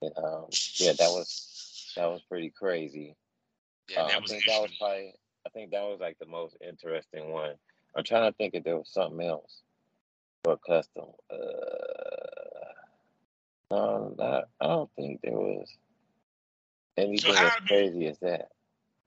And 0.03 0.13
um, 0.19 0.47
yeah, 0.75 0.93
that 0.93 1.11
was 1.11 1.93
that 1.97 2.07
was 2.07 2.23
pretty 2.29 2.51
crazy. 2.51 3.17
Yeah, 3.89 4.03
uh, 4.03 4.07
I 4.07 4.21
think 4.21 4.45
that 4.47 4.61
was 4.61 4.71
probably 4.79 5.15
I 5.47 5.51
think 5.51 5.71
that 5.71 5.83
was 5.83 5.99
like 6.01 6.19
the 6.19 6.27
most 6.27 6.57
interesting 6.67 7.31
one. 7.31 7.55
I'm 7.97 8.05
trying 8.05 8.31
to 8.31 8.37
think 8.37 8.55
if 8.55 8.65
there 8.65 8.77
was 8.77 8.91
something 8.91 9.27
else 9.27 9.63
for 10.45 10.57
custom. 10.59 11.07
Uh, 11.31 11.37
no, 13.71 14.15
not, 14.19 14.45
I 14.61 14.67
don't 14.67 14.91
think 14.97 15.21
there 15.23 15.33
was 15.33 15.69
anything 16.97 17.35
so 17.35 17.45
as 17.45 17.53
crazy 17.67 18.07
as 18.07 18.19
that. 18.21 18.49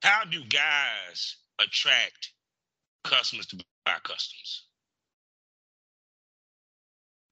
How 0.02 0.24
do 0.24 0.44
guys 0.46 1.38
attract 1.60 2.32
customers 3.04 3.48
to 3.48 3.64
buy 3.86 3.98
customs? 4.04 4.64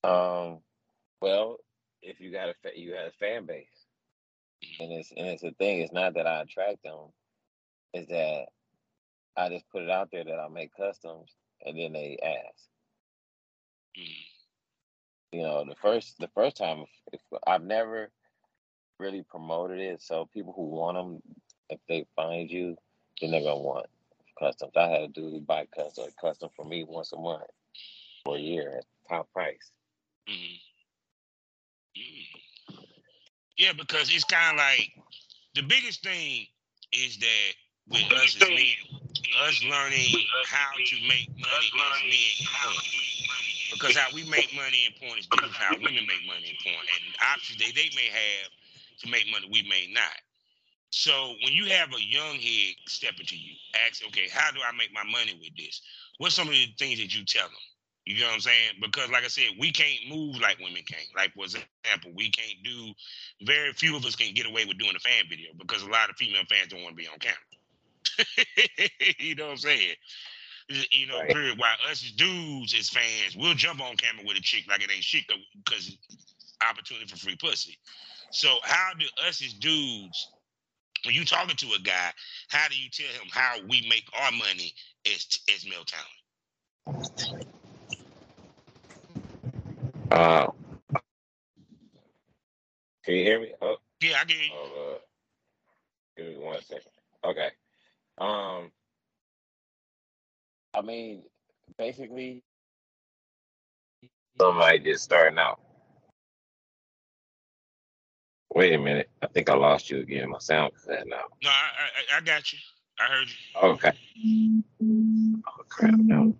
Um, 0.04 0.60
well, 1.22 1.58
if 2.02 2.20
you 2.20 2.32
got 2.32 2.50
a 2.50 2.54
you 2.76 2.94
got 2.94 3.08
a 3.08 3.12
fan 3.20 3.46
base, 3.46 3.68
mm-hmm. 4.64 4.84
and 4.84 4.94
it's 4.94 5.12
and 5.16 5.28
it's 5.28 5.44
a 5.44 5.52
thing. 5.52 5.82
It's 5.82 5.94
not 5.94 6.14
that 6.14 6.28
I 6.28 6.42
attract 6.42 6.84
them; 6.84 7.12
is 7.94 8.08
that 8.08 8.46
I 9.38 9.50
just 9.50 9.70
put 9.70 9.84
it 9.84 9.90
out 9.90 10.10
there 10.12 10.24
that 10.24 10.40
I 10.40 10.48
make 10.50 10.76
customs, 10.76 11.30
and 11.66 11.78
then 11.78 11.94
they 11.94 12.18
ask. 12.24 12.64
Mm. 13.98 14.26
You 15.32 15.42
know, 15.44 15.66
the 15.66 15.76
first 15.76 16.18
the 16.20 16.30
first 16.30 16.58
time, 16.58 16.86
if, 17.14 17.22
I've 17.46 17.64
never 17.64 18.10
really 19.00 19.24
promoted 19.24 19.80
it, 19.80 20.02
so 20.02 20.30
people 20.34 20.54
who 20.54 20.64
want 20.64 20.98
them, 20.98 21.22
if 21.70 21.80
they 21.88 22.06
find 22.16 22.50
you, 22.50 22.76
then 23.22 23.32
they're 23.32 23.42
gonna 23.42 23.58
want 23.58 23.86
customs. 24.38 24.72
I 24.76 24.88
had 24.88 25.02
a 25.02 25.08
dude 25.08 25.46
buy 25.46 25.68
custom 25.76 26.06
custom 26.20 26.50
for 26.56 26.66
me 26.66 26.84
once 26.84 27.12
a 27.14 27.18
month 27.18 27.44
for 28.24 28.38
a 28.38 28.40
year 28.40 28.78
at 28.78 28.86
top 29.08 29.32
price. 29.32 29.72
Mm-hmm. 30.28 30.56
Yeah, 33.58 33.74
because 33.74 34.14
it's 34.14 34.24
kind 34.24 34.58
of 34.58 34.58
like 34.58 34.92
the 35.56 35.64
biggest 35.64 36.04
thing 36.04 36.46
is 36.94 37.18
that 37.18 37.54
with 37.90 38.12
us 38.14 38.38
as 38.42 38.48
men, 38.48 39.02
us 39.48 39.64
learning 39.64 40.16
how 40.48 40.72
to 40.76 40.96
make 41.08 41.30
money 41.30 41.70
as 41.70 42.02
men 42.04 42.76
Because 43.74 43.96
how 43.98 44.10
we 44.14 44.24
make 44.30 44.54
money 44.56 44.88
in 44.88 44.94
porn 45.00 45.20
is 45.20 45.28
different 45.28 45.54
how 45.54 45.76
women 45.78 46.06
make 46.08 46.26
money 46.28 46.50
in 46.50 46.58
porn. 46.64 46.76
And 46.82 47.16
options 47.34 47.60
they, 47.60 47.72
they 47.72 47.90
may 47.96 48.10
have 48.10 48.50
to 49.04 49.10
make 49.10 49.26
money 49.32 49.48
we 49.52 49.64
may 49.70 49.88
not. 49.94 50.18
So 50.92 51.36
when 51.44 51.54
you 51.54 51.66
have 51.66 51.90
a 51.94 52.02
young 52.02 52.36
head 52.36 52.76
stepping 52.88 53.26
to 53.28 53.38
you, 53.38 53.56
ask, 53.86 54.04
okay, 54.08 54.28
how 54.32 54.52
do 54.52 54.60
I 54.66 54.76
make 54.76 54.94
my 54.94 55.04
money 55.04 55.38
with 55.40 55.56
this? 55.56 55.82
What's 56.18 56.36
some 56.36 56.48
of 56.48 56.54
the 56.54 56.68
things 56.80 57.00
that 57.00 57.16
you 57.16 57.26
tell 57.26 57.48
them? 57.48 57.66
You 58.06 58.22
know 58.22 58.28
what 58.28 58.36
I'm 58.36 58.42
saying? 58.42 58.72
Because 58.82 59.12
like 59.12 59.24
I 59.24 59.28
said, 59.28 59.50
we 59.60 59.72
can't 59.72 60.10
move 60.10 60.40
like 60.42 60.58
women 60.60 60.82
can. 60.88 61.06
Like 61.16 61.34
for 61.36 61.46
example, 61.46 62.12
we 62.16 62.32
can't 62.32 62.58
do 62.64 62.94
very 63.46 63.72
few 63.74 63.96
of 63.96 64.06
us 64.06 64.16
can 64.16 64.34
get 64.34 64.48
away 64.48 64.66
with 64.66 64.80
doing 64.80 64.96
a 64.96 65.00
fan 65.00 65.26
video 65.30 65.50
because 65.60 65.84
a 65.84 65.90
lot 65.90 66.10
of 66.10 66.16
female 66.16 66.42
fans 66.50 66.70
don't 66.70 66.82
want 66.82 66.98
to 66.98 67.02
be 67.02 67.08
on 67.08 67.20
camera. 67.20 67.38
you 69.20 69.36
know 69.36 69.46
what 69.46 69.52
I'm 69.52 69.58
saying? 69.58 69.96
You 70.92 71.08
know, 71.08 71.18
right. 71.18 71.30
period. 71.30 71.58
While 71.58 71.76
us 71.90 72.02
dudes 72.16 72.76
as 72.78 72.90
fans, 72.90 73.36
we'll 73.36 73.56
jump 73.56 73.82
on 73.82 73.96
camera 73.96 74.24
with 74.26 74.38
a 74.38 74.42
chick 74.42 74.66
like 74.68 74.84
it 74.84 74.92
ain't 74.92 75.04
shit 75.04 75.24
because 75.66 75.98
opportunity 76.68 77.08
for 77.08 77.18
free 77.18 77.36
pussy. 77.36 77.78
So 78.32 78.58
how 78.64 78.92
do 78.98 79.06
us 79.28 79.44
as 79.44 79.54
dudes, 79.54 80.32
when 81.06 81.16
you 81.16 81.26
talking 81.26 81.56
to 81.56 81.66
a 81.76 81.80
guy, 81.80 82.12
how 82.50 82.68
do 82.68 82.76
you 82.78 82.90
tell 82.92 83.08
him 83.08 83.30
how 83.32 83.56
we 83.68 83.88
make 83.90 84.06
our 84.22 84.32
money 84.32 84.74
as 85.08 85.40
as 85.54 85.66
male 85.66 85.86
talent? 85.86 86.20
Uh, 90.12 90.48
can 93.04 93.14
you 93.16 93.24
hear 93.24 93.40
me? 93.40 93.54
Oh, 93.62 93.78
yeah, 94.02 94.18
I 94.22 94.26
can 94.26 94.38
hear 94.38 94.46
you. 94.46 94.52
Oh, 94.54 94.94
uh, 94.94 94.98
give 96.18 96.28
me 96.28 96.38
one 96.38 96.62
second. 96.62 96.92
Okay. 97.24 97.50
Um, 98.20 98.72
I 100.74 100.82
mean, 100.82 101.24
basically, 101.78 102.44
somebody 104.38 104.80
just 104.80 105.04
starting 105.04 105.40
out. 105.40 105.60
Wait 108.54 108.74
a 108.74 108.78
minute. 108.78 109.10
I 109.22 109.28
think 109.28 109.50
I 109.50 109.56
lost 109.56 109.90
you 109.90 110.00
again. 110.00 110.30
My 110.30 110.40
sound 110.40 110.74
is 110.76 110.86
that 110.86 111.08
now. 111.08 111.22
No, 111.44 111.50
I, 111.50 112.16
I, 112.16 112.18
I 112.18 112.22
got 112.22 112.52
you. 112.52 112.60
I 113.00 113.04
heard 113.06 113.28
you. 113.30 113.70
Okay. 113.70 113.92
Oh 115.48 115.64
crap! 115.70 115.94
No. 115.98 116.36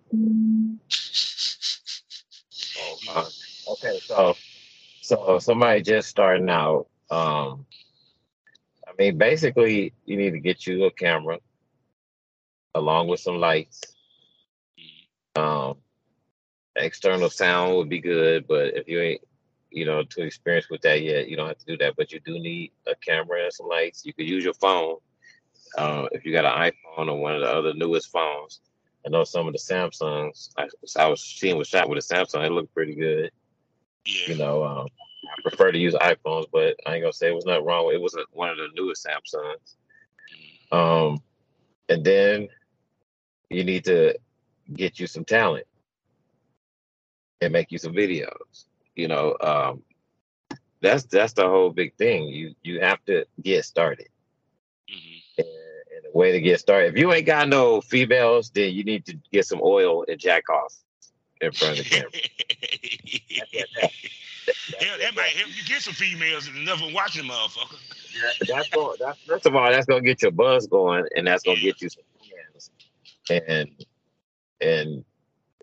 Oh, 2.78 2.98
uh, 3.10 3.24
Okay, 3.72 3.98
so 4.00 4.36
so 5.00 5.38
somebody 5.38 5.82
just 5.82 6.08
starting 6.08 6.50
out. 6.50 6.88
Um, 7.10 7.66
I 8.86 8.92
mean, 8.98 9.16
basically, 9.16 9.92
you 10.04 10.16
need 10.16 10.32
to 10.32 10.40
get 10.40 10.66
you 10.66 10.84
a 10.84 10.90
camera 10.90 11.38
along 12.74 13.08
with 13.08 13.20
some 13.20 13.36
lights. 13.36 13.82
Um, 15.36 15.76
external 16.76 17.30
sound 17.30 17.76
would 17.76 17.88
be 17.88 18.00
good, 18.00 18.46
but 18.48 18.76
if 18.76 18.88
you 18.88 19.00
ain't, 19.00 19.20
you 19.70 19.84
know, 19.84 20.02
too 20.02 20.22
experienced 20.22 20.70
with 20.70 20.82
that 20.82 21.02
yet, 21.02 21.28
you 21.28 21.36
don't 21.36 21.48
have 21.48 21.58
to 21.58 21.66
do 21.66 21.76
that. 21.78 21.94
But 21.96 22.12
you 22.12 22.20
do 22.20 22.38
need 22.38 22.72
a 22.86 22.94
camera 22.96 23.44
and 23.44 23.52
some 23.52 23.68
lights. 23.68 24.04
You 24.04 24.12
could 24.12 24.28
use 24.28 24.44
your 24.44 24.54
phone 24.54 24.96
uh, 25.78 26.06
if 26.12 26.24
you 26.24 26.32
got 26.32 26.44
an 26.44 26.72
iPhone 26.72 27.08
or 27.08 27.18
one 27.18 27.34
of 27.34 27.40
the 27.40 27.50
other 27.50 27.74
newest 27.74 28.10
phones. 28.10 28.60
I 29.06 29.08
know 29.08 29.24
some 29.24 29.46
of 29.46 29.52
the 29.52 29.58
Samsungs. 29.58 30.50
I, 30.58 30.68
I 30.98 31.08
was 31.08 31.22
seeing 31.22 31.56
was 31.56 31.68
shot 31.68 31.88
with 31.88 31.98
a 31.98 32.14
Samsung. 32.14 32.44
It 32.44 32.52
looked 32.52 32.74
pretty 32.74 32.94
good. 32.94 33.30
Yeah. 34.04 34.28
You 34.28 34.34
know, 34.36 34.64
um, 34.64 34.88
I 35.26 35.42
prefer 35.42 35.72
to 35.72 35.78
use 35.78 35.94
iPhones, 35.94 36.46
but 36.52 36.76
I 36.86 36.94
ain't 36.94 37.02
gonna 37.02 37.12
say 37.12 37.28
it 37.28 37.34
was 37.34 37.46
nothing 37.46 37.64
wrong. 37.64 37.90
It 37.92 38.00
wasn't 38.00 38.26
one 38.32 38.50
of 38.50 38.56
the 38.56 38.68
newest 38.74 39.06
Samsungs. 39.06 39.76
Um, 40.72 41.22
and 41.88 42.04
then 42.04 42.48
you 43.50 43.64
need 43.64 43.84
to 43.84 44.16
get 44.72 44.98
you 44.98 45.06
some 45.06 45.24
talent 45.24 45.66
and 47.40 47.52
make 47.52 47.72
you 47.72 47.78
some 47.78 47.92
videos. 47.92 48.64
You 48.94 49.08
know, 49.08 49.36
um, 49.40 49.82
that's 50.80 51.04
that's 51.04 51.32
the 51.32 51.48
whole 51.48 51.70
big 51.70 51.94
thing. 51.96 52.28
You 52.28 52.54
you 52.62 52.80
have 52.80 53.04
to 53.06 53.26
get 53.42 53.64
started. 53.64 54.08
Mm-hmm. 54.88 55.40
And, 55.40 55.48
and 55.48 56.04
the 56.04 56.18
way 56.18 56.32
to 56.32 56.40
get 56.40 56.60
started, 56.60 56.94
if 56.94 56.98
you 56.98 57.12
ain't 57.12 57.26
got 57.26 57.48
no 57.48 57.80
females, 57.80 58.50
then 58.50 58.72
you 58.72 58.84
need 58.84 59.04
to 59.06 59.18
get 59.32 59.46
some 59.46 59.60
oil 59.62 60.04
and 60.08 60.18
jack 60.18 60.48
off 60.48 60.74
in 61.40 61.52
front 61.52 61.78
of 61.78 61.84
the 61.84 61.90
camera. 61.90 62.10
Hell, 64.80 64.98
that 64.98 65.14
might 65.14 65.30
help 65.30 65.48
you 65.56 65.64
get 65.64 65.80
some 65.82 65.94
females 65.94 66.48
and 66.48 66.68
of 66.68 66.80
watching 66.92 67.24
motherfucker. 67.24 67.78
that's 68.48 68.68
going. 68.68 68.96
That's 68.98 69.20
first 69.20 69.46
of 69.46 69.54
all, 69.54 69.70
that's 69.70 69.86
gonna 69.86 70.00
get 70.00 70.22
your 70.22 70.30
buzz 70.30 70.66
going, 70.66 71.04
and 71.16 71.26
that's 71.26 71.42
gonna 71.42 71.58
yeah. 71.58 71.70
get 71.70 71.82
you 71.82 71.88
some 71.88 72.02
and 73.30 73.70
and 74.60 75.04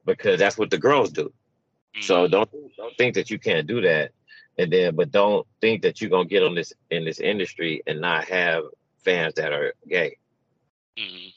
because 0.06 0.40
that's 0.40 0.58
what 0.58 0.70
the 0.70 0.78
girls 0.78 1.12
do. 1.12 1.26
Mm-hmm. 1.26 2.02
So 2.02 2.28
don't 2.28 2.50
don't 2.78 2.98
think 2.98 3.16
that 3.16 3.30
you 3.30 3.40
can't 3.40 3.68
do 3.68 3.82
that, 3.82 4.12
and 4.58 4.72
then 4.72 4.96
but 4.96 5.12
don't 5.12 5.46
think 5.62 5.82
that 5.84 6.02
you're 6.02 6.10
gonna 6.10 6.26
get 6.26 6.44
on 6.44 6.56
this 6.56 6.74
in 6.90 7.06
this 7.06 7.20
industry 7.20 7.84
and 7.88 8.02
not 8.02 8.26
have 8.26 8.64
fans 9.04 9.36
that 9.36 9.54
are 9.54 9.74
gay. 9.88 10.18
Mm-hmm 10.98 11.30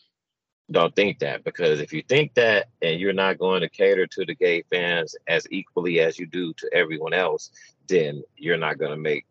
don't 0.70 0.95
think 0.95 1.18
that 1.18 1.43
because 1.45 1.81
if 1.81 1.93
you 1.93 2.03
think 2.09 2.35
that 2.35 2.68
and 2.81 3.01
you're 3.01 3.12
not 3.12 3.39
going 3.39 3.61
to 3.61 3.68
cater 3.68 4.07
to 4.07 4.24
the 4.24 4.35
gay 4.35 4.62
fans 4.70 5.16
as 5.26 5.47
equally 5.51 6.01
as 6.01 6.18
you 6.18 6.26
do 6.26 6.53
to 6.55 6.70
everyone 6.72 7.12
else, 7.12 7.51
then 7.89 8.22
you're 8.37 8.57
not 8.57 8.78
going 8.78 8.93
to 8.93 8.97
make 8.97 9.26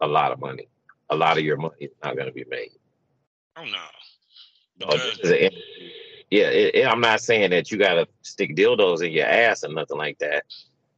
a 0.00 0.06
lot 0.06 0.30
of 0.30 0.38
money. 0.38 0.68
A 1.10 1.16
lot 1.16 1.38
of 1.38 1.44
your 1.44 1.56
money 1.56 1.74
is 1.80 1.90
not 2.04 2.14
going 2.14 2.28
to 2.28 2.32
be 2.32 2.44
made. 2.48 2.70
Oh 3.56 3.64
no. 3.64 3.78
Because... 4.78 5.18
Oh, 5.24 5.48
yeah, 6.30 6.48
it, 6.48 6.74
it, 6.74 6.86
I'm 6.86 7.00
not 7.00 7.20
saying 7.20 7.50
that 7.50 7.70
you 7.70 7.78
got 7.78 7.94
to 7.94 8.06
stick 8.22 8.54
dildos 8.54 9.02
in 9.02 9.12
your 9.12 9.26
ass 9.26 9.64
or 9.64 9.72
nothing 9.72 9.96
like 9.96 10.18
that. 10.18 10.44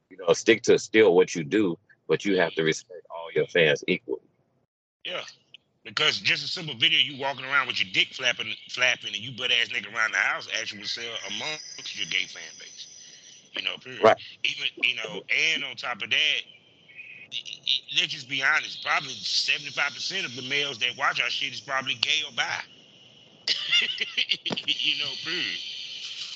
You 0.09 0.17
know, 0.17 0.33
stick 0.33 0.63
to 0.63 0.79
still 0.79 1.15
what 1.15 1.35
you 1.35 1.45
do, 1.45 1.79
but 2.09 2.25
you 2.25 2.39
have 2.39 2.53
to 2.55 2.63
respect 2.63 3.03
all 3.11 3.29
your 3.35 3.47
fans 3.47 3.85
equally. 3.87 4.21
Yeah, 5.05 5.23
because 5.85 6.19
just 6.19 6.45
a 6.45 6.49
simple 6.49 6.75
video, 6.75 6.99
you 6.99 7.21
walking 7.21 7.45
around 7.45 7.69
with 7.69 7.81
your 7.83 7.91
dick 7.93 8.09
flapping, 8.13 8.53
flapping, 8.71 9.15
and 9.15 9.19
you 9.19 9.31
butt 9.37 9.53
ass 9.53 9.69
nigga 9.69 9.95
around 9.95 10.13
the 10.13 10.19
house 10.19 10.49
actually 10.61 10.85
sell 10.85 11.05
amongst 11.29 11.97
your 11.97 12.07
gay 12.11 12.27
fan 12.27 12.43
base. 12.59 12.89
You 13.53 13.63
know, 13.63 13.77
period. 13.77 14.03
Right. 14.03 14.17
Even 14.45 14.67
you 14.83 14.97
know, 14.97 15.23
and 15.55 15.65
on 15.65 15.77
top 15.77 16.03
of 16.03 16.11
that, 16.11 16.41
let's 17.97 18.09
just 18.09 18.29
be 18.29 18.43
honest. 18.43 18.85
Probably 18.85 19.11
seventy 19.11 19.71
five 19.71 19.93
percent 19.95 20.27
of 20.27 20.35
the 20.35 20.43
males 20.43 20.79
that 20.79 20.97
watch 20.99 21.21
our 21.23 21.31
shit 21.31 21.53
is 21.53 21.61
probably 21.61 21.95
gay 21.95 22.23
or 22.29 22.35
bi. 22.35 22.63
you 24.67 24.99
know, 24.99 25.11
period. 25.25 25.59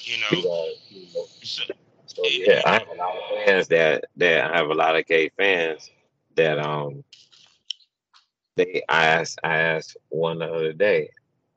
You 0.04 0.18
know. 0.20 0.58
So, 1.42 1.62
so, 2.06 2.22
yeah, 2.26 2.62
I 2.64 2.72
have 2.74 2.88
a 2.88 2.94
lot 2.94 3.16
of 3.16 3.44
fans 3.44 3.68
that 3.68 4.04
that 4.16 4.52
I 4.52 4.56
have 4.56 4.70
a 4.70 4.74
lot 4.74 4.96
of 4.96 5.06
gay 5.06 5.30
fans 5.36 5.90
that 6.36 6.58
um 6.58 7.04
they 8.56 8.82
I 8.88 9.06
asked 9.06 9.38
I 9.42 9.56
asked 9.56 9.96
one 10.08 10.38
the 10.38 10.52
other 10.52 10.72
day. 10.72 11.10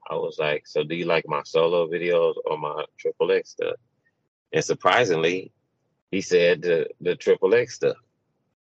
I 0.10 0.16
was 0.16 0.40
like, 0.40 0.66
"So 0.68 0.84
do 0.84 0.96
you 0.96 1.06
like 1.06 1.28
my 1.28 1.42
solo 1.44 1.88
videos 1.88 2.36
or 2.46 2.58
my 2.58 2.86
triple 2.98 3.32
X 3.32 3.52
stuff?" 3.52 3.76
And 4.54 4.64
surprisingly, 4.64 5.52
he 6.12 6.22
said 6.22 6.62
the 6.62 6.88
the 7.02 7.16
triple 7.16 7.54
X 7.54 7.76
stuff. 7.76 7.98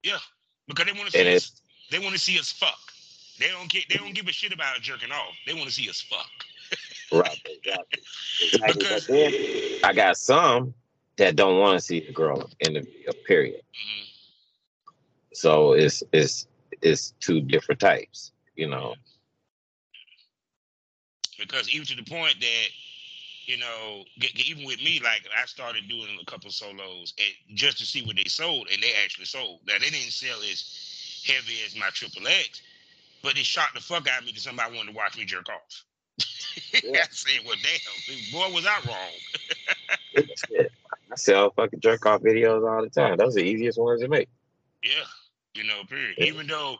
Yeah, 0.02 0.18
because 0.66 0.86
they 0.86 0.92
want 0.92 1.10
to 1.10 1.18
see 1.18 1.36
us. 1.36 1.60
They 1.90 1.98
want 1.98 2.12
to 2.12 2.18
see 2.18 2.38
us 2.38 2.50
fuck. 2.50 2.78
They 3.38 3.48
don't 3.48 3.68
get. 3.68 3.84
They 3.88 3.96
don't 3.96 4.14
give 4.14 4.26
a 4.26 4.32
shit 4.32 4.52
about 4.52 4.80
jerking 4.80 5.12
off. 5.12 5.34
They 5.46 5.54
want 5.54 5.66
to 5.66 5.72
see 5.72 5.88
us 5.88 6.00
fuck. 6.00 6.30
Right. 7.12 7.40
Exactly. 7.44 8.02
exactly. 8.42 8.72
Because, 8.78 9.06
but 9.06 9.12
then 9.12 9.32
I 9.84 9.92
got 9.92 10.16
some 10.16 10.74
that 11.16 11.36
don't 11.36 11.58
want 11.58 11.78
to 11.78 11.84
see 11.84 12.00
the 12.00 12.12
girl 12.12 12.48
in 12.60 12.74
the 12.74 12.80
video. 12.80 13.12
Period. 13.26 13.60
Mm-hmm. 13.60 14.04
So 15.32 15.72
it's 15.72 16.02
it's 16.12 16.46
it's 16.82 17.12
two 17.20 17.40
different 17.40 17.80
types. 17.80 18.32
You 18.56 18.68
know. 18.68 18.94
Because 21.38 21.72
even 21.72 21.86
to 21.86 21.96
the 21.96 22.02
point 22.02 22.34
that 22.40 22.68
you 23.48 23.56
know, 23.56 24.04
even 24.36 24.66
with 24.66 24.78
me, 24.82 25.00
like 25.02 25.26
I 25.36 25.46
started 25.46 25.88
doing 25.88 26.18
a 26.20 26.24
couple 26.30 26.50
solos 26.50 27.14
and 27.18 27.56
just 27.56 27.78
to 27.78 27.86
see 27.86 28.04
what 28.04 28.16
they 28.16 28.24
sold, 28.24 28.68
and 28.70 28.82
they 28.82 28.92
actually 29.02 29.24
sold. 29.24 29.60
Now 29.66 29.74
they 29.80 29.88
didn't 29.88 30.12
sell 30.12 30.38
as 30.40 31.22
heavy 31.26 31.54
as 31.64 31.74
my 31.74 31.88
triple 31.94 32.28
X, 32.28 32.60
but 33.22 33.38
it 33.38 33.46
shocked 33.46 33.74
the 33.74 33.80
fuck 33.80 34.06
out 34.06 34.20
of 34.20 34.26
me 34.26 34.32
that 34.32 34.40
somebody 34.40 34.76
wanted 34.76 34.92
to 34.92 34.96
watch 34.96 35.16
me 35.16 35.24
jerk 35.24 35.48
off. 35.48 35.84
Yeah. 36.82 37.00
I 37.02 37.06
said, 37.10 37.40
"Well, 37.46 37.56
damn, 37.62 38.32
boy, 38.32 38.54
was 38.54 38.66
I 38.66 38.78
wrong?" 38.88 40.66
I 41.10 41.16
sell 41.16 41.50
fucking 41.50 41.80
jerk 41.80 42.04
off 42.06 42.22
videos 42.22 42.68
all 42.68 42.82
the 42.82 42.90
time. 42.90 43.16
Those 43.16 43.36
are 43.36 43.40
the 43.40 43.46
easiest 43.46 43.78
ones 43.78 44.02
to 44.02 44.08
make. 44.08 44.28
Yeah, 44.82 45.04
you 45.54 45.64
know, 45.64 45.82
period. 45.88 46.14
Yeah. 46.18 46.26
Even 46.26 46.46
though 46.46 46.76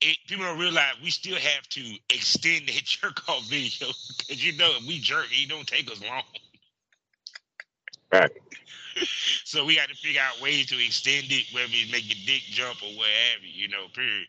it, 0.00 0.18
people 0.26 0.44
don't 0.44 0.58
realize 0.58 0.94
we 1.02 1.10
still 1.10 1.36
have 1.36 1.68
to 1.70 1.80
extend 2.10 2.68
that 2.68 2.74
jerk 2.84 3.28
off 3.28 3.44
video 3.44 3.88
because 4.18 4.44
you 4.44 4.56
know 4.56 4.72
if 4.78 4.86
we 4.86 4.98
jerk, 4.98 5.26
it 5.30 5.48
don't 5.48 5.66
take 5.66 5.90
us 5.90 6.00
long. 6.02 6.22
Right. 8.12 8.30
so 9.44 9.64
we 9.64 9.76
got 9.76 9.88
to 9.88 9.94
figure 9.94 10.20
out 10.20 10.40
ways 10.40 10.66
to 10.66 10.84
extend 10.84 11.26
it, 11.30 11.46
whether 11.52 11.68
it 11.72 11.90
make 11.90 12.08
your 12.08 12.18
dick 12.26 12.42
jump 12.50 12.82
or 12.82 12.90
whatever, 12.96 13.46
you 13.46 13.68
know, 13.68 13.86
period. 13.94 14.26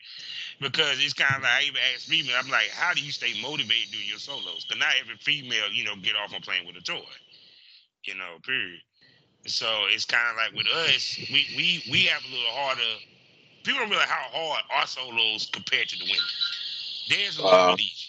Because 0.59 1.03
it's 1.03 1.13
kind 1.13 1.35
of 1.35 1.43
like 1.43 1.51
I 1.51 1.63
even 1.67 1.81
ask 1.93 2.05
female, 2.07 2.35
I'm 2.37 2.49
like, 2.49 2.69
how 2.71 2.93
do 2.93 3.01
you 3.01 3.11
stay 3.11 3.39
motivated 3.41 3.91
doing 3.91 4.07
your 4.07 4.19
solos? 4.19 4.65
Because 4.67 4.79
not 4.79 4.93
every 4.99 5.15
female, 5.17 5.71
you 5.71 5.85
know, 5.85 5.95
get 6.01 6.15
off 6.15 6.33
on 6.33 6.41
playing 6.41 6.67
with 6.67 6.75
a 6.75 6.81
toy, 6.81 7.07
you 8.03 8.15
know, 8.15 8.37
period. 8.43 8.81
So 9.45 9.67
it's 9.87 10.05
kind 10.05 10.27
of 10.31 10.35
like 10.35 10.53
with 10.53 10.67
us, 10.67 11.17
we 11.31 11.47
we 11.55 11.83
we 11.89 12.03
have 12.11 12.21
a 12.23 12.27
little 12.27 12.51
harder 12.51 12.99
people 13.63 13.81
don't 13.81 13.89
realize 13.89 14.09
how 14.09 14.27
hard 14.31 14.63
our 14.75 14.87
solos 14.87 15.49
compared 15.51 15.87
to 15.89 15.97
the 15.97 16.05
women. 16.05 16.17
There's 17.09 17.37
a 17.37 17.43
little 17.43 17.59
uh, 17.59 17.75
bit 17.75 17.81
easy. 17.81 18.07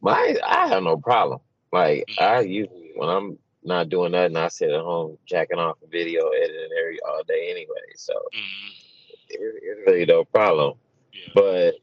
My, 0.00 0.36
I 0.46 0.68
have 0.68 0.82
no 0.82 0.96
problem. 0.96 1.40
Like 1.72 2.04
mm-hmm. 2.08 2.24
I 2.24 2.40
usually 2.40 2.92
when 2.96 3.08
I'm 3.08 3.38
not 3.66 3.88
doing 3.88 4.12
nothing, 4.12 4.36
I 4.36 4.48
sit 4.48 4.70
at 4.70 4.80
home 4.80 5.18
jacking 5.26 5.58
off 5.58 5.76
a 5.82 5.86
video, 5.88 6.28
editing 6.28 6.70
every 6.80 6.98
all 7.02 7.22
day 7.26 7.50
anyway. 7.50 7.92
So 7.96 8.12
mm-hmm. 8.12 8.68
it, 9.30 9.40
it's 9.62 9.86
really 9.86 10.06
no 10.06 10.24
problem. 10.24 10.74
Yeah. 11.12 11.32
But 11.34 11.74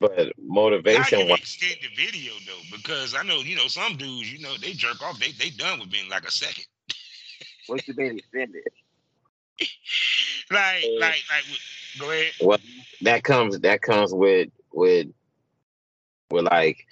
but 0.00 0.32
motivation. 0.38 1.20
How 1.20 1.26
you 1.26 1.34
extend 1.34 1.76
the 1.82 2.02
video 2.02 2.32
though? 2.46 2.76
Because 2.76 3.14
I 3.14 3.22
know 3.22 3.40
you 3.40 3.56
know 3.56 3.68
some 3.68 3.96
dudes. 3.96 4.32
You 4.32 4.40
know 4.40 4.56
they 4.56 4.72
jerk 4.72 5.02
off. 5.02 5.18
They 5.18 5.32
they 5.32 5.50
done 5.50 5.80
with 5.80 5.90
being 5.90 6.08
like 6.08 6.24
a 6.24 6.30
second. 6.30 6.64
What 7.66 7.86
you 7.86 7.94
mean 7.94 8.18
extended? 8.18 8.62
like 10.50 10.84
uh, 10.84 11.00
like 11.00 11.22
like 11.30 11.44
Go 11.98 12.10
ahead. 12.10 12.32
Well, 12.40 12.58
that 13.02 13.24
comes 13.24 13.58
that 13.60 13.82
comes 13.82 14.12
with 14.12 14.48
with 14.72 15.08
with 16.30 16.44
like 16.44 16.86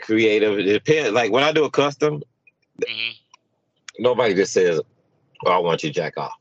creative. 0.00 0.58
It 0.58 0.64
depends. 0.64 1.12
Like 1.12 1.32
when 1.32 1.42
I 1.44 1.52
do 1.52 1.64
a 1.64 1.70
custom, 1.70 2.22
mm-hmm. 2.80 3.12
nobody 3.98 4.34
just 4.34 4.52
says, 4.52 4.80
oh, 5.44 5.50
"I 5.50 5.58
want 5.58 5.82
you 5.82 5.90
jack 5.90 6.16
off." 6.16 6.38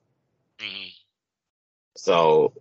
Mm-hmm. 0.60 0.90
So, 1.96 2.54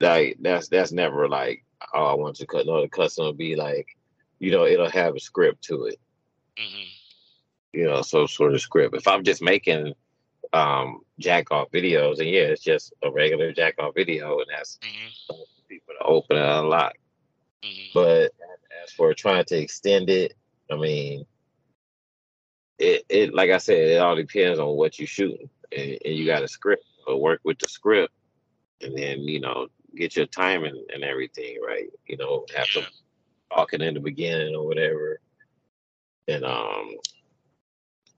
like 0.00 0.36
that's 0.40 0.68
that's 0.68 0.92
never 0.92 1.28
like, 1.28 1.64
"Oh, 1.94 2.04
I 2.04 2.14
want 2.14 2.40
you 2.40 2.46
cut." 2.46 2.66
No, 2.66 2.82
the 2.82 2.88
custom 2.88 3.26
will 3.26 3.32
be 3.32 3.56
like, 3.56 3.96
you 4.38 4.50
know, 4.50 4.66
it'll 4.66 4.90
have 4.90 5.16
a 5.16 5.20
script 5.20 5.64
to 5.64 5.86
it. 5.86 6.00
Mm-hmm. 6.58 6.88
You 7.72 7.84
know, 7.86 8.02
so 8.02 8.26
sort 8.26 8.54
of 8.54 8.60
script. 8.60 8.96
If 8.96 9.06
I'm 9.06 9.24
just 9.24 9.42
making 9.42 9.94
um, 10.52 11.00
jack 11.18 11.50
off 11.50 11.70
videos, 11.70 12.18
and 12.18 12.28
yeah, 12.28 12.42
it's 12.42 12.62
just 12.62 12.92
a 13.02 13.10
regular 13.10 13.52
jack 13.52 13.74
off 13.78 13.94
video, 13.94 14.38
and 14.38 14.46
that's 14.50 14.78
mm-hmm. 14.82 15.34
people 15.68 15.94
to 15.98 16.06
open 16.06 16.36
and 16.36 16.64
unlock. 16.64 16.94
Mm-hmm. 17.62 17.90
But 17.94 18.32
as 18.82 18.92
for 18.92 19.12
trying 19.14 19.44
to 19.46 19.58
extend 19.58 20.08
it, 20.10 20.34
I 20.70 20.76
mean, 20.76 21.26
it 22.78 23.04
it 23.08 23.34
like 23.34 23.50
I 23.50 23.58
said, 23.58 23.78
it 23.78 24.00
all 24.00 24.16
depends 24.16 24.58
on 24.58 24.76
what 24.76 24.98
you're 24.98 25.06
shooting, 25.06 25.48
and, 25.76 25.98
and 26.04 26.14
you 26.14 26.26
got 26.26 26.42
a 26.42 26.48
script. 26.48 26.84
So 27.06 27.16
work 27.16 27.40
with 27.44 27.58
the 27.58 27.68
script, 27.68 28.12
and 28.82 28.96
then 28.96 29.20
you 29.20 29.40
know 29.40 29.68
get 29.94 30.16
your 30.16 30.26
timing 30.26 30.84
and 30.92 31.04
everything 31.04 31.58
right. 31.66 31.88
You 32.06 32.16
know, 32.16 32.46
have 32.54 32.68
yeah. 32.74 32.82
talking 33.54 33.80
in 33.80 33.94
the 33.94 34.00
beginning 34.00 34.54
or 34.54 34.66
whatever, 34.66 35.20
and 36.28 36.44
um, 36.44 36.96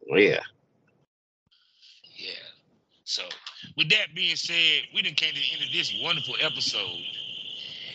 yeah, 0.09 0.41
yeah, 2.17 2.49
so, 3.09 3.23
with 3.75 3.89
that 3.89 4.15
being 4.15 4.37
said, 4.37 4.83
we 4.95 5.01
done 5.01 5.15
came 5.15 5.33
to 5.33 5.41
the 5.41 5.53
end 5.55 5.65
of 5.65 5.73
this 5.73 5.97
wonderful 6.03 6.35
episode. 6.43 7.01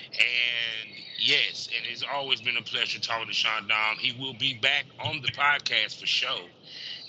And 0.09 0.89
yes, 1.23 1.69
and 1.75 1.85
it's 1.89 2.03
always 2.13 2.41
been 2.41 2.57
a 2.57 2.61
pleasure 2.61 2.99
talking 2.99 3.27
to 3.27 3.33
Sean 3.33 3.67
Dom. 3.67 3.97
He 3.97 4.19
will 4.21 4.33
be 4.33 4.55
back 4.55 4.85
on 5.03 5.21
the 5.21 5.29
podcast 5.29 5.99
for 5.99 6.05
sure. 6.05 6.47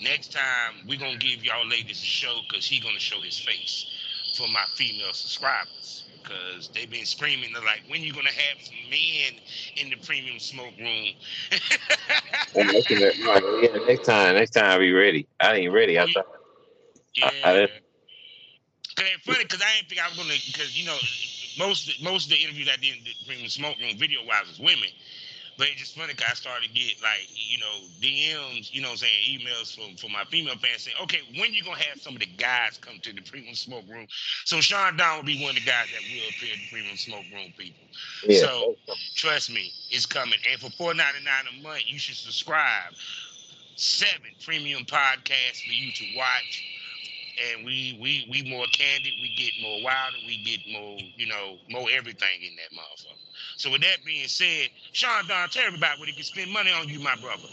Next 0.01 0.31
time, 0.31 0.85
we're 0.87 0.99
going 0.99 1.19
to 1.19 1.25
give 1.25 1.43
y'all 1.43 1.67
ladies 1.67 2.01
a 2.01 2.05
show 2.05 2.39
because 2.47 2.65
he's 2.65 2.81
going 2.81 2.95
to 2.95 3.01
show 3.01 3.19
his 3.21 3.37
face 3.39 3.85
for 4.35 4.47
my 4.47 4.63
female 4.75 5.13
subscribers 5.13 6.05
because 6.21 6.69
they've 6.73 6.89
been 6.89 7.05
screaming 7.05 7.53
they're 7.53 7.63
like 7.63 7.81
when 7.87 8.01
you 8.01 8.11
gonna 8.11 8.27
have 8.29 8.57
some 8.59 8.75
men 8.89 9.39
in 9.77 9.89
the 9.91 9.95
premium 10.05 10.39
smoke 10.39 10.73
room 10.77 11.05
oh, 12.57 13.59
yeah, 13.61 13.85
next 13.87 14.05
time 14.05 14.35
next 14.35 14.49
time 14.49 14.65
i'll 14.65 14.79
be 14.79 14.91
ready 14.91 15.27
i 15.39 15.55
ain't 15.55 15.71
ready 15.71 15.99
i 15.99 16.11
thought 16.11 16.25
yeah. 17.15 17.29
I, 17.45 17.63
I 17.63 17.69
Cause 18.95 19.05
it's 19.13 19.25
funny 19.25 19.43
because 19.43 19.61
I 19.61 19.75
didn't 19.75 19.89
think 19.89 20.01
I 20.01 20.07
was 20.07 20.17
gonna 20.17 20.33
because 20.45 20.79
you 20.79 20.85
know 20.85 20.97
most 21.57 22.01
most 22.01 22.25
of 22.25 22.31
the 22.31 22.43
interviews 22.43 22.69
I 22.71 22.77
did 22.77 22.95
bring 23.25 23.43
the 23.43 23.49
smoke 23.49 23.75
room 23.79 23.97
video 23.97 24.19
wise 24.25 24.47
was 24.47 24.59
women. 24.59 24.89
But 25.57 25.67
it's 25.67 25.79
just 25.79 25.95
funny 25.95 26.13
because 26.13 26.31
I 26.31 26.33
started 26.35 26.67
to 26.67 26.73
get 26.73 27.01
like, 27.01 27.29
you 27.31 27.57
know, 27.59 27.87
DMs, 28.01 28.73
you 28.73 28.81
know 28.81 28.91
I'm 28.91 28.97
saying, 28.97 29.39
emails 29.39 29.73
from, 29.73 29.95
from 29.95 30.11
my 30.11 30.25
female 30.25 30.55
fans 30.57 30.83
saying, 30.83 30.97
okay, 31.03 31.19
when 31.39 31.53
you 31.53 31.63
going 31.63 31.77
to 31.77 31.83
have 31.83 32.01
some 32.01 32.13
of 32.13 32.19
the 32.19 32.25
guys 32.25 32.77
come 32.77 32.99
to 33.01 33.13
the 33.13 33.21
premium 33.21 33.55
smoke 33.55 33.85
room? 33.89 34.05
So 34.43 34.59
Sean 34.59 34.97
Dom 34.97 35.17
will 35.17 35.23
be 35.23 35.41
one 35.41 35.51
of 35.51 35.55
the 35.55 35.65
guys 35.65 35.87
that 35.93 36.01
will 36.03 36.27
appear 36.29 36.53
in 36.53 36.59
the 36.59 36.67
premium 36.69 36.97
smoke 36.97 37.23
room, 37.33 37.53
people. 37.57 37.87
Yeah. 38.27 38.39
So 38.41 38.75
trust 39.15 39.49
me, 39.49 39.71
it's 39.89 40.05
coming. 40.05 40.39
And 40.51 40.59
for 40.59 40.69
four 40.71 40.93
ninety 40.93 41.23
nine 41.23 41.45
a 41.57 41.63
month, 41.63 41.83
you 41.87 41.99
should 41.99 42.17
subscribe. 42.17 42.91
Seven 43.77 44.31
premium 44.43 44.83
podcasts 44.83 45.63
for 45.65 45.71
you 45.71 45.91
to 45.91 46.05
watch 46.17 46.63
and 47.37 47.65
we 47.65 47.97
we 48.01 48.27
we 48.29 48.49
more 48.49 48.65
candid, 48.71 49.13
we 49.21 49.33
get 49.35 49.51
more 49.61 49.83
wild, 49.83 50.13
and 50.17 50.25
we 50.27 50.37
get 50.43 50.59
more, 50.71 50.97
you 51.15 51.27
know, 51.27 51.57
more 51.69 51.87
everything 51.91 52.41
in 52.41 52.55
that 52.55 52.71
motherfucker. 52.75 53.17
So 53.57 53.71
with 53.71 53.81
that 53.81 53.97
being 54.05 54.27
said, 54.27 54.69
Sean 54.91 55.27
Dom, 55.27 55.49
tell 55.49 55.65
everybody 55.65 55.99
where 55.99 56.07
they 56.07 56.13
can 56.13 56.23
spend 56.23 56.51
money 56.51 56.71
on 56.71 56.87
you, 56.87 56.99
my 56.99 57.15
brother. 57.15 57.47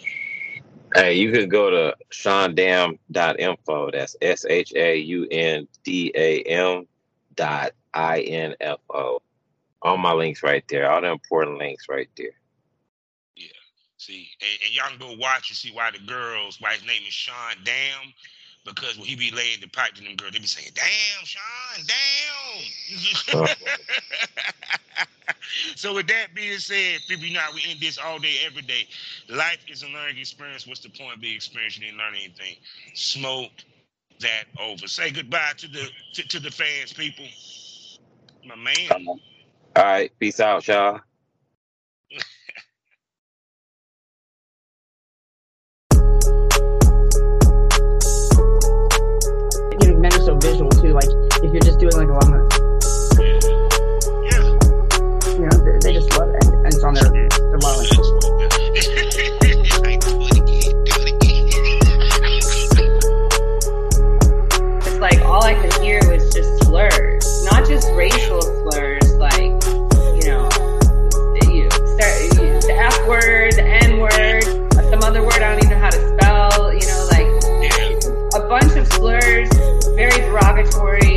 Hey, 0.95 1.15
you 1.15 1.33
can 1.33 1.49
go 1.49 1.71
to 1.71 1.97
shaundam.info. 2.11 3.91
That's 3.93 4.17
S 4.21 4.45
H 4.49 4.73
A 4.77 4.99
U 4.99 5.27
N 5.31 5.67
D 5.85 6.13
A 6.15 6.43
M 6.43 6.87
dot 7.35 7.73
I 7.95 8.21
N 8.21 8.55
F 8.61 8.79
O. 8.91 9.21
All 9.81 9.97
my 9.97 10.13
links 10.13 10.43
right 10.43 10.65
there. 10.69 10.91
All 10.91 11.01
the 11.01 11.11
important 11.11 11.59
links 11.59 11.89
right 11.89 12.09
there. 12.17 12.35
Yeah. 13.37 13.49
See, 13.97 14.29
and, 14.41 14.61
and 14.65 14.77
y'all 14.77 14.89
can 14.91 14.99
go 14.99 15.21
watch 15.21 15.51
and 15.51 15.57
see 15.57 15.71
why 15.73 15.91
the 15.91 15.99
girls, 16.07 16.61
why 16.61 16.75
his 16.75 16.87
name 16.87 17.03
is 17.07 17.15
Sean 17.15 17.57
Dam 17.65 18.13
because 18.65 18.97
when 18.97 19.07
he 19.07 19.17
be 19.17 19.31
laying 19.31 19.61
the 19.61 19.69
pipe 19.69 19.95
to 19.95 20.03
them 20.03 20.17
girls, 20.17 20.33
they 20.33 20.39
be 20.39 20.47
saying, 20.47 20.71
"Damn, 20.75 21.25
Sean, 21.25 21.87
damn." 21.87 23.47
so 25.77 25.95
with 25.95 26.07
that 26.09 26.35
being 26.35 26.59
said, 26.59 27.01
people, 27.09 27.25
you 27.25 27.35
know 27.35 27.41
we 27.55 27.63
end 27.69 27.81
this 27.81 27.99
all 27.99 28.19
day, 28.19 28.37
every 28.45 28.63
day. 28.63 28.87
Life 29.29 29.65
is 29.69 29.83
a 29.83 29.89
learning 29.89 30.19
experience. 30.19 30.67
What's 30.67 30.81
the 30.81 30.91
point 30.91 31.15
of 31.15 31.21
being 31.21 31.37
experienced? 31.37 31.79
You 31.79 31.87
didn't 31.87 31.99
learn 31.99 32.15
anything. 32.15 32.57
Smoke 32.95 33.51
that 34.21 34.45
over. 34.61 34.87
Say 34.87 35.11
goodbye 35.11 35.53
to 35.59 35.69
the 35.69 35.89
to, 36.15 36.29
to 36.29 36.41
the 36.41 36.51
fans, 36.51 36.93
people. 36.93 37.27
My 38.47 38.57
man. 38.57 39.19
All 39.75 39.85
right, 39.85 40.13
peace 40.19 40.41
out, 40.41 40.67
y'all. 40.69 41.01
visual 50.53 50.71
too. 50.71 50.93
Like 50.93 51.09
if 51.43 51.53
you're 51.53 51.63
just 51.63 51.79
doing 51.79 51.97
like 51.97 52.09
a 52.09 52.13
lot, 52.13 52.29
yeah, 53.19 53.41
yeah. 54.29 54.45
you 55.33 55.47
know, 55.49 55.57
they, 55.65 55.79
they 55.81 55.93
just 55.95 56.13
love 56.19 56.29
it, 56.29 56.45
and 56.45 56.67
it's 56.67 56.85
on 56.85 56.95
their 56.95 57.09
their 57.09 57.59
wallet. 57.61 57.89
it's 64.85 64.99
like 65.01 65.21
all 65.23 65.45
I 65.45 65.55
could 65.55 65.73
hear 65.81 66.01
was 66.11 66.33
just 66.33 66.65
slurs, 66.65 67.45
not 67.51 67.67
just 67.67 67.89
racial. 67.95 68.32
derogatory 80.33 81.12